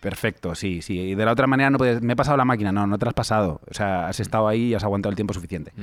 Perfecto, 0.00 0.56
sí, 0.56 0.82
sí. 0.82 0.98
Y 0.98 1.14
de 1.14 1.24
la 1.24 1.30
otra 1.30 1.46
manera 1.46 1.70
no 1.70 1.78
puedes... 1.78 2.02
Me 2.02 2.14
he 2.14 2.16
pasado 2.16 2.36
la 2.36 2.44
máquina. 2.44 2.72
No, 2.72 2.88
no 2.88 2.98
te 2.98 3.04
la 3.04 3.10
has 3.10 3.14
pasado. 3.14 3.60
O 3.70 3.74
sea, 3.74 4.08
has 4.08 4.18
estado 4.18 4.48
ahí 4.48 4.70
y 4.70 4.74
has 4.74 4.82
aguantado 4.82 5.10
el 5.10 5.14
tiempo 5.16 5.32
suficiente. 5.32 5.72
Mm. 5.76 5.82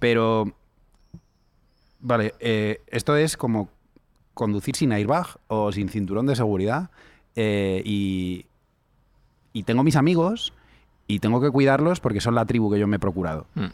Pero 0.00 0.52
Vale, 2.00 2.34
eh, 2.40 2.80
esto 2.88 3.14
es 3.16 3.36
como 3.36 3.68
conducir 4.34 4.74
sin 4.74 4.90
airbag 4.90 5.26
o 5.46 5.70
sin 5.70 5.88
cinturón 5.88 6.26
de 6.26 6.34
seguridad 6.34 6.90
eh, 7.36 7.80
y, 7.84 8.46
y 9.52 9.62
tengo 9.62 9.84
mis 9.84 9.94
amigos 9.94 10.52
y 11.06 11.20
tengo 11.20 11.40
que 11.40 11.50
cuidarlos 11.52 12.00
porque 12.00 12.20
son 12.20 12.34
la 12.34 12.44
tribu 12.44 12.72
que 12.72 12.80
yo 12.80 12.88
me 12.88 12.96
he 12.96 12.98
procurado. 12.98 13.46
Mm. 13.54 13.66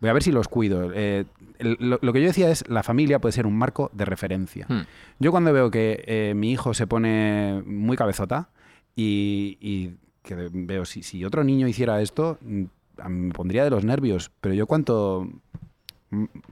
Voy 0.00 0.10
a 0.10 0.12
ver 0.14 0.22
si 0.22 0.32
los 0.32 0.48
cuido. 0.48 0.90
Eh, 0.94 1.24
el- 1.58 1.76
lo, 1.78 1.98
lo 2.00 2.12
que 2.12 2.20
yo 2.20 2.26
decía 2.28 2.50
es, 2.50 2.66
la 2.68 2.82
familia 2.82 3.18
puede 3.20 3.32
ser 3.32 3.46
un 3.46 3.56
marco 3.56 3.90
de 3.94 4.04
referencia. 4.06 4.66
Hmm. 4.68 4.82
Yo 5.18 5.30
cuando 5.30 5.52
veo 5.52 5.70
que 5.70 6.02
eh, 6.06 6.32
mi 6.34 6.50
hijo 6.52 6.72
se 6.74 6.86
pone 6.86 7.62
muy 7.66 7.96
cabezota 7.96 8.48
y, 8.96 9.58
y 9.60 9.94
que 10.22 10.34
veo, 10.52 10.84
si, 10.84 11.02
si 11.02 11.24
otro 11.24 11.44
niño 11.44 11.68
hiciera 11.68 12.00
esto, 12.00 12.38
mm, 12.40 12.62
me 13.08 13.32
pondría 13.32 13.64
de 13.64 13.70
los 13.70 13.84
nervios. 13.84 14.30
Pero 14.40 14.54
yo 14.54 14.66
cuanto 14.66 15.28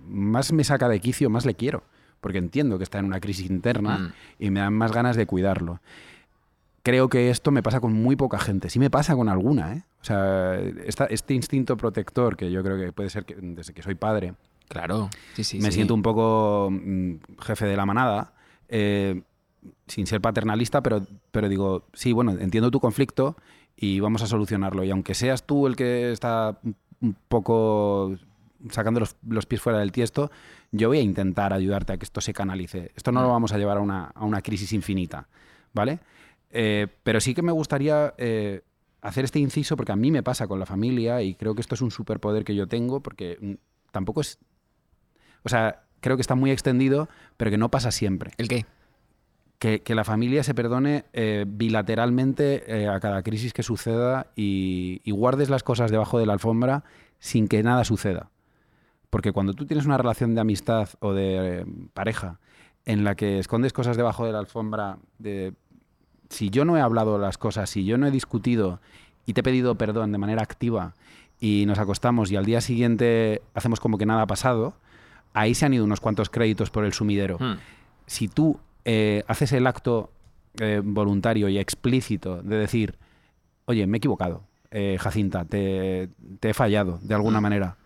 más 0.07 0.53
me 0.53 0.64
saca 0.64 0.88
de 0.88 1.01
quicio, 1.01 1.30
más 1.30 1.44
le 1.46 1.55
quiero. 1.55 1.82
Porque 2.20 2.38
entiendo 2.38 2.78
que 2.78 2.84
está 2.84 2.99
en 2.99 3.05
una 3.07 3.20
crisis 3.20 3.49
interna 3.51 3.99
Mm. 3.99 4.12
y 4.44 4.51
me 4.51 4.61
dan 4.61 4.74
más 4.74 4.92
ganas 4.92 5.16
de 5.16 5.26
cuidarlo. 5.26 5.80
Creo 6.83 7.09
que 7.09 7.31
esto 7.31 7.51
me 7.51 7.62
pasa 7.62 7.81
con 7.81 7.93
muy 7.93 8.16
poca 8.16 8.39
gente. 8.39 8.70
Sí 8.70 8.79
me 8.79 8.89
pasa 8.91 9.14
con 9.14 9.29
alguna, 9.29 9.74
¿eh? 9.74 9.83
O 10.01 10.05
sea, 10.05 10.55
esta- 10.85 11.07
este 11.07 11.35
instinto 11.35 11.76
protector 11.76 12.37
que 12.37 12.51
yo 12.51 12.62
creo 12.62 12.79
que 12.79 12.93
puede 12.93 13.11
ser 13.11 13.24
que 13.24 13.35
desde 13.37 13.74
que 13.74 13.83
soy 13.83 13.95
padre, 13.95 14.35
Claro. 14.68 15.09
Sí, 15.35 15.45
sí. 15.45 15.59
me 15.61 15.66
sí. 15.70 15.72
siento 15.76 15.95
un 15.95 16.03
poco 16.03 16.68
mm, 16.70 17.14
jefe 17.41 17.64
de 17.66 17.76
la 17.76 17.87
manada, 17.87 18.33
eh, 18.68 19.22
sin 19.87 20.07
ser 20.07 20.20
paternalista, 20.20 20.83
pero, 20.83 21.07
pero 21.31 21.49
digo, 21.49 21.87
sí, 21.95 22.12
bueno, 22.12 22.33
entiendo 22.33 22.70
tu 22.70 22.79
conflicto 22.79 23.37
y 23.76 24.01
vamos 24.01 24.22
a 24.22 24.26
solucionarlo. 24.26 24.85
Y 24.85 24.91
aunque 24.91 25.14
seas 25.14 25.45
tú 25.47 25.66
el 25.66 25.74
que 25.74 26.12
está 26.12 26.59
un- 26.62 26.76
un 27.01 27.16
poco 27.29 28.14
sacando 28.70 29.01
los, 29.01 29.16
los 29.26 29.47
pies 29.47 29.61
fuera 29.62 29.79
del 29.79 29.91
tiesto, 29.93 30.31
yo 30.72 30.89
voy 30.89 30.99
a 30.99 31.03
intentar 31.03 31.53
ayudarte 31.53 31.93
a 31.95 31.97
que 31.97 32.05
esto 32.05 32.20
se 32.20 32.33
canalice. 32.35 32.93
Esto 32.95 33.11
no 33.12 33.22
lo 33.22 33.29
vamos 33.31 33.53
a 33.53 33.59
llevar 33.59 33.79
a 33.79 33.81
una, 33.81 34.07
a 34.14 34.24
una 34.24 34.43
crisis 34.43 34.72
infinita, 34.72 35.29
¿vale? 35.72 36.01
Eh, 36.51 36.86
pero 37.03 37.20
sí 37.20 37.34
que 37.34 37.42
me 37.42 37.53
gustaría 37.53 38.14
eh, 38.18 38.62
hacer 39.01 39.24
este 39.24 39.38
inciso 39.38 39.76
porque 39.76 39.92
a 39.92 39.96
mí 39.96 40.11
me 40.11 40.22
pasa 40.22 40.46
con 40.46 40.59
la 40.59 40.66
familia 40.66 41.22
y 41.22 41.34
creo 41.34 41.55
que 41.55 41.61
esto 41.61 41.74
es 41.74 41.82
un 41.82 41.90
superpoder 41.90 42.44
que 42.44 42.55
yo 42.55 42.66
tengo 42.66 43.01
porque 43.01 43.38
mm, 43.40 43.55
tampoco 43.90 44.20
es... 44.20 44.38
O 45.44 45.49
sea, 45.49 45.84
creo 46.01 46.16
que 46.16 46.22
está 46.22 46.34
muy 46.34 46.51
extendido, 46.51 47.09
pero 47.36 47.51
que 47.51 47.59
no 47.59 47.70
pasa 47.70 47.90
siempre. 47.90 48.32
¿El 48.38 48.49
qué? 48.49 48.66
Que, 49.59 49.82
que 49.82 49.94
la 49.94 50.05
familia 50.05 50.42
se 50.42 50.55
perdone 50.55 51.05
eh, 51.12 51.44
bilateralmente 51.46 52.86
a 52.88 53.01
cada 53.01 53.22
crisis 53.22 53.53
que 53.53 53.64
suceda 53.64 54.28
y, 54.36 55.01
y 55.05 55.11
guardes 55.11 55.51
las 55.51 55.64
cosas 55.64 55.90
debajo 55.90 56.18
de 56.18 56.26
la 56.26 56.32
alfombra 56.32 56.84
sin 57.18 57.49
que 57.49 57.62
nada 57.62 57.84
suceda. 57.84 58.30
Porque 59.11 59.32
cuando 59.32 59.55
tú 59.55 59.66
tienes 59.66 59.86
una 59.86 59.96
relación 59.96 60.34
de 60.34 60.40
amistad 60.40 60.90
o 61.01 61.12
de 61.12 61.66
pareja 61.94 62.38
en 62.84 63.05
la 63.05 63.14
que 63.14 63.38
escondes 63.38 63.72
cosas 63.72 63.96
debajo 63.96 64.26
de 64.26 64.32
la 64.32 64.38
alfombra, 64.38 64.99
de 65.18 65.55
si 66.29 66.51
yo 66.51 66.64
no 66.64 66.76
he 66.76 66.81
hablado 66.81 67.18
las 67.18 67.39
cosas, 67.39 67.70
si 67.70 67.85
yo 67.85 67.99
no 67.99 68.07
he 68.07 68.11
discutido 68.11 68.81
y 69.26 69.33
te 69.33 69.41
he 69.41 69.45
pedido 69.45 69.74
perdón 69.76 70.12
de 70.12 70.18
manera 70.18 70.43
activa 70.43 70.95
y 71.41 71.64
nos 71.66 71.79
acostamos 71.79 72.31
y 72.31 72.37
al 72.37 72.45
día 72.45 72.61
siguiente 72.61 73.43
hacemos 73.55 73.81
como 73.81 73.99
que 73.99 74.07
nada 74.07 74.22
ha 74.22 74.26
pasado, 74.26 74.74
ahí 75.35 75.55
se 75.55 75.66
han 75.66 75.74
ido 75.74 75.85
unos 75.85 76.01
cuantos 76.01 76.31
créditos 76.31 76.70
por 76.70 76.85
el 76.85 76.93
sumidero 76.93 77.39
Hmm. 77.39 77.57
si 78.07 78.29
tú 78.29 78.59
eh, 78.85 79.22
haces 79.26 79.53
el 79.53 79.66
acto 79.66 80.11
eh, 80.61 80.81
voluntario 80.83 81.49
y 81.49 81.59
explícito 81.59 82.43
de 82.43 82.57
decir, 82.57 82.95
oye, 83.66 83.87
me 83.87 83.97
he 83.97 83.99
equivocado, 83.99 84.43
eh, 84.70 84.97
Jacinta, 84.99 85.45
te, 85.45 86.09
te 86.41 86.51
he 86.51 86.55
fallado 86.55 86.99
de 87.03 87.14
alguna 87.14 87.41
manera, 87.41 87.76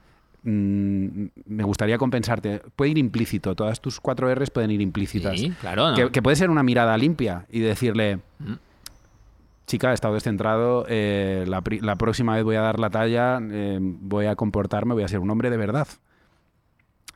mm, 0.43 1.25
me 1.47 1.63
gustaría 1.65 1.99
compensarte, 1.99 2.61
puede 2.77 2.93
ir 2.93 2.99
implícito, 2.99 3.55
todas 3.55 3.81
tus 3.81 4.01
cuatro 4.01 4.33
R's 4.35 4.51
pueden 4.51 4.71
ir 4.71 4.81
implícitas. 4.81 5.39
Sí, 5.39 5.51
claro. 5.61 5.91
¿no? 5.91 5.97
Que, 5.97 6.11
que 6.11 6.23
puede 6.23 6.37
ser 6.37 6.51
una 6.51 6.63
mirada 6.63 6.97
limpia 6.97 7.47
y 7.51 7.61
decirle, 7.61 8.21
Mm. 8.45 8.55
chica, 9.67 9.91
he 9.91 9.95
estado 9.95 10.15
descentrado, 10.15 10.85
eh, 10.89 11.45
la, 11.47 11.97
próxima 11.97 12.35
vez 12.35 12.45
voy 12.45 12.57
a 12.57 12.61
dar 12.61 12.79
la 12.79 12.91
talla, 12.91 13.41
eh, 13.41 13.79
voy 13.81 14.27
a 14.27 14.37
comportarme, 14.37 14.95
voy 14.95 15.05
a 15.05 15.09
ser 15.09 15.21
un 15.21 15.31
hombre 15.31 15.51
de 15.51 15.57
verdad. 15.57 15.89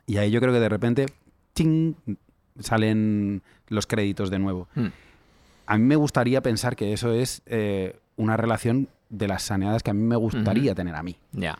Y 0.05 0.17
ahí 0.17 0.31
yo 0.31 0.39
creo 0.39 0.53
que 0.53 0.59
de 0.59 0.69
repente, 0.69 1.05
¡ching! 1.53 1.95
salen 2.59 3.43
los 3.67 3.85
créditos 3.85 4.31
de 4.31 4.39
nuevo. 4.39 4.67
Hmm. 4.73 4.87
A 5.67 5.77
mí 5.77 5.83
me 5.83 5.95
gustaría 5.95 6.41
pensar 6.41 6.75
que 6.75 6.93
eso 6.93 7.11
es 7.11 7.43
eh, 7.45 7.99
una 8.15 8.37
relación 8.37 8.87
de 9.09 9.27
las 9.27 9.43
saneadas 9.43 9.83
que 9.83 9.91
a 9.91 9.93
mí 9.93 10.01
me 10.01 10.15
gustaría 10.15 10.73
tener 10.73 10.95
a 10.95 11.03
mí. 11.03 11.17
Ya. 11.33 11.59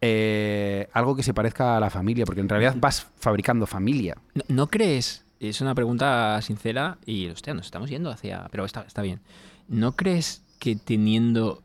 Eh, 0.00 0.88
algo 0.92 1.16
que 1.16 1.22
se 1.22 1.34
parezca 1.34 1.76
a 1.76 1.80
la 1.80 1.90
familia, 1.90 2.24
porque 2.24 2.40
en 2.40 2.48
realidad 2.48 2.74
vas 2.78 3.06
fabricando 3.18 3.66
familia. 3.66 4.16
¿No, 4.34 4.42
no 4.48 4.66
crees? 4.70 5.24
Es 5.40 5.60
una 5.60 5.74
pregunta 5.74 6.40
sincera 6.42 6.98
y, 7.06 7.28
hostia, 7.28 7.54
nos 7.54 7.66
estamos 7.66 7.90
yendo 7.90 8.10
hacia... 8.10 8.48
Pero 8.50 8.64
está, 8.64 8.82
está 8.82 9.02
bien. 9.02 9.20
¿No 9.68 9.92
crees 9.96 10.42
que 10.58 10.76
teniendo 10.76 11.62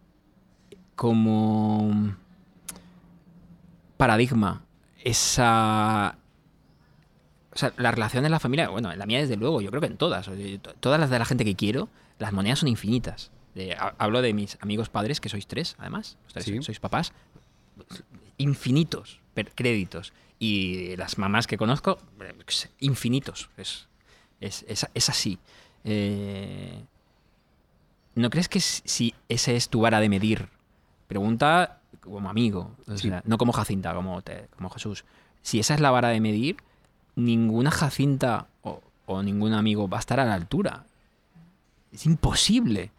como 0.96 2.16
paradigma 3.98 4.64
esa... 5.04 6.18
O 7.54 7.58
sea, 7.58 7.72
la 7.78 7.92
relación 7.92 8.26
en 8.26 8.32
la 8.32 8.40
familia, 8.40 8.70
bueno, 8.70 8.92
en 8.92 8.98
la 8.98 9.06
mía 9.06 9.20
desde 9.20 9.38
luego, 9.38 9.62
yo 9.62 9.70
creo 9.70 9.82
que 9.82 9.88
en 9.88 9.98
todas. 9.98 10.28
Todas 10.80 11.00
las 11.00 11.12
de 11.12 11.20
la 11.20 11.26
gente 11.26 11.46
que 11.46 11.56
quiero, 11.56 11.88
las 12.18 12.34
monedas 12.34 12.60
son 12.60 12.70
infinitas. 12.70 13.32
De- 13.54 13.74
ha- 13.74 13.94
hablo 14.00 14.24
de 14.24 14.34
mis 14.34 14.58
amigos 14.62 14.90
padres, 14.90 15.20
que 15.22 15.30
sois 15.30 15.46
tres, 15.46 15.76
además. 15.78 16.18
Los 16.24 16.34
tres 16.34 16.46
Sí. 16.46 16.62
sois 16.64 16.80
papás. 16.80 17.14
Infinitos 18.38 19.20
créditos. 19.56 20.14
Y 20.40 20.96
las 20.98 21.18
mamás 21.18 21.48
que 21.48 21.58
conozco, 21.58 21.98
eh, 22.22 22.34
infinitos. 22.80 23.50
Es, 23.58 23.88
es, 24.42 24.66
es- 24.68 24.88
es 24.94 25.10
así. 25.10 25.40
Eh, 25.84 26.84
¿No 28.16 28.30
crees 28.30 28.48
que 28.50 28.60
si- 28.60 29.14
ese 29.30 29.56
es 29.56 29.70
tu 29.70 29.82
vara 29.82 30.00
de 30.00 30.10
medir? 30.10 30.50
Pregunta 31.08 31.80
como 32.02 32.30
amigo, 32.30 32.76
o 32.88 32.98
Sí. 32.98 33.10
sea, 33.10 33.24
no 33.26 33.38
como 33.38 33.54
Jacinta, 33.54 33.94
como, 33.96 34.22
te- 34.22 34.48
como 34.56 34.70
Jesús. 34.70 35.06
Si 35.42 35.60
esa 35.60 35.74
es 35.74 35.80
la 35.80 35.92
vara 35.92 36.10
de 36.10 36.20
medir, 36.20 36.58
ninguna 37.16 37.72
Jacinta 37.72 38.48
o, 38.62 38.82
o 39.06 39.24
ningún 39.24 39.54
amigo 39.54 39.88
va 39.88 39.98
a 39.98 40.00
estar 40.02 40.20
a 40.20 40.26
la 40.26 40.34
altura. 40.36 40.86
Es 41.92 42.06
imposible. 42.06 42.92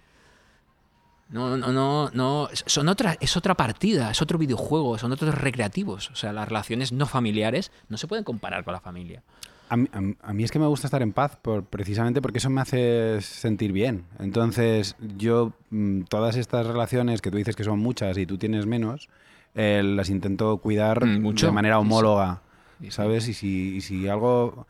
No, 1.31 1.57
no, 1.57 1.73
no, 1.73 2.11
no. 2.13 2.49
Son 2.67 2.89
otra, 2.89 3.17
es 3.21 3.37
otra 3.37 3.55
partida, 3.55 4.11
es 4.11 4.21
otro 4.23 4.39
videojuego, 4.39 4.99
son 4.99 5.11
otros 5.13 5.35
recreativos. 5.35 6.11
O 6.11 6.15
sea, 6.17 6.33
las 6.33 6.49
relaciones 6.49 6.93
no 6.93 7.07
familiares 7.07 7.73
no 7.89 7.97
se 7.97 8.07
pueden 8.07 8.25
comparar 8.25 8.63
con 8.65 8.73
la 8.75 8.81
familia. 8.81 9.23
A 9.71 9.77
mí, 9.77 9.89
a 10.23 10.33
mí- 10.35 10.45
es 10.45 10.51
que 10.53 10.59
me 10.59 10.67
gusta 10.67 10.87
estar 10.87 11.01
en 11.03 11.13
paz 11.13 11.37
por, 11.41 11.65
precisamente 11.65 12.21
porque 12.21 12.39
eso 12.39 12.51
me 12.51 12.61
hace 12.61 13.21
sentir 13.23 13.73
bien. 13.73 14.05
Entonces, 14.21 14.95
yo 15.17 15.53
mm, 15.71 16.03
todas 16.03 16.37
estas 16.37 16.67
relaciones 16.67 17.23
que 17.23 17.31
tú 17.31 17.39
dices 17.39 17.57
que 17.57 17.65
son 17.65 17.79
muchas 17.81 18.19
y 18.19 18.27
tú 18.27 18.37
tienes 18.37 18.67
menos, 18.67 19.09
eh, 19.55 19.83
las 19.83 20.11
intento 20.11 20.59
cuidar 20.59 21.05
Mm, 21.07 21.23
mucho. 21.23 21.47
de 21.47 21.53
manera 21.53 21.79
homóloga, 21.79 22.43
Sí, 22.81 22.87
sí. 22.87 22.91
¿sabes? 22.91 23.29
Y 23.29 23.35
si, 23.35 23.77
y 23.77 23.81
si 23.81 24.07
algo... 24.09 24.67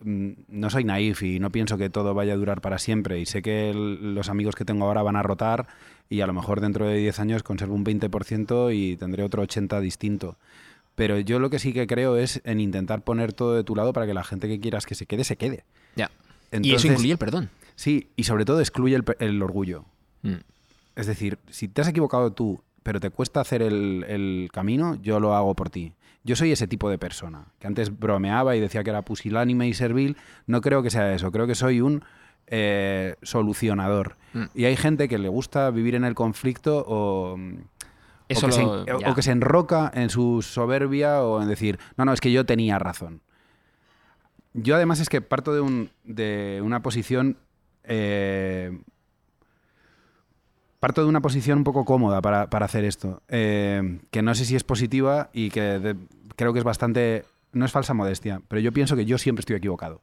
mm, 0.00 0.30
No 0.48 0.68
soy 0.70 0.82
naif 0.84 1.22
y 1.22 1.38
no 1.38 1.50
pienso 1.50 1.78
que 1.78 1.88
todo 1.88 2.12
vaya 2.12 2.32
a 2.32 2.36
durar 2.36 2.60
para 2.60 2.78
siempre 2.78 3.20
y 3.20 3.26
sé 3.26 3.40
que 3.42 3.70
el- 3.70 4.14
los 4.16 4.28
amigos 4.28 4.56
que 4.56 4.64
tengo 4.64 4.86
ahora 4.86 5.02
van 5.04 5.14
a 5.16 5.22
rotar 5.22 5.68
y 6.12 6.20
a 6.20 6.26
lo 6.26 6.34
mejor 6.34 6.60
dentro 6.60 6.86
de 6.86 6.98
10 6.98 7.20
años 7.20 7.42
conservo 7.42 7.74
un 7.74 7.86
20% 7.86 8.76
y 8.76 8.98
tendré 8.98 9.22
otro 9.22 9.42
80% 9.42 9.80
distinto. 9.80 10.36
Pero 10.94 11.18
yo 11.18 11.38
lo 11.38 11.48
que 11.48 11.58
sí 11.58 11.72
que 11.72 11.86
creo 11.86 12.18
es 12.18 12.42
en 12.44 12.60
intentar 12.60 13.02
poner 13.02 13.32
todo 13.32 13.54
de 13.54 13.64
tu 13.64 13.74
lado 13.74 13.94
para 13.94 14.04
que 14.04 14.12
la 14.12 14.22
gente 14.22 14.46
que 14.46 14.60
quieras 14.60 14.84
que 14.84 14.94
se 14.94 15.06
quede, 15.06 15.24
se 15.24 15.36
quede. 15.36 15.64
Ya. 15.96 16.10
y 16.52 16.74
eso 16.74 16.86
incluye 16.86 17.12
el 17.12 17.18
perdón. 17.18 17.48
Sí, 17.76 18.10
y 18.14 18.24
sobre 18.24 18.44
todo 18.44 18.60
excluye 18.60 18.94
el, 18.94 19.04
el 19.20 19.42
orgullo. 19.42 19.86
Mm. 20.20 20.34
Es 20.96 21.06
decir, 21.06 21.38
si 21.48 21.68
te 21.68 21.80
has 21.80 21.88
equivocado 21.88 22.34
tú, 22.34 22.62
pero 22.82 23.00
te 23.00 23.08
cuesta 23.08 23.40
hacer 23.40 23.62
el, 23.62 24.04
el 24.06 24.50
camino, 24.52 24.96
yo 24.96 25.18
lo 25.18 25.34
hago 25.34 25.54
por 25.54 25.70
ti. 25.70 25.94
Yo 26.24 26.36
soy 26.36 26.52
ese 26.52 26.68
tipo 26.68 26.90
de 26.90 26.98
persona, 26.98 27.46
que 27.58 27.66
antes 27.66 27.98
bromeaba 27.98 28.54
y 28.54 28.60
decía 28.60 28.84
que 28.84 28.90
era 28.90 29.00
pusilánime 29.00 29.66
y 29.66 29.72
servil. 29.72 30.18
No 30.46 30.60
creo 30.60 30.82
que 30.82 30.90
sea 30.90 31.14
eso, 31.14 31.32
creo 31.32 31.46
que 31.46 31.54
soy 31.54 31.80
un 31.80 32.04
eh, 32.54 33.16
solucionador. 33.22 34.16
Mm. 34.34 34.44
Y 34.54 34.64
hay 34.66 34.76
gente 34.76 35.08
que 35.08 35.16
le 35.16 35.28
gusta 35.30 35.70
vivir 35.70 35.94
en 35.94 36.04
el 36.04 36.14
conflicto 36.14 36.84
o, 36.86 37.38
Eso 38.28 38.46
o, 38.46 38.50
que, 38.50 38.56
lo- 38.56 38.84
se, 38.84 38.92
o- 38.92 39.00
ya. 39.00 39.10
o 39.10 39.14
que 39.14 39.22
se 39.22 39.30
enroca 39.32 39.90
en 39.94 40.10
su 40.10 40.42
soberbia 40.42 41.22
o 41.22 41.40
en 41.40 41.48
decir, 41.48 41.78
no, 41.96 42.04
no, 42.04 42.12
es 42.12 42.20
que 42.20 42.30
yo 42.30 42.44
tenía 42.44 42.78
razón. 42.78 43.22
Yo 44.52 44.74
además 44.76 45.00
es 45.00 45.08
que 45.08 45.22
parto 45.22 45.54
de, 45.54 45.62
un, 45.62 45.88
de 46.04 46.60
una 46.62 46.82
posición... 46.82 47.38
eh, 47.84 48.78
parto 50.78 51.02
de 51.02 51.08
una 51.08 51.20
posición 51.20 51.58
un 51.58 51.64
poco 51.64 51.84
cómoda 51.84 52.20
para, 52.20 52.50
para 52.50 52.66
hacer 52.66 52.84
esto, 52.84 53.22
eh, 53.28 54.00
que 54.10 54.20
no 54.20 54.34
sé 54.34 54.44
si 54.44 54.56
es 54.56 54.64
positiva 54.64 55.30
y 55.32 55.50
que 55.50 55.60
de- 55.62 55.96
creo 56.36 56.52
que 56.52 56.58
es 56.58 56.64
bastante... 56.64 57.24
No 57.52 57.64
es 57.66 57.72
falsa 57.72 57.94
modestia, 57.94 58.40
pero 58.48 58.60
yo 58.60 58.72
pienso 58.72 58.96
que 58.96 59.04
yo 59.04 59.16
siempre 59.18 59.40
estoy 59.40 59.56
equivocado. 59.56 60.00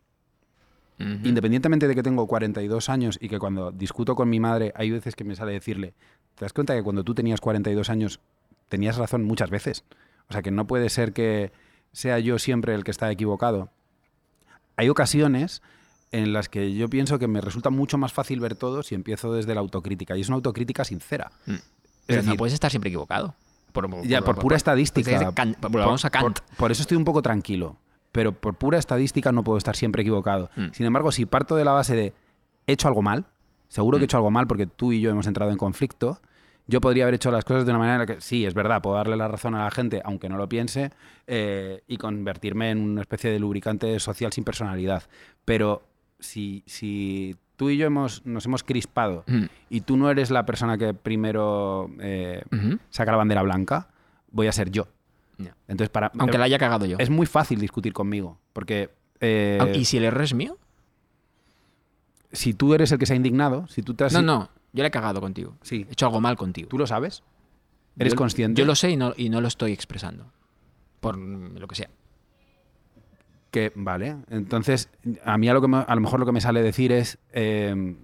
Independientemente 1.00 1.88
de 1.88 1.96
que 1.96 2.04
tengo 2.04 2.28
42 2.28 2.90
años 2.90 3.18
y 3.22 3.30
que 3.30 3.40
cuando 3.40 3.72
discuto 3.72 4.16
con 4.16 4.30
mi 4.30 4.40
madre 4.40 4.74
hay 4.76 4.92
veces 4.92 5.16
que 5.16 5.24
me 5.24 5.36
sale 5.36 5.54
decirle, 5.54 5.94
¿te 6.36 6.44
das 6.46 6.52
cuenta 6.54 6.76
que 6.76 6.84
cuando 6.84 7.04
tú 7.06 7.16
tenías 7.16 7.40
42 7.40 7.90
años 7.90 8.20
tenías 8.68 8.98
razón 8.98 9.24
muchas 9.24 9.50
veces? 9.50 9.86
O 10.30 10.34
sea, 10.34 10.42
que 10.42 10.52
no 10.52 10.68
puede 10.68 10.90
ser 10.90 11.14
que 11.14 11.52
sea 11.94 12.20
yo 12.20 12.38
siempre 12.38 12.76
el 12.76 12.84
que 12.84 12.92
está 12.92 13.10
equivocado. 13.12 13.70
Hay 14.76 14.90
ocasiones 14.90 15.62
en 16.12 16.34
las 16.34 16.50
que 16.50 16.74
yo 16.74 16.90
pienso 16.90 17.20
que 17.20 17.28
me 17.28 17.42
resulta 17.42 17.70
mucho 17.70 17.98
más 17.98 18.14
fácil 18.14 18.40
ver 18.40 18.56
todo 18.56 18.84
si 18.84 18.96
empiezo 18.96 19.34
desde 19.34 19.54
la 19.54 19.62
autocrítica. 19.62 20.18
Y 20.18 20.22
es 20.22 20.28
una 20.28 20.36
autocrítica 20.36 20.84
sincera. 20.84 21.32
Mm. 21.46 21.52
Es 21.54 21.62
Pero 22.08 22.22
no 22.22 22.26
decir, 22.26 22.38
puedes 22.38 22.54
estar 22.54 22.72
siempre 22.72 22.90
equivocado. 22.90 23.36
Por, 23.72 23.88
ya, 24.08 24.22
por 24.22 24.36
pura 24.40 24.58
estadística. 24.58 25.12
Kant- 25.32 25.58
volvamos 25.70 26.04
a 26.06 26.10
Kant. 26.10 26.40
Por 26.58 26.72
eso 26.72 26.82
estoy 26.82 26.98
un 26.98 27.06
poco 27.06 27.22
tranquilo. 27.22 27.78
Pero 28.12 28.32
por 28.32 28.56
pura 28.56 28.78
estadística 28.80 29.32
no 29.32 29.44
puedo 29.44 29.58
estar 29.58 29.76
siempre 29.76 30.02
equivocado. 30.02 30.50
Mm. 30.56 30.68
Sin 30.74 30.86
embargo, 30.86 31.12
si 31.12 31.26
parto 31.26 31.56
de 31.56 31.66
la 31.66 31.72
base 31.74 31.96
de 31.96 32.14
he 32.68 32.74
hecho 32.74 32.88
algo 32.88 33.02
mal, 33.02 33.26
seguro 33.68 33.98
que 33.98 34.04
he 34.04 34.06
Mm. 34.06 34.10
hecho 34.10 34.18
algo 34.18 34.32
mal 34.32 34.48
porque 34.48 34.66
tú 34.68 34.92
y 34.92 35.02
yo 35.02 35.10
hemos 35.12 35.28
entrado 35.28 35.52
en 35.52 35.58
conflicto, 35.58 36.20
yo 36.68 36.82
podría 36.82 37.04
haber 37.06 37.16
hecho 37.16 37.32
las 37.32 37.46
cosas 37.46 37.66
de 37.66 37.72
una 37.72 37.80
manera 37.80 38.06
que 38.06 38.22
sí, 38.22 38.46
es 38.46 38.54
verdad, 38.54 38.82
puedo 38.82 38.96
darle 38.96 39.16
la 39.18 39.28
razón 39.28 39.56
a 39.56 39.64
la 39.64 39.72
gente, 39.72 40.02
aunque 40.06 40.30
no 40.30 40.38
lo 40.38 40.48
piense, 40.48 40.92
eh, 41.26 41.82
y 41.88 41.98
convertirme 41.98 42.70
en 42.72 42.80
una 42.82 43.02
especie 43.02 43.32
de 43.32 43.40
lubricante 43.40 44.00
social 44.00 44.32
sin 44.34 44.44
personalidad. 44.44 45.04
Pero 45.46 45.82
si, 46.20 46.64
si 46.68 47.36
tú 47.56 47.70
y 47.72 47.78
yo 47.78 47.88
hemos, 47.88 48.24
nos 48.26 48.46
hemos 48.46 48.64
crispado 48.64 49.24
Mm. 49.28 49.46
y 49.70 49.82
tú 49.82 49.98
no 49.98 50.10
eres 50.12 50.30
la 50.32 50.46
persona 50.46 50.78
que 50.78 50.94
primero 50.94 51.90
eh, 52.00 52.44
saca 52.92 53.12
la 53.12 53.18
bandera 53.18 53.42
blanca, 53.42 53.88
voy 54.32 54.46
a 54.48 54.52
ser 54.52 54.70
yo. 54.70 54.88
Entonces, 55.68 55.90
para 55.90 56.12
Aunque 56.18 56.38
la 56.38 56.46
haya 56.46 56.58
cagado 56.58 56.86
yo. 56.86 56.98
es 57.00 57.10
muy 57.10 57.26
fácil 57.26 57.60
discutir 57.60 57.94
conmigo, 57.94 58.38
porque 58.54 58.90
eh, 59.22 59.74
¿Y 59.76 59.86
si 59.86 59.98
el 59.98 60.04
error 60.06 60.24
es 60.24 60.34
mío? 60.34 60.58
si 62.32 62.54
tú 62.54 62.74
eres 62.74 62.92
el 62.92 63.00
que 63.00 63.06
se 63.06 63.14
ha 63.14 63.16
indignado, 63.16 63.68
si 63.68 63.82
tú 63.82 63.94
te 63.96 64.04
has... 64.04 64.14
No, 64.14 64.22
no. 64.22 64.50
Yo 64.72 64.84
le 64.84 64.88
he 64.90 64.92
cagado 64.92 65.20
contigo. 65.20 65.56
Sí. 65.64 65.86
He 65.90 65.94
hecho 65.94 66.06
algo 66.06 66.22
mal 66.22 66.38
contigo. 66.38 66.70
¿Tú 66.70 66.78
lo 66.78 66.86
sabes? 66.86 67.24
¿Eres 67.98 68.14
Yo- 68.14 68.18
consciente? 68.18 68.60
Yo 68.62 68.66
lo 68.68 68.76
sé 68.76 68.92
y 68.92 68.98
no, 68.98 69.14
y 69.18 69.30
no 69.30 69.42
lo 69.42 69.48
estoy 69.48 69.72
expresando. 69.74 70.32
Por 71.00 71.18
lo 71.18 71.68
que 71.68 71.76
sea. 71.76 71.90
Que, 73.52 73.72
vale. 73.76 74.18
Entonces, 74.30 74.90
a 75.26 75.38
mí 75.40 75.50
a 75.50 75.54
lo, 75.54 75.62
que 75.62 75.68
me- 75.68 75.78
a 75.88 75.96
lo 75.96 76.02
mejor 76.02 76.20
lo 76.20 76.26
que 76.28 76.32
me 76.32 76.40
sale 76.42 76.62
decir 76.62 76.92
es... 76.92 77.18
eh, 77.34 77.96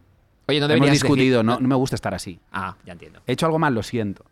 Oye, 0.48 0.60
no 0.60 0.66
hemos 0.66 0.70
deberías 0.70 0.94
discutido, 0.94 1.40
decir- 1.44 1.46
no, 1.46 1.60
no 1.60 1.68
me 1.68 1.76
gusta 1.76 1.96
estar 1.96 2.16
así. 2.16 2.40
Ah, 2.52 2.76
ya 2.86 2.94
entiendo. 2.94 3.22
He 3.28 3.34
hecho 3.34 3.46
algo 3.46 3.60
mal, 3.60 3.76
lo 3.76 3.84
siento. 3.84 4.26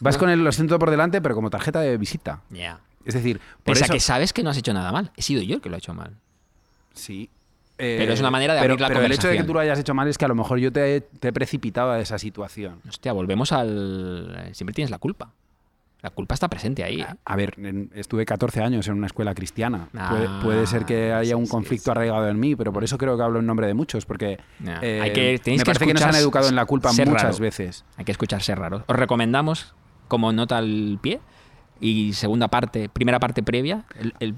Vas 0.00 0.18
con 0.18 0.30
el 0.30 0.42
lo 0.44 0.52
siento 0.52 0.78
por 0.78 0.90
delante, 0.90 1.20
pero 1.20 1.34
como 1.34 1.50
tarjeta 1.50 1.80
de 1.80 1.96
visita. 1.96 2.40
Ya. 2.50 2.80
Es 3.04 3.14
decir, 3.14 3.38
por 3.38 3.74
Pese 3.74 3.84
eso... 3.84 3.92
a 3.92 3.94
que 3.94 4.00
sabes 4.00 4.32
que 4.32 4.42
no 4.42 4.50
has 4.50 4.56
hecho 4.56 4.72
nada 4.72 4.92
mal. 4.92 5.10
He 5.16 5.22
sido 5.22 5.42
yo 5.42 5.56
el 5.56 5.60
que 5.60 5.68
lo 5.68 5.74
ha 5.76 5.78
hecho 5.78 5.94
mal. 5.94 6.16
Sí. 6.94 7.30
Pero 7.76 8.12
es 8.12 8.20
una 8.20 8.30
manera 8.30 8.54
de 8.54 8.60
pero, 8.60 8.74
abrir 8.74 8.80
la 8.80 8.88
pero 8.88 9.00
el 9.00 9.06
hecho 9.12 9.26
de 9.26 9.32
que 9.32 9.38
conversación. 9.38 9.46
tú 9.46 9.54
lo 9.54 9.60
hayas 9.60 9.78
hecho 9.78 9.92
mal 9.94 10.06
es 10.06 10.16
que 10.18 10.24
a 10.24 10.28
lo 10.28 10.36
mejor 10.36 10.58
yo 10.58 10.70
te 10.70 10.96
he, 10.96 11.00
te 11.00 11.28
he 11.28 11.32
precipitado 11.32 11.90
a 11.90 11.98
esa 12.00 12.16
situación. 12.18 12.80
Hostia, 12.88 13.12
volvemos 13.12 13.50
al... 13.50 14.36
eh, 14.38 14.54
Siempre 14.54 14.72
tienes 14.72 14.90
la 14.90 14.98
culpa. 14.98 15.32
La 16.02 16.10
culpa 16.10 16.34
está 16.34 16.48
presente 16.48 16.82
ahí. 16.82 17.00
¿eh? 17.00 17.06
A 17.24 17.36
ver, 17.36 17.54
en- 17.58 17.90
estuve 17.94 18.26
14 18.26 18.60
años 18.60 18.88
en 18.88 18.94
una 18.94 19.06
escuela 19.06 19.34
cristiana. 19.34 19.88
Ah, 19.96 20.08
puede, 20.10 20.28
puede 20.42 20.66
ser 20.66 20.84
que 20.84 21.12
haya 21.12 21.30
sí, 21.30 21.34
un 21.34 21.46
conflicto 21.46 21.84
sí. 21.84 21.90
arraigado 21.92 22.28
en 22.28 22.40
mí, 22.40 22.56
pero 22.56 22.72
por 22.72 22.82
eso 22.82 22.98
creo 22.98 23.16
que 23.16 23.22
hablo 23.22 23.38
en 23.38 23.46
nombre 23.46 23.68
de 23.68 23.74
muchos, 23.74 24.04
porque 24.04 24.38
Ya. 24.58 24.80
eh, 24.82 25.00
Hay 25.00 25.12
que- 25.12 25.38
tenéis 25.38 25.60
me 25.60 25.64
que 25.64 25.68
parece 25.70 25.86
que 25.86 25.94
nos 25.94 26.02
han 26.02 26.14
educado 26.16 26.48
en 26.48 26.56
la 26.56 26.66
culpa 26.66 26.90
muchas 26.92 27.08
raro. 27.22 27.38
veces. 27.38 27.84
Hay 27.96 28.04
que 28.04 28.10
escuchar 28.12 28.42
ser 28.42 28.58
raro. 28.58 28.82
Os 28.88 28.96
recomendamos, 28.96 29.74
como 30.08 30.32
nota 30.32 30.58
al 30.58 30.98
pie, 31.00 31.20
y 31.80 32.12
segunda 32.14 32.48
parte, 32.48 32.88
primera 32.88 33.20
parte 33.20 33.42
previa, 33.44 33.84
el- 33.98 34.14
el- 34.20 34.34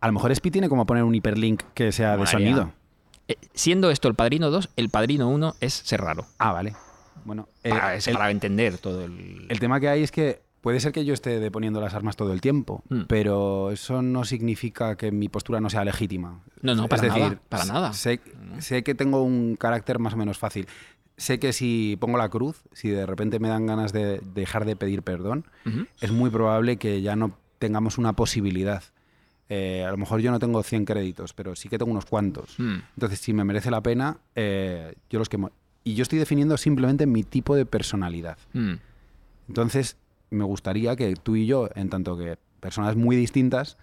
A 0.00 0.06
lo 0.08 0.14
mejor 0.14 0.32
Spi 0.34 0.50
tiene 0.50 0.68
como 0.68 0.84
poner 0.86 1.04
un 1.04 1.14
hiperlink 1.14 1.62
que 1.74 1.92
sea 1.92 2.16
de 2.16 2.26
sonido. 2.26 2.72
eh, 3.28 3.36
siendo 3.54 3.90
esto 3.90 4.08
el 4.08 4.14
Padrino 4.14 4.50
2, 4.50 4.70
el 4.76 4.88
Padrino 4.88 5.28
1 5.28 5.54
es 5.60 5.74
ser 5.74 6.00
raro. 6.00 6.26
Ah, 6.38 6.52
vale. 6.52 6.74
Bueno, 7.24 7.48
eh, 7.62 7.72
es 7.96 8.08
el, 8.08 8.14
para 8.14 8.30
entender 8.32 8.78
todo 8.78 9.04
el... 9.04 9.46
el 9.48 9.60
tema 9.60 9.78
que 9.78 9.88
hay 9.88 10.02
es 10.02 10.10
que 10.10 10.42
puede 10.62 10.80
ser 10.80 10.92
que 10.92 11.04
yo 11.04 11.12
esté 11.12 11.38
deponiendo 11.40 11.80
las 11.82 11.92
armas 11.92 12.16
todo 12.16 12.32
el 12.32 12.40
tiempo, 12.40 12.82
Hmm. 12.88 13.02
pero 13.08 13.70
eso 13.70 14.00
no 14.00 14.24
significa 14.24 14.96
que 14.96 15.12
mi 15.12 15.28
postura 15.28 15.60
no 15.60 15.68
sea 15.68 15.84
legítima. 15.84 16.40
No, 16.62 16.74
no, 16.74 16.84
Es 16.84 16.88
para 16.88 17.02
decir, 17.02 17.20
nada, 17.22 17.40
para 17.50 17.64
nada. 17.66 17.92
Sé, 17.92 18.20
sé 18.60 18.82
que 18.82 18.94
tengo 18.94 19.22
un 19.22 19.56
carácter 19.56 19.98
más 19.98 20.14
o 20.14 20.16
menos 20.16 20.38
fácil. 20.38 20.66
Sé 21.18 21.38
que 21.38 21.52
si 21.52 21.96
pongo 22.00 22.16
la 22.16 22.30
cruz, 22.30 22.62
si 22.72 22.88
de 22.88 23.04
repente 23.04 23.38
me 23.38 23.48
dan 23.48 23.66
ganas 23.66 23.92
de 23.92 24.20
dejar 24.34 24.64
de 24.64 24.76
pedir 24.76 25.02
perdón, 25.02 25.44
es 26.00 26.10
muy 26.10 26.30
probable 26.30 26.78
que 26.78 27.02
ya 27.02 27.16
no 27.16 27.36
tengamos 27.58 27.98
una 27.98 28.14
posibilidad. 28.14 28.82
Eh, 29.48 29.84
a 29.86 29.90
lo 29.90 29.98
mejor 29.98 30.20
yo 30.20 30.30
no 30.30 30.38
tengo 30.38 30.62
100 30.62 30.86
créditos, 30.86 31.34
pero 31.34 31.54
sí 31.54 31.68
que 31.68 31.76
tengo 31.76 31.90
unos 31.92 32.06
cuantos. 32.06 32.54
Mm. 32.58 32.76
Entonces, 32.96 33.20
si 33.20 33.34
me 33.34 33.44
merece 33.44 33.70
la 33.70 33.82
pena, 33.82 34.16
eh, 34.34 34.94
yo 35.10 35.18
los 35.18 35.28
quemo. 35.28 35.50
Y 35.84 35.94
yo 35.94 36.02
estoy 36.04 36.18
definiendo 36.18 36.56
simplemente 36.56 37.06
mi 37.06 37.22
tipo 37.22 37.54
de 37.54 37.66
personalidad. 37.66 38.38
Mm. 38.54 38.74
Entonces, 39.48 39.96
me 40.32 40.44
gustaría 40.44 40.96
que 40.96 41.14
tú 41.16 41.36
y 41.36 41.46
yo, 41.46 41.68
en 41.74 41.88
tanto 41.90 42.16
que 42.16 42.38
personas 42.60 42.96
muy 42.96 43.16
distintas, 43.16 43.76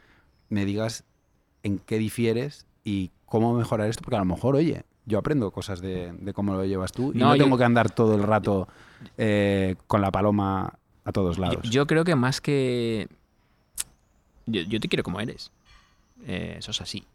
me 0.49 0.65
digas 0.65 1.03
en 1.63 1.79
qué 1.79 1.97
difieres 1.97 2.65
y 2.83 3.11
cómo 3.25 3.53
mejorar 3.53 3.87
esto, 3.89 4.01
porque 4.03 4.15
a 4.15 4.19
lo 4.19 4.25
mejor, 4.25 4.55
oye, 4.55 4.83
yo 5.05 5.17
aprendo 5.19 5.51
cosas 5.51 5.81
de, 5.81 6.11
de 6.13 6.33
cómo 6.33 6.53
lo 6.55 6.65
llevas 6.65 6.91
tú 6.91 7.11
y 7.13 7.17
No, 7.17 7.27
no, 7.27 7.35
yo- 7.35 7.43
tengo 7.43 7.57
que 7.57 7.63
andar 7.63 7.89
todo 7.91 8.15
el 8.15 8.23
rato 8.23 8.67
eh, 9.17 9.75
con 9.87 10.01
la 10.01 10.11
paloma 10.11 10.73
a 11.05 11.11
todos 11.11 11.37
Yo, 11.37 11.41
lados. 11.43 11.69
yo 11.69 11.87
creo 11.87 12.03
que 12.03 12.15
más 12.15 12.41
que... 12.41 13.07
Yo, 14.45 14.61
yo 14.61 14.79
te 14.79 14.87
quiero 14.87 15.03
como 15.03 15.19
eres. 15.19 15.51
Eh, 16.25 16.55
eso 16.59 16.71
es 16.71 16.81
así. 16.81 17.05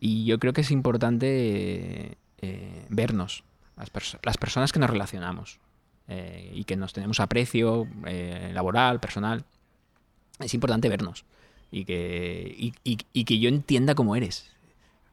Y 0.00 0.24
yo 0.24 0.38
creo 0.38 0.52
que 0.52 0.60
es 0.60 0.70
importante 0.70 2.16
eh, 2.38 2.86
vernos, 2.90 3.44
las, 3.76 3.92
perso- 3.92 4.18
las 4.22 4.36
personas 4.38 4.72
que 4.72 4.78
nos 4.78 4.90
relacionamos 4.90 5.58
eh, 6.12 6.50
y 6.54 6.64
que 6.64 6.76
nos 6.76 6.92
tenemos 6.92 7.20
aprecio 7.20 7.86
eh, 8.06 8.50
laboral, 8.52 9.00
personal. 9.00 9.44
Es 10.38 10.54
importante 10.54 10.88
vernos 10.88 11.24
y 11.70 11.84
que, 11.84 12.54
y, 12.58 12.74
y- 12.84 12.98
y 13.12 13.24
que 13.24 13.38
yo 13.38 13.48
entienda 13.48 13.94
cómo 13.94 14.14
eres. 14.16 14.50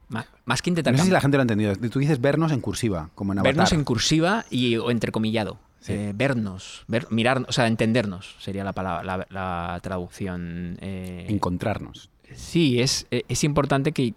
Más, 0.09 0.25
más 0.45 0.61
que 0.63 0.71
intentar 0.71 0.91
no 0.93 0.97
sé 0.97 1.05
si 1.05 1.11
la 1.11 1.21
gente 1.21 1.37
lo 1.37 1.41
ha 1.41 1.43
entendido. 1.43 1.75
Tú 1.75 1.99
dices 1.99 2.19
vernos 2.19 2.51
en 2.51 2.61
cursiva, 2.61 3.11
como 3.15 3.31
en 3.33 3.39
Avatar. 3.39 3.53
vernos 3.55 3.73
en 3.73 3.83
cursiva 3.83 4.45
y 4.49 4.75
o 4.77 4.89
entrecomillado. 4.91 5.59
Sí. 5.81 5.93
Eh, 5.93 6.11
vernos, 6.15 6.83
ver, 6.87 7.07
mirar, 7.09 7.45
o 7.47 7.51
sea, 7.53 7.67
entendernos 7.67 8.35
sería 8.39 8.63
la 8.65 8.73
palabra, 8.73 9.03
la, 9.03 9.27
la 9.29 9.79
traducción. 9.81 10.77
eh, 10.81 11.25
Encontrarnos. 11.29 12.09
sí, 12.33 12.81
es, 12.81 13.05
es 13.11 13.43
importante 13.45 13.91
que, 13.93 14.13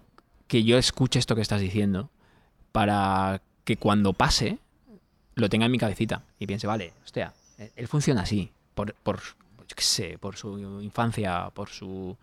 que 0.47 0.63
yo 0.63 0.77
escuche 0.77 1.19
esto 1.19 1.35
que 1.35 1.41
estás 1.41 1.61
diciendo 1.61 2.09
para 2.73 3.41
que 3.63 3.77
cuando 3.77 4.11
pase 4.13 4.57
lo 5.35 5.49
tenga 5.49 5.65
en 5.65 5.71
mi 5.71 5.77
cabecita 5.77 6.23
y 6.39 6.47
piense, 6.47 6.67
vale, 6.67 6.93
hostia, 7.03 7.33
eh, 7.57 7.71
él 7.75 7.87
funciona 7.87 8.21
así, 8.21 8.51
por, 8.75 8.93
por 8.95 9.19
sé, 9.77 10.17
por 10.19 10.35
su 10.35 10.57
infancia, 10.81 11.49
por 11.53 11.69
su, 11.69 12.15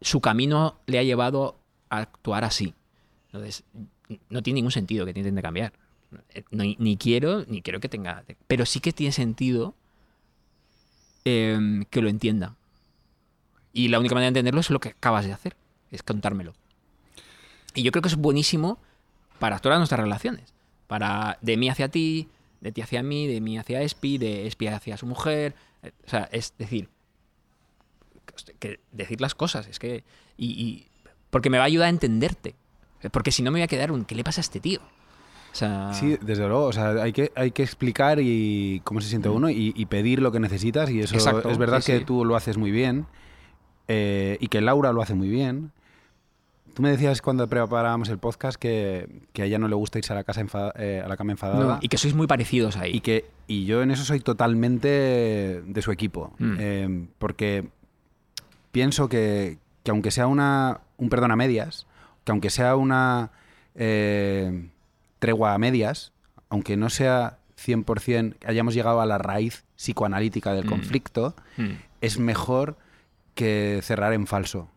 su 0.00 0.20
camino 0.20 0.76
le 0.86 0.98
ha 0.98 1.02
llevado 1.02 1.56
a 1.90 1.98
actuar 1.98 2.44
así. 2.44 2.74
Entonces, 3.26 3.64
no 4.30 4.42
tiene 4.42 4.58
ningún 4.58 4.72
sentido 4.72 5.04
que 5.04 5.12
te 5.12 5.20
intente 5.20 5.42
cambiar. 5.42 5.72
Eh, 6.30 6.44
no- 6.50 6.64
ni 6.78 6.96
quiero, 6.96 7.44
ni 7.46 7.60
quiero 7.60 7.80
que 7.80 7.88
tenga. 7.88 8.24
Pero 8.46 8.64
sí 8.64 8.80
que 8.80 8.92
tiene 8.92 9.12
sentido 9.12 9.74
em, 11.24 11.84
que 11.90 12.00
lo 12.00 12.08
entienda. 12.08 12.54
Y 13.72 13.88
la 13.88 13.98
única 13.98 14.14
manera 14.14 14.26
de 14.26 14.38
entenderlo 14.38 14.60
es 14.60 14.70
lo 14.70 14.80
que 14.80 14.90
acabas 14.90 15.26
de 15.26 15.32
hacer, 15.32 15.56
es 15.90 16.02
contármelo. 16.02 16.54
Y 17.74 17.82
yo 17.82 17.92
creo 17.92 18.00
que 18.02 18.08
es 18.08 18.16
buenísimo 18.16 18.78
para 19.38 19.58
todas 19.58 19.78
nuestras 19.78 20.00
relaciones. 20.00 20.54
Para 20.86 21.36
de 21.42 21.56
mí 21.56 21.68
hacia 21.68 21.88
ti, 21.90 22.28
de 22.60 22.72
ti 22.72 22.80
hacia 22.80 23.02
mí, 23.02 23.26
de 23.26 23.40
mí 23.40 23.58
hacia 23.58 23.82
Espi, 23.82 24.18
de 24.18 24.46
Espi 24.46 24.68
hacia 24.68 24.96
su 24.96 25.06
mujer. 25.06 25.54
Eh, 25.82 25.92
O 26.06 26.08
sea, 26.08 26.28
es 26.32 26.54
decir, 26.58 26.88
que 28.58 28.80
decir 28.92 29.20
las 29.20 29.34
cosas. 29.34 29.66
Es 29.68 29.78
que. 29.78 30.04
Y, 30.36 30.46
y- 30.62 30.86
porque 31.30 31.50
me 31.50 31.58
va 31.58 31.64
a 31.64 31.66
ayudar 31.66 31.86
a 31.86 31.90
entenderte. 31.90 32.54
Porque 33.12 33.30
si 33.30 33.42
no 33.42 33.50
me 33.50 33.56
voy 33.58 33.62
a 33.62 33.66
quedar 33.68 33.92
un. 33.92 34.04
¿Qué 34.04 34.14
le 34.14 34.24
pasa 34.24 34.40
a 34.40 34.42
este 34.42 34.60
tío? 34.60 34.80
O 35.52 35.54
sea. 35.54 35.92
Sí, 35.94 36.16
desde 36.20 36.46
luego. 36.48 36.64
O 36.66 36.72
sea, 36.72 36.90
hay 37.02 37.12
que, 37.12 37.32
hay 37.34 37.50
que 37.50 37.62
explicar 37.62 38.18
y 38.20 38.80
cómo 38.84 39.00
se 39.00 39.08
siente 39.08 39.28
uno 39.28 39.48
y, 39.50 39.72
y 39.76 39.86
pedir 39.86 40.20
lo 40.20 40.32
que 40.32 40.40
necesitas. 40.40 40.90
Y 40.90 41.00
eso 41.00 41.14
Mm. 41.14 41.18
Exacto, 41.18 41.50
es 41.50 41.58
verdad 41.58 41.80
sí, 41.80 41.92
que 41.92 41.98
sí. 42.00 42.04
tú 42.04 42.24
lo 42.24 42.36
haces 42.36 42.56
muy 42.58 42.70
bien 42.70 43.06
eh, 43.88 44.38
y 44.40 44.48
que 44.48 44.60
Laura 44.60 44.92
lo 44.92 45.02
hace 45.02 45.14
muy 45.14 45.28
bien. 45.28 45.72
Tú 46.76 46.82
me 46.82 46.90
decías 46.90 47.22
cuando 47.22 47.48
preparábamos 47.48 48.10
el 48.10 48.18
podcast 48.18 48.58
que, 48.60 49.08
que 49.32 49.40
a 49.40 49.44
ella 49.46 49.58
no 49.58 49.66
le 49.66 49.74
gusta 49.74 49.96
irse 49.98 50.12
a 50.12 50.16
la, 50.16 50.24
casa 50.24 50.42
enfada- 50.42 50.74
eh, 50.76 51.00
a 51.02 51.08
la 51.08 51.16
cama 51.16 51.32
enfadada. 51.32 51.64
no, 51.64 51.78
y 51.80 51.88
que 51.88 51.96
sois 51.96 52.12
muy 52.14 52.26
parecidos 52.26 52.76
ahí. 52.76 52.94
Y 52.94 53.00
que 53.00 53.24
y 53.46 53.64
yo 53.64 53.80
en 53.82 53.90
eso 53.90 54.04
soy 54.04 54.20
totalmente 54.20 54.88
de 55.64 55.82
su 55.82 55.90
equipo. 55.90 56.34
Mm. 56.38 56.56
Eh, 56.60 57.06
porque 57.16 57.68
pienso 58.72 59.08
que, 59.08 59.56
que 59.84 59.90
aunque 59.90 60.10
sea 60.10 60.26
una, 60.26 60.82
un 60.98 61.08
perdón 61.08 61.30
a 61.30 61.36
medias, 61.36 61.86
que 62.24 62.32
aunque 62.32 62.50
sea 62.50 62.76
una 62.76 63.30
eh, 63.74 64.68
tregua 65.18 65.54
a 65.54 65.58
medias, 65.58 66.12
aunque 66.50 66.76
no 66.76 66.90
sea 66.90 67.38
100% 67.58 68.34
que 68.38 68.48
hayamos 68.50 68.74
llegado 68.74 69.00
a 69.00 69.06
la 69.06 69.16
raíz 69.16 69.64
psicoanalítica 69.76 70.52
del 70.52 70.66
Mm. 70.66 70.68
conflicto, 70.68 71.34
Mm. 71.56 71.70
es 72.02 72.18
mejor 72.18 72.76
que 73.34 73.80
cerrar 73.82 74.12
en 74.12 74.26
falso. 74.26 74.68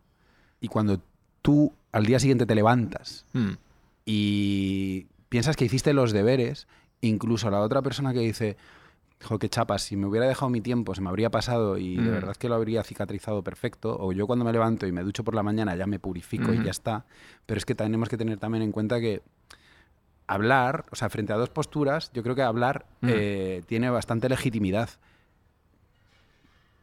Y 0.61 0.69
cuando 0.69 1.01
tú 1.41 1.73
al 1.91 2.05
día 2.05 2.19
siguiente 2.19 2.45
te 2.45 2.55
levantas 2.55 3.25
Mm. 3.33 3.51
y 4.05 5.07
piensas 5.29 5.55
que 5.55 5.65
hiciste 5.65 5.93
los 5.93 6.11
deberes, 6.11 6.67
incluso 7.01 7.49
la 7.49 7.61
otra 7.61 7.81
persona 7.81 8.13
que 8.13 8.19
dice, 8.19 8.57
jo, 9.23 9.37
qué 9.37 9.49
chapas, 9.49 9.83
si 9.83 9.95
me 9.95 10.07
hubiera 10.07 10.27
dejado 10.27 10.49
mi 10.49 10.61
tiempo, 10.61 10.95
se 10.95 11.01
me 11.01 11.09
habría 11.09 11.29
pasado 11.29 11.77
y 11.77 11.97
de 11.97 12.09
Mm. 12.09 12.13
verdad 12.13 12.35
que 12.35 12.49
lo 12.49 12.55
habría 12.55 12.83
cicatrizado 12.83 13.43
perfecto. 13.43 13.95
O 13.99 14.11
yo 14.11 14.25
cuando 14.27 14.45
me 14.45 14.51
levanto 14.51 14.87
y 14.87 14.91
me 14.91 15.03
ducho 15.03 15.23
por 15.23 15.35
la 15.35 15.43
mañana 15.43 15.75
ya 15.75 15.85
me 15.87 15.99
purifico 15.99 16.53
y 16.53 16.57
Ujú. 16.57 16.65
ya 16.65 16.71
está. 16.71 17.05
Pero 17.45 17.57
es 17.57 17.65
que 17.65 17.75
tenemos 17.75 18.09
que 18.09 18.17
tener 18.17 18.37
también 18.37 18.63
en 18.63 18.71
cuenta 18.71 18.99
que 18.99 19.21
hablar, 20.27 20.85
o 20.91 20.95
sea, 20.95 21.09
frente 21.09 21.33
a 21.33 21.37
dos 21.37 21.49
posturas, 21.49 22.11
yo 22.13 22.21
creo 22.23 22.35
que 22.35 22.43
hablar 22.43 22.85
eh, 23.01 23.63
tiene 23.67 23.89
bastante 23.89 24.29
legitimidad. 24.29 24.89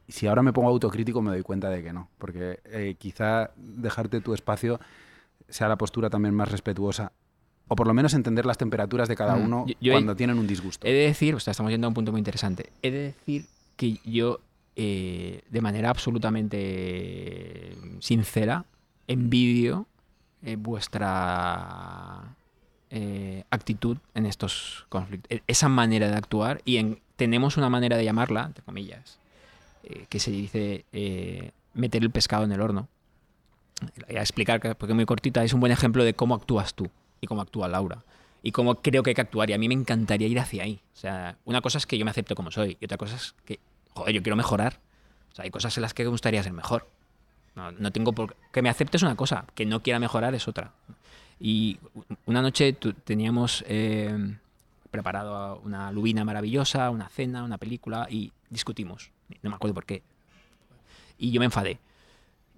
Si 0.08 0.26
ahora 0.26 0.42
me 0.42 0.52
pongo 0.52 0.68
autocrítico 0.68 1.20
me 1.22 1.30
doy 1.30 1.42
cuenta 1.42 1.68
de 1.70 1.82
que 1.82 1.92
no, 1.92 2.08
porque 2.18 2.60
eh, 2.64 2.94
quizá 2.98 3.50
dejarte 3.56 4.20
tu 4.20 4.34
espacio 4.34 4.78
sea 5.48 5.68
la 5.68 5.76
postura 5.76 6.10
también 6.10 6.34
más 6.34 6.50
respetuosa. 6.50 7.12
O 7.68 7.74
por 7.74 7.86
lo 7.88 7.94
menos 7.94 8.14
entender 8.14 8.46
las 8.46 8.58
temperaturas 8.58 9.08
de 9.08 9.16
cada 9.16 9.34
Mm. 9.36 9.44
uno 9.44 9.64
Yo- 9.66 9.74
yo 9.80 9.92
he- 9.92 9.94
cuando 9.96 10.14
tienen 10.14 10.38
un 10.38 10.46
disgusto. 10.46 10.86
He 10.86 10.92
de 10.92 11.06
decir, 11.06 11.34
o 11.34 11.40
sea, 11.40 11.50
estamos 11.50 11.72
yendo 11.72 11.86
a 11.86 11.88
un 11.88 11.94
punto 11.94 12.12
muy 12.12 12.20
interesante. 12.20 12.70
He 12.82 12.90
de 12.92 12.98
decir 12.98 13.46
que 13.76 13.98
yo, 14.04 14.38
eh, 14.76 15.42
de 15.50 15.60
manera 15.60 15.90
absolutamente 15.90 17.76
sincera, 18.00 18.64
envidio 19.08 19.86
eh, 20.42 20.54
vuestra 20.56 22.34
actitud 23.50 23.98
en 24.14 24.26
estos 24.26 24.86
conflictos. 24.88 25.28
E- 25.30 25.42
Esa 25.46 25.68
manera 25.68 26.08
de 26.08 26.16
actuar 26.16 26.62
y 26.64 26.76
en- 26.76 27.00
tenemos 27.16 27.56
una 27.56 27.68
manera 27.68 27.96
de 27.96 28.04
llamarla, 28.04 28.44
entre 28.46 28.62
comillas, 28.64 29.18
eh, 29.86 30.06
que 30.08 30.18
se 30.20 30.30
dice 30.30 30.84
eh, 30.92 31.52
meter 31.74 32.02
el 32.02 32.10
pescado 32.10 32.44
en 32.44 32.52
el 32.52 32.60
horno. 32.60 32.88
A 34.08 34.12
explicar, 34.20 34.60
que- 34.60 34.74
porque 34.74 34.92
es 34.92 34.96
muy 34.96 35.04
cortita, 35.06 35.44
es 35.44 35.52
un 35.52 35.60
buen 35.60 35.72
ejemplo 35.72 36.02
de 36.04 36.14
cómo 36.14 36.34
actúas 36.34 36.74
tú 36.74 36.88
y 37.20 37.26
cómo 37.26 37.42
actúa 37.42 37.68
Laura. 37.68 38.04
Y 38.42 38.52
cómo 38.52 38.76
creo 38.76 39.02
que 39.02 39.10
hay 39.10 39.14
que 39.14 39.20
actuar. 39.22 39.50
Y 39.50 39.54
a 39.54 39.58
mí 39.58 39.66
me 39.68 39.74
encantaría 39.74 40.28
ir 40.28 40.38
hacia 40.38 40.62
ahí. 40.62 40.80
O 40.94 40.96
sea, 40.96 41.36
una 41.44 41.60
cosa 41.60 41.78
es 41.78 41.86
que 41.86 41.98
yo 41.98 42.04
me 42.04 42.10
acepto 42.10 42.34
como 42.34 42.50
soy. 42.50 42.76
Y 42.80 42.84
otra 42.84 42.96
cosa 42.96 43.16
es 43.16 43.34
que, 43.44 43.58
joder, 43.92 44.14
yo 44.14 44.22
quiero 44.22 44.36
mejorar. 44.36 44.78
O 45.32 45.34
sea, 45.34 45.44
hay 45.44 45.50
cosas 45.50 45.76
en 45.76 45.82
las 45.82 45.94
que 45.94 46.04
me 46.04 46.10
gustaría 46.10 46.42
ser 46.42 46.52
mejor. 46.52 46.88
No, 47.56 47.72
no 47.72 47.90
tengo 47.90 48.12
por 48.12 48.36
Que 48.52 48.62
me 48.62 48.68
acepte 48.68 48.98
es 48.98 49.02
una 49.02 49.16
cosa, 49.16 49.46
que 49.54 49.66
no 49.66 49.82
quiera 49.82 49.98
mejorar 49.98 50.34
es 50.34 50.46
otra. 50.46 50.72
Y 51.40 51.78
una 52.24 52.40
noche 52.40 52.72
teníamos 53.04 53.64
eh, 53.66 54.36
preparado 54.90 55.60
una 55.64 55.90
lubina 55.92 56.24
maravillosa, 56.24 56.88
una 56.90 57.08
cena, 57.08 57.42
una 57.42 57.58
película, 57.58 58.06
y 58.10 58.32
discutimos. 58.48 59.10
No 59.42 59.50
me 59.50 59.56
acuerdo 59.56 59.74
por 59.74 59.84
qué. 59.86 60.02
Y 61.18 61.30
yo 61.30 61.40
me 61.40 61.46
enfadé. 61.46 61.78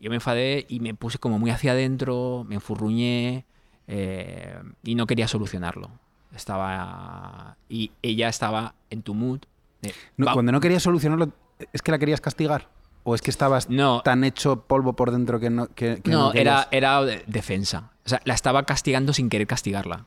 Yo 0.01 0.11
me 0.11 0.17
enfadé 0.17 0.65
y 0.69 0.81
me 0.81 0.95
puse 0.95 1.19
como 1.19 1.39
muy 1.39 1.51
hacia 1.51 1.73
adentro, 1.73 2.45
me 2.49 2.55
enfurruñé 2.57 3.45
eh, 3.87 4.59
y 4.85 4.95
no 4.95 5.07
quería 5.07 5.27
solucionarlo. 5.29 5.91
Estaba. 6.35 7.57
Y 7.69 7.91
ella 8.03 8.29
estaba 8.29 8.75
en 8.91 9.03
tu 9.03 9.15
mood. 9.15 9.41
de, 9.83 9.95
No, 10.17 10.27
"Va- 10.27 10.33
cuando 10.35 10.51
no 10.53 10.61
querías 10.61 10.83
solucionarlo, 10.83 11.33
¿es 11.73 11.83
que 11.83 11.91
la 11.93 11.99
querías 11.99 12.21
castigar? 12.21 12.69
¿O 13.05 13.15
es 13.15 13.23
que 13.23 13.31
estabas 13.31 13.71
No. 13.71 14.01
tan 14.03 14.25
hecho 14.25 14.63
polvo 14.67 14.93
por 14.95 15.11
dentro 15.13 15.39
que 15.41 15.51
no 15.51 15.69
que, 15.69 16.01
que 16.03 16.11
no, 16.11 16.33
querías? 16.33 16.67
era, 16.71 16.99
era 16.99 17.03
de- 17.05 17.25
defensa. 17.27 17.93
O 18.05 18.09
sea, 18.09 18.21
la 18.25 18.35
estaba 18.35 18.65
castigando 18.65 19.13
sin 19.13 19.29
querer 19.31 19.47
castigarla. 19.47 20.07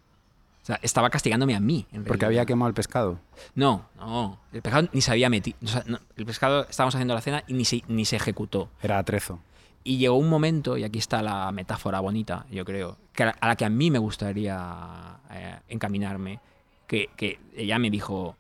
Sea, 0.71 0.79
estaba 0.83 1.09
castigándome 1.09 1.55
a 1.55 1.59
mí. 1.59 1.85
en 1.91 2.03
Porque 2.05 2.25
había 2.25 2.45
quemado 2.45 2.69
el 2.69 2.73
pescado. 2.73 3.19
No, 3.55 3.85
no. 3.97 4.39
El 4.53 4.61
pescado 4.61 4.87
ni 4.93 5.01
se 5.01 5.11
había 5.11 5.29
metido. 5.29 5.57
o 5.63 5.67
sea, 5.67 5.83
no, 5.85 5.99
el 6.15 6.25
pescado, 6.25 6.65
estábamos 6.69 6.95
haciendo 6.95 7.13
la 7.13 7.21
cena 7.21 7.43
y 7.47 7.53
ni 7.53 7.65
se, 7.65 7.83
ni 7.87 8.05
se 8.05 8.15
ejecutó. 8.15 8.69
Era 8.81 8.97
atrezo. 8.99 9.39
Y 9.83 9.97
llegó 9.97 10.15
un 10.15 10.29
momento, 10.29 10.77
y 10.77 10.83
aquí 10.83 10.99
está 10.99 11.21
la 11.23 11.51
metáfora 11.51 11.99
bonita, 11.99 12.45
yo 12.51 12.63
creo, 12.65 12.97
que 13.13 13.23
a, 13.23 13.35
la, 13.41 13.55
que 13.55 13.65
a 13.65 13.69
mí 13.69 13.89
me 13.89 13.97
gustaría 13.97 15.17
eh, 15.31 15.59
encaminarme, 15.69 16.39
que, 16.85 17.09
que 17.17 17.39
ella 17.55 17.79
me 17.79 17.89
dijo, 17.89 18.35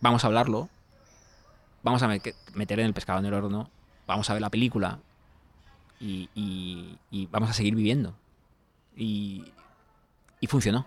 vamos 0.00 0.22
a 0.22 0.28
hablarlo, 0.28 0.68
vamos 1.82 2.02
a 2.04 2.08
me- 2.08 2.22
meter 2.54 2.78
en 2.78 2.86
el 2.86 2.94
pescado 2.94 3.18
en 3.18 3.26
el 3.26 3.34
horno, 3.34 3.68
vamos 4.06 4.30
a 4.30 4.34
ver 4.34 4.40
la 4.42 4.50
película 4.50 5.00
y, 5.98 6.28
y- 6.36 6.96
y 7.10 7.26
vamos 7.26 7.50
a 7.50 7.52
seguir 7.52 7.74
viviendo. 7.74 8.14
Y, 8.96 9.44
y 10.38 10.46
funcionó. 10.46 10.86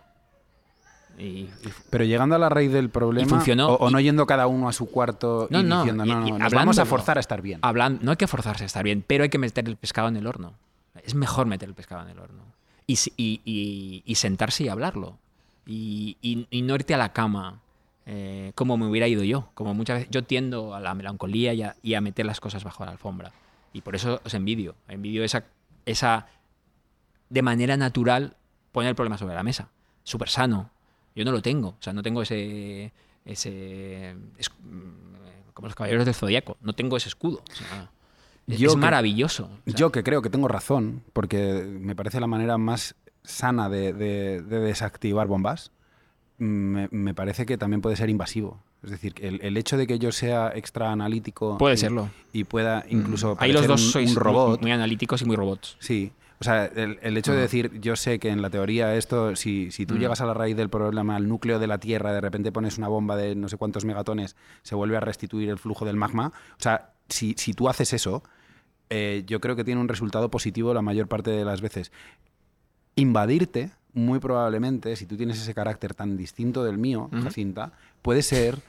Y, 1.18 1.24
y 1.24 1.49
Pero 1.89 2.03
llegando 2.05 2.36
a 2.36 2.39
la 2.39 2.49
raíz 2.49 2.72
del 2.72 2.89
problema, 2.89 3.30
funcionó, 3.30 3.68
o, 3.70 3.76
o 3.86 3.89
no 3.91 3.99
yendo 3.99 4.26
cada 4.26 4.47
uno 4.47 4.68
a 4.68 4.74
su 4.74 4.89
cuarto 4.89 5.47
No, 5.51 5.59
y 5.59 5.64
no, 5.64 5.80
diciendo, 5.82 6.05
no, 6.05 6.20
no, 6.22 6.28
y 6.28 6.32
nos 6.32 6.53
vamos 6.53 6.80
a 6.80 6.86
forzar 6.86 7.18
a 7.18 7.20
estar 7.20 7.41
bien. 7.41 7.59
Hablan- 7.61 7.99
no 8.01 8.11
hay 8.11 8.18
que 8.18 8.28
forzarse 8.28 8.64
a 8.64 8.68
estar 8.68 8.84
bien, 8.84 9.03
pero 9.05 9.24
hay 9.24 9.30
que 9.30 9.38
meter 9.38 9.68
el 9.70 9.76
pescado 9.78 10.07
en 10.07 10.18
el 10.18 10.26
horno. 10.26 10.53
Es 11.03 11.14
mejor 11.16 11.45
meter 11.45 11.70
el 11.70 11.76
pescado 11.76 12.01
en 12.03 12.09
el 12.09 12.20
horno. 12.20 12.43
Y, 12.88 12.95
si- 12.97 13.14
y- 13.16 13.41
y- 13.45 14.01
y 14.05 14.16
sentarse 14.16 14.64
y 14.64 14.70
hablarlo. 14.70 15.18
Y, 15.66 16.18
y- 16.22 16.47
y 16.49 16.61
no 16.64 16.76
irte 16.76 16.93
a 16.93 16.97
la 16.97 17.14
cama 17.14 17.59
eh, 18.05 18.51
como 18.55 18.76
me 18.76 18.86
hubiera 18.88 19.07
ido 19.07 19.24
yo. 19.24 19.49
Como 19.53 19.74
muchas 19.74 19.97
veces 19.99 20.11
yo 20.11 20.24
tiendo 20.24 20.74
a 20.76 20.80
la 20.82 20.93
melancolía 20.93 21.53
y 21.53 21.61
a, 21.64 21.76
y 21.82 21.93
a 21.93 22.01
meter 22.01 22.26
las 22.26 22.39
cosas 22.41 22.64
bajo 22.64 22.84
la 22.86 22.91
alfombra. 22.91 23.32
Y 23.72 23.82
por 23.82 23.95
eso 23.95 24.20
os 24.26 24.34
envidio. 24.34 24.76
Envidio 24.88 25.24
esa, 25.24 25.45
esa 25.86 26.28
de 27.30 27.41
manera 27.41 27.78
natural 27.78 28.36
poner 28.72 28.89
el 28.89 28.95
problema 28.95 29.18
sobre 29.18 29.36
la 29.36 29.43
mesa. 29.43 29.70
Súper 30.03 30.28
sano. 30.30 30.70
Yo 31.16 31.24
no 31.26 31.32
lo 31.32 31.41
tengo. 31.41 31.70
O 31.70 31.78
sea, 31.80 31.93
no 31.93 32.01
tengo 32.03 32.22
ese. 32.22 32.91
ese 33.26 34.11
es- 34.38 34.49
mm, 34.61 35.53
como 35.53 35.68
los 35.68 35.76
caballeros 35.76 36.05
del 36.05 36.16
zodiaco. 36.16 36.57
No 36.61 36.74
tengo 36.74 36.97
ese 36.97 37.09
escudo. 37.09 37.41
O 37.49 37.55
sea, 37.55 37.89
es, 38.47 38.57
Yo 38.59 38.70
es 38.70 38.74
que- 38.76 38.80
maravilloso. 38.82 39.45
O 39.45 39.49
sea, 39.66 39.74
Yo 39.76 39.91
que 39.91 40.03
creo 40.03 40.22
que 40.22 40.30
tengo 40.30 40.47
razón, 40.47 41.03
porque 41.14 41.64
me 41.80 41.95
parece 41.95 42.20
la 42.20 42.28
manera 42.28 42.57
más 42.57 42.95
sana 43.24 43.70
de, 43.70 43.93
de- 43.93 44.41
de 44.41 44.59
desactivar 44.59 45.28
bombas, 45.28 45.72
me, 46.38 46.89
me 46.91 47.14
parece 47.14 47.45
que 47.45 47.57
también 47.57 47.82
puede 47.82 47.95
ser 47.95 48.09
invasivo. 48.09 48.59
Es 48.84 48.91
decir, 48.91 49.14
el, 49.22 49.39
el 49.43 49.55
hecho 49.55 49.78
de 49.78 49.88
que 49.88 49.97
yo 49.97 50.11
sea 50.11 50.51
extra 50.55 50.91
analítico 50.91 51.57
Puede 51.57 51.76
y- 51.76 51.78
serlo. 51.78 52.09
y 52.34 52.43
pueda 52.43 52.84
incluso 52.89 53.38
Ahí 53.39 53.53
los 53.53 53.66
dos 53.66 53.82
un, 53.82 53.91
sois 53.91 54.09
un 54.09 54.16
robot, 54.18 54.49
muy, 54.59 54.64
muy 54.64 54.72
analíticos 54.74 55.22
y 55.22 55.26
muy 55.26 55.38
robots. 55.38 55.78
Sí, 55.80 56.11
o 56.44 56.46
sea, 56.46 56.66
el, 56.66 57.00
el 57.02 57.16
hecho 57.16 57.32
de 57.32 57.39
decir, 57.39 57.80
yo 57.80 57.96
sé 57.96 58.20
que 58.20 58.28
en 58.28 58.41
la 58.41 58.50
teoría 58.50 58.94
esto, 58.96 59.38
si, 59.38 59.72
si 59.72 59.86
tú 59.86 59.94
Mm. 59.96 59.98
llegas 60.00 60.20
a 60.20 60.26
la 60.26 60.34
raíz 60.34 60.58
del 60.58 60.70
problema, 60.70 61.16
al 61.16 61.30
núcleo 61.30 61.58
de 61.58 61.68
la 61.68 61.78
Tierra, 61.78 62.12
de 62.12 62.20
repente 62.20 62.52
pones 62.52 62.78
una 62.78 62.89
bomba 62.89 63.16
de 63.16 63.34
no 63.34 63.48
sé 63.48 63.56
cuántos 63.56 63.86
megatones, 63.86 64.36
se 64.62 64.76
vuelve 64.76 64.98
a 64.98 65.00
restituir 65.00 65.48
el 65.50 65.58
flujo 65.58 65.86
del 65.86 65.96
magma, 65.96 66.34
o 66.60 66.62
sea, 66.62 66.91
si, 67.08 67.34
si 67.38 67.54
tú 67.54 67.70
haces 67.70 67.94
eso, 67.94 68.24
eh, 68.89 69.24
yo 69.26 69.39
creo 69.39 69.56
que 69.56 69.64
tiene 69.64 69.80
un 69.80 69.88
resultado 69.88 70.30
positivo 70.30 70.74
la 70.74 70.82
mayor 70.82 71.08
parte 71.08 71.32
de 71.32 71.46
las 71.46 71.62
veces. 71.62 71.94
Invadirte, 72.96 73.72
muy 73.94 74.20
probablemente, 74.20 74.96
si 74.98 75.06
tú 75.06 75.16
tienes 75.18 75.41
ese 75.41 75.54
carácter 75.54 75.94
tan 75.94 76.18
distinto 76.18 76.64
del 76.66 76.78
mío. 76.78 77.10
Jacinta, 77.24 77.72
puede 78.02 78.22
ser... 78.22 78.60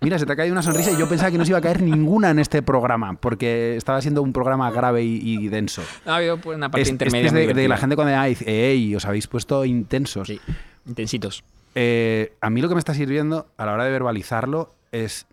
Mira, 0.00 0.18
se 0.18 0.26
te 0.26 0.32
ha 0.32 0.36
caído 0.36 0.52
una 0.52 0.62
sonrisa 0.62 0.92
y 0.92 0.96
yo 0.98 1.08
pensaba 1.08 1.30
que 1.30 1.38
no 1.38 1.44
se 1.44 1.50
iba 1.50 1.58
a 1.58 1.62
caer 1.62 1.82
ninguna 1.82 2.30
en 2.30 2.38
este 2.38 2.62
programa, 2.62 3.14
porque 3.14 3.76
estaba 3.76 4.00
siendo 4.00 4.22
un 4.22 4.32
programa 4.32 4.70
grave 4.70 5.02
y, 5.04 5.20
y 5.22 5.48
denso. 5.48 5.82
Ha 6.04 6.16
habido 6.16 6.38
pues, 6.38 6.56
una 6.56 6.70
parte 6.70 6.82
Es, 6.82 6.88
intermedia. 6.90 7.26
es 7.26 7.32
de, 7.32 7.54
de 7.54 7.68
la 7.68 7.76
gente 7.76 7.96
cuando 7.96 8.22
dice, 8.22 8.44
¡ey! 8.46 8.94
Os 8.94 9.04
habéis 9.06 9.26
puesto 9.26 9.64
intensos. 9.64 10.28
Sí, 10.28 10.40
intensitos. 10.86 11.44
Eh, 11.74 12.32
a 12.40 12.50
mí 12.50 12.60
lo 12.62 12.68
que 12.68 12.74
me 12.74 12.78
está 12.78 12.94
sirviendo 12.94 13.46
a 13.56 13.66
la 13.66 13.72
hora 13.72 13.84
de 13.84 13.90
verbalizarlo 13.90 14.70
es. 14.92 15.26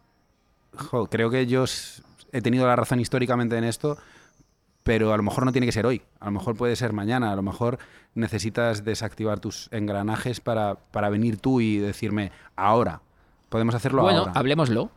jo, 0.75 1.07
creo 1.07 1.29
que 1.29 1.45
yo 1.45 1.65
he 2.31 2.41
tenido 2.41 2.65
la 2.65 2.75
razón 2.75 2.99
históricamente 2.99 3.57
en 3.57 3.63
esto, 3.65 3.97
pero 4.83 5.13
a 5.13 5.17
lo 5.17 5.23
mejor 5.23 5.45
no 5.45 5.51
tiene 5.51 5.67
que 5.67 5.71
ser 5.71 5.85
hoy. 5.85 6.01
A 6.19 6.25
lo 6.25 6.31
mejor 6.31 6.55
puede 6.55 6.75
ser 6.75 6.91
mañana. 6.93 7.31
A 7.31 7.35
lo 7.35 7.43
mejor 7.43 7.79
necesitas 8.15 8.83
desactivar 8.83 9.39
tus 9.39 9.69
engranajes 9.71 10.39
para, 10.39 10.75
para 10.91 11.09
venir 11.09 11.37
tú 11.37 11.61
y 11.61 11.77
decirme, 11.77 12.31
ahora. 12.55 13.01
Podemos 13.53 13.75
hacerlo 13.75 14.01
Bueno, 14.01 14.19
ahora. 14.21 14.31
hablemoslo. 14.35 14.83
O 14.83 14.91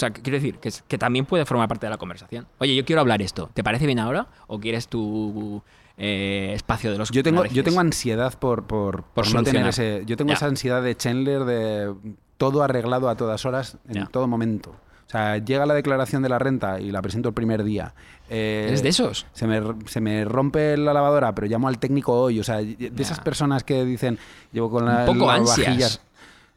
sea, 0.00 0.10
quiero 0.12 0.36
decir 0.36 0.58
que, 0.58 0.68
es- 0.68 0.82
que 0.86 0.96
también 0.96 1.26
puede 1.26 1.44
formar 1.44 1.66
parte 1.68 1.86
de 1.86 1.90
la 1.90 1.96
conversación. 1.98 2.46
Oye, 2.58 2.76
yo 2.76 2.84
quiero 2.84 3.00
hablar 3.00 3.20
esto. 3.20 3.50
¿Te 3.52 3.64
parece 3.64 3.84
bien 3.86 3.98
ahora? 3.98 4.28
¿O 4.46 4.60
quieres 4.60 4.86
tu 4.86 5.60
eh, 5.96 6.52
espacio 6.54 6.92
de 6.92 6.98
los 6.98 7.10
Yo 7.10 7.24
tengo, 7.24 7.44
yo 7.46 7.64
tengo 7.64 7.80
ansiedad 7.80 8.38
por, 8.38 8.68
por, 8.68 9.02
por 9.02 9.34
no 9.34 9.42
tener 9.42 9.66
ese. 9.66 10.04
Yo 10.06 10.16
tengo 10.16 10.28
Ya. 10.30 10.36
esa 10.36 10.46
ansiedad 10.46 10.80
de 10.82 10.96
Chandler 10.96 11.44
de 11.44 11.92
todo 12.36 12.62
arreglado 12.62 13.08
a 13.08 13.16
todas 13.16 13.44
horas, 13.44 13.76
en 13.88 13.94
Ya. 13.94 14.06
todo 14.06 14.28
momento. 14.28 14.70
O 14.70 15.10
sea, 15.10 15.38
llega 15.38 15.64
la 15.66 15.72
declaración 15.74 16.22
de 16.22 16.28
la 16.28 16.38
renta 16.38 16.80
y 16.80 16.92
la 16.92 17.00
presento 17.02 17.30
el 17.30 17.34
primer 17.34 17.64
día. 17.64 17.94
Eh, 18.28 18.66
¿Eres 18.68 18.82
de 18.82 18.90
esos? 18.90 19.26
Se 19.32 19.46
me, 19.46 19.60
se 19.86 20.00
me 20.02 20.24
rompe 20.26 20.76
la 20.76 20.92
lavadora, 20.92 21.34
pero 21.34 21.46
llamo 21.48 21.66
al 21.66 21.78
técnico 21.78 22.12
hoy. 22.12 22.38
O 22.38 22.44
sea, 22.44 22.58
de 22.58 22.92
esas 22.98 23.18
personas 23.18 23.64
que 23.64 23.84
dicen, 23.86 24.18
llevo 24.52 24.70
con 24.70 24.84
Un 24.84 24.94
la, 24.94 25.06
poco 25.06 25.26
las 25.26 25.38
ansias. 25.40 25.66
vajillas. 25.66 26.02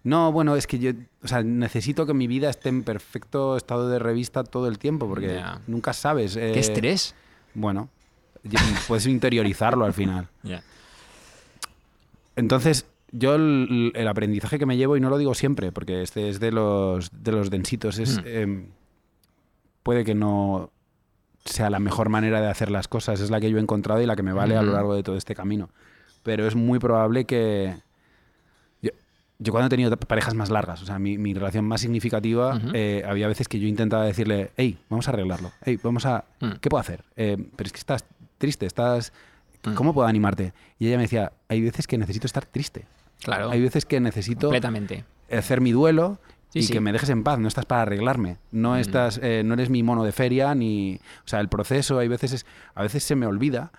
No, 0.03 0.31
bueno, 0.31 0.55
es 0.55 0.65
que 0.65 0.79
yo 0.79 0.91
o 1.23 1.27
sea, 1.27 1.43
necesito 1.43 2.05
que 2.07 2.13
mi 2.13 2.25
vida 2.27 2.49
esté 2.49 2.69
en 2.69 2.83
perfecto 2.83 3.55
estado 3.55 3.87
de 3.87 3.99
revista 3.99 4.43
todo 4.43 4.67
el 4.67 4.79
tiempo, 4.79 5.07
porque 5.07 5.43
nunca 5.67 5.93
sabes. 5.93 6.35
eh, 6.35 6.51
¿Qué 6.53 6.59
estrés? 6.59 7.13
Bueno, 7.53 7.89
puedes 8.87 9.05
interiorizarlo 9.05 9.85
al 9.85 9.93
final. 9.93 10.27
Ya. 10.43 10.63
Entonces, 12.35 12.85
yo 13.11 13.35
el, 13.35 13.91
el 13.93 14.07
aprendizaje 14.07 14.57
que 14.57 14.65
me 14.65 14.77
llevo, 14.77 14.97
y 14.97 15.01
no 15.01 15.09
lo 15.09 15.17
digo 15.17 15.33
siempre, 15.35 15.71
porque 15.71 16.01
este 16.01 16.29
es 16.29 16.39
de 16.39 16.51
los, 16.51 17.09
de 17.23 17.31
los 17.31 17.49
densitos, 17.49 17.99
es 17.99 18.17
Mm. 18.19 18.27
em, 18.27 18.65
puede 19.83 20.03
que 20.05 20.15
no 20.15 20.71
sea 21.43 21.69
la 21.69 21.79
mejor 21.79 22.09
manera 22.09 22.39
de 22.41 22.47
hacer 22.47 22.69
las 22.71 22.87
cosas, 22.87 23.19
es 23.19 23.29
la 23.31 23.39
que 23.41 23.49
yo 23.49 23.57
he 23.57 23.61
encontrado 23.61 24.01
y 24.01 24.05
la 24.05 24.15
que 24.15 24.23
me 24.23 24.33
vale 24.33 24.55
a 24.55 24.61
lo 24.61 24.69
Ujú. 24.69 24.75
largo 24.75 24.95
de 24.95 25.03
todo 25.03 25.17
este 25.17 25.35
camino. 25.35 25.69
Pero 26.23 26.47
es 26.47 26.55
muy 26.55 26.79
probable 26.79 27.25
que... 27.25 27.75
yo- 29.43 29.51
cuando 29.51 29.67
he 29.67 29.69
tenido 29.69 29.95
parejas 29.97 30.33
más 30.35 30.49
largas, 30.49 30.81
o 30.81 30.85
sea, 30.85 30.99
mi, 30.99 31.17
mi 31.17 31.33
relación 31.33 31.65
más 31.65 31.81
significativa, 31.81 32.55
Ujú. 32.55 32.69
eh, 32.73 33.03
había 33.07 33.27
veces 33.27 33.47
que 33.47 33.59
yo 33.59 33.67
intentaba 33.67 34.05
decirle, 34.05 34.51
hey, 34.55 34.77
vamos 34.89 35.07
a 35.07 35.11
arreglarlo, 35.11 35.51
hey, 35.65 35.79
vamos 35.83 36.05
a... 36.05 36.23
Mm. 36.39 36.51
¿Qué 36.61 36.69
puedo 36.69 36.79
hacer? 36.81 37.03
Eh, 37.15 37.37
pero 37.55 37.67
es 37.67 37.73
que 37.73 37.79
estás 37.79 38.05
triste, 38.37 38.65
estás... 38.65 39.11
Mm. 39.65 39.73
¿Cómo 39.73 39.93
puedo 39.93 40.07
animarte? 40.07 40.53
Y 40.79 40.87
ella 40.87 40.97
me 40.97 41.03
decía, 41.03 41.33
hay 41.49 41.61
veces 41.61 41.87
que 41.87 41.97
necesito 41.97 42.25
estar 42.27 42.45
triste. 42.45 42.85
Claro, 43.23 43.51
Hay 43.51 43.61
veces 43.61 43.85
que 43.85 43.99
necesito 43.99 44.47
completamente. 44.47 45.03
hacer 45.31 45.61
mi 45.61 45.71
duelo 45.71 46.19
Sí, 46.49 46.59
y 46.59 46.63
sí. 46.63 46.73
que 46.73 46.81
me 46.81 46.91
dejes 46.91 47.09
en 47.09 47.23
paz. 47.23 47.37
No 47.39 47.47
estás 47.47 47.65
para 47.65 47.83
arreglarme. 47.83 48.37
No 48.51 48.73
Mm. 48.73 48.77
estás, 48.79 49.19
eh, 49.23 49.41
no 49.45 49.53
eres 49.53 49.69
mi 49.69 49.83
mono 49.83 50.03
de 50.03 50.11
feria 50.11 50.53
ni, 50.55 50.95
o 51.23 51.27
sea, 51.27 51.39
el 51.39 51.47
proceso. 51.47 51.97
Hay 51.99 52.07
veces 52.07 52.33
es, 52.33 52.45
a 52.75 52.81
veces 52.81 53.03
se 53.03 53.15
me 53.15 53.25
olvida 53.27 53.71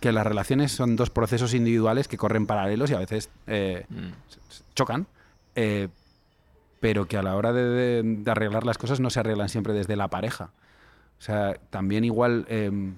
que, 0.00 0.12
las 0.12 0.26
relaciones 0.26 0.72
son 0.72 0.96
dos 0.96 1.10
procesos 1.10 1.54
individuales 1.54 2.08
que 2.08 2.16
corren 2.16 2.46
paralelos 2.46 2.90
y 2.90 2.94
a 2.94 2.98
veces 2.98 3.30
eh, 3.46 3.84
Mm. 3.88 4.10
chocan. 4.74 5.06
eh, 5.54 5.88
pero 6.80 7.06
que 7.06 7.16
a 7.16 7.22
la 7.22 7.36
hora 7.36 7.52
de, 7.52 7.62
de- 7.62 8.02
de 8.02 8.30
arreglar 8.30 8.64
las 8.66 8.76
cosas 8.76 8.98
no 8.98 9.08
se 9.10 9.20
arreglan 9.20 9.48
siempre 9.48 9.72
desde 9.72 9.94
la 9.94 10.08
pareja. 10.08 10.50
O 11.18 11.22
sea, 11.22 11.54
también 11.70 12.04
igual 12.04 12.44
em, 12.48 12.96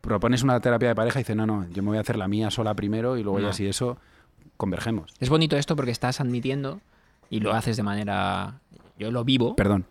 propones 0.00 0.42
una 0.42 0.58
terapia 0.60 0.88
de 0.88 0.94
pareja 0.94 1.18
y 1.20 1.22
dices, 1.22 1.36
no, 1.36 1.44
no, 1.44 1.68
yo 1.70 1.82
me 1.82 1.88
voy 1.90 1.98
a 1.98 2.00
hacer 2.00 2.16
la 2.16 2.26
mía 2.28 2.50
sola 2.50 2.72
primero 2.74 3.18
y 3.18 3.22
luego 3.22 3.38
No. 3.40 3.48
ya 3.48 3.52
si 3.52 3.66
eso 3.66 3.98
convergemos. 4.56 5.12
Es 5.20 5.28
bonito 5.28 5.56
esto 5.58 5.76
porque 5.76 5.90
estás 5.90 6.20
admitiendo 6.22 6.80
y 7.28 7.40
lo 7.40 7.52
haces 7.52 7.76
de 7.76 7.82
manera. 7.82 8.60
Yo 8.98 9.10
lo 9.10 9.24
vivo. 9.24 9.54
Perdón. 9.56 9.84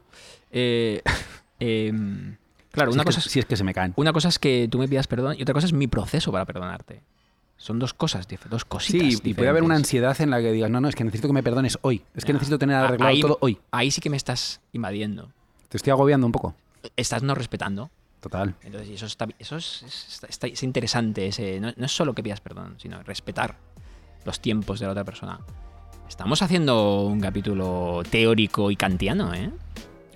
Eh, 0.52 1.04
em, 1.60 2.38
claro, 2.72 2.92
si, 2.92 2.96
una 2.96 3.02
es 3.04 3.06
cosa, 3.06 3.22
que, 3.22 3.28
es, 3.28 3.32
si 3.32 3.40
es 3.40 3.46
que 3.46 3.56
se 3.58 3.64
me 3.64 3.74
caen. 3.74 3.94
una 3.96 4.14
cosa 4.14 4.30
es 4.30 4.40
que 4.40 4.68
tú 4.72 4.78
me 4.80 4.88
pidas 4.88 5.08
perdón 5.08 5.36
y 5.38 5.42
otra 5.42 5.54
cosa 5.54 5.68
es 5.68 5.74
mi 5.74 5.88
proceso 5.88 6.32
para 6.32 6.46
perdonarte. 6.46 7.02
Son 7.58 7.78
dos 7.78 7.94
cosas, 7.94 8.26
dos 8.50 8.64
cositas. 8.64 9.16
Sí, 9.16 9.20
y 9.24 9.34
puede 9.34 9.50
haber 9.50 9.64
una 9.64 9.76
ansiedad 9.76 10.20
en 10.22 10.30
la 10.30 10.40
que 10.40 10.52
digas, 10.54 10.70
no, 10.72 10.80
no, 10.80 10.88
es 10.88 10.96
que 10.96 11.04
necesito 11.04 11.28
que 11.28 11.34
me 11.34 11.44
perdones 11.44 11.78
hoy. 11.82 12.02
Es 12.16 12.24
que 12.24 12.32
necesito 12.32 12.58
tener 12.58 12.78
arreglado 12.78 13.12
ahí- 13.12 13.20
todo 13.22 13.38
hoy. 13.42 13.60
Ahí 13.72 13.92
sí 13.92 14.00
que 14.00 14.10
me 14.10 14.16
estás 14.16 14.62
invadiendo. 14.72 15.30
Te 15.68 15.76
estoy 15.76 15.92
agobiando 15.92 16.26
un 16.26 16.32
poco. 16.32 16.56
Estás 16.96 17.22
no 17.22 17.36
respetando. 17.36 17.90
Total. 18.22 18.56
Entonces, 18.64 18.90
eso 18.92 19.06
está, 19.06 19.28
eso 19.40 19.58
es, 19.58 19.84
es- 19.84 20.24
está- 20.30 20.48
es 20.48 20.64
interesante. 20.64 21.28
Ese, 21.28 21.60
no, 21.60 21.74
no 21.76 21.86
es 21.86 21.92
solo 21.92 22.14
que 22.16 22.24
pidas 22.24 22.40
perdón, 22.40 22.76
sino 22.78 23.04
respetar 23.04 23.58
los 24.26 24.40
tiempos 24.40 24.80
de 24.80 24.86
la 24.86 24.94
otra 24.94 25.04
persona. 25.04 25.40
Estamos 26.08 26.42
haciendo 26.42 27.02
un 27.04 27.20
capítulo 27.20 28.04
teórico 28.10 28.72
y 28.72 28.78
kantiano, 28.78 29.34
¿eh? 29.34 29.52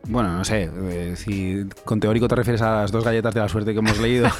Bueno, 0.08 0.38
no 0.38 0.44
sé, 0.44 0.70
eh, 0.74 1.16
si 1.16 1.66
con 1.86 2.00
teórico 2.00 2.28
te 2.28 2.36
refieres 2.36 2.62
a 2.62 2.82
las 2.82 2.92
dos 2.92 3.04
galletas 3.06 3.34
de 3.34 3.40
la 3.40 3.48
suerte 3.50 3.72
que 3.74 3.80
hemos 3.80 3.98
leído 4.00 4.28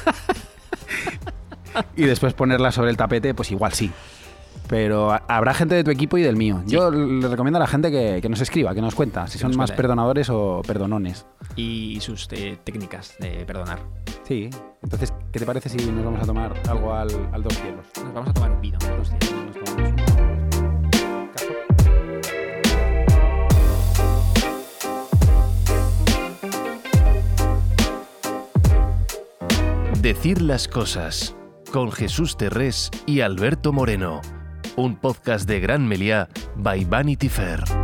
y 1.96 2.02
después 2.04 2.34
ponerlas 2.34 2.74
sobre 2.74 2.90
el 2.90 2.96
tapete, 2.96 3.34
pues 3.34 3.50
igual 3.50 3.72
sí. 3.72 3.90
Pero 4.68 5.12
ha- 5.12 5.22
habrá 5.28 5.52
gente 5.54 5.74
de 5.74 5.84
tu 5.84 5.90
equipo 5.90 6.16
y 6.18 6.22
del 6.22 6.36
mío. 6.36 6.62
Yo 6.66 6.90
le 6.90 7.28
recomiendo 7.28 7.58
a 7.58 7.60
la 7.60 7.66
gente 7.66 7.90
que, 7.90 8.20
que 8.22 8.28
nos 8.28 8.40
escriba, 8.40 8.74
que 8.74 8.80
nos 8.80 8.94
cuenta 8.94 9.26
si 9.26 9.38
son 9.38 9.50
nos 9.50 9.56
más 9.58 9.70
cuente. 9.70 9.82
perdonadores 9.82 10.30
o 10.30 10.62
perdonones. 10.66 11.26
Y 11.56 11.98
sus 12.00 12.28
eh, 12.32 12.58
técnicas 12.64 13.14
de 13.18 13.44
perdonar. 13.46 13.80
Sí. 14.22 14.48
Entonces, 14.82 15.12
¿qué 15.32 15.38
te 15.38 15.46
parece 15.46 15.68
si 15.68 15.78
nos 15.90 16.04
vamos 16.04 16.22
a 16.22 16.26
tomar 16.26 16.54
algo 16.68 16.94
al, 16.94 17.08
al 17.32 17.42
dos 17.42 17.54
cielos? 17.54 17.86
Nos 18.02 18.14
vamos 18.14 18.30
a 18.30 18.34
tomar 18.34 18.50
un 18.52 18.60
vino. 18.60 18.78
Dos 18.98 19.08
cielos, 19.08 19.43
Decir 30.04 30.42
las 30.42 30.68
cosas 30.68 31.34
con 31.72 31.90
Jesús 31.90 32.36
Terrés 32.36 32.90
y 33.06 33.20
Alberto 33.22 33.72
Moreno. 33.72 34.20
Un 34.76 34.96
podcast 34.96 35.48
de 35.48 35.60
Gran 35.60 35.88
Meliá 35.88 36.28
by 36.56 36.84
Vanity 36.84 37.30
Fair. 37.30 37.83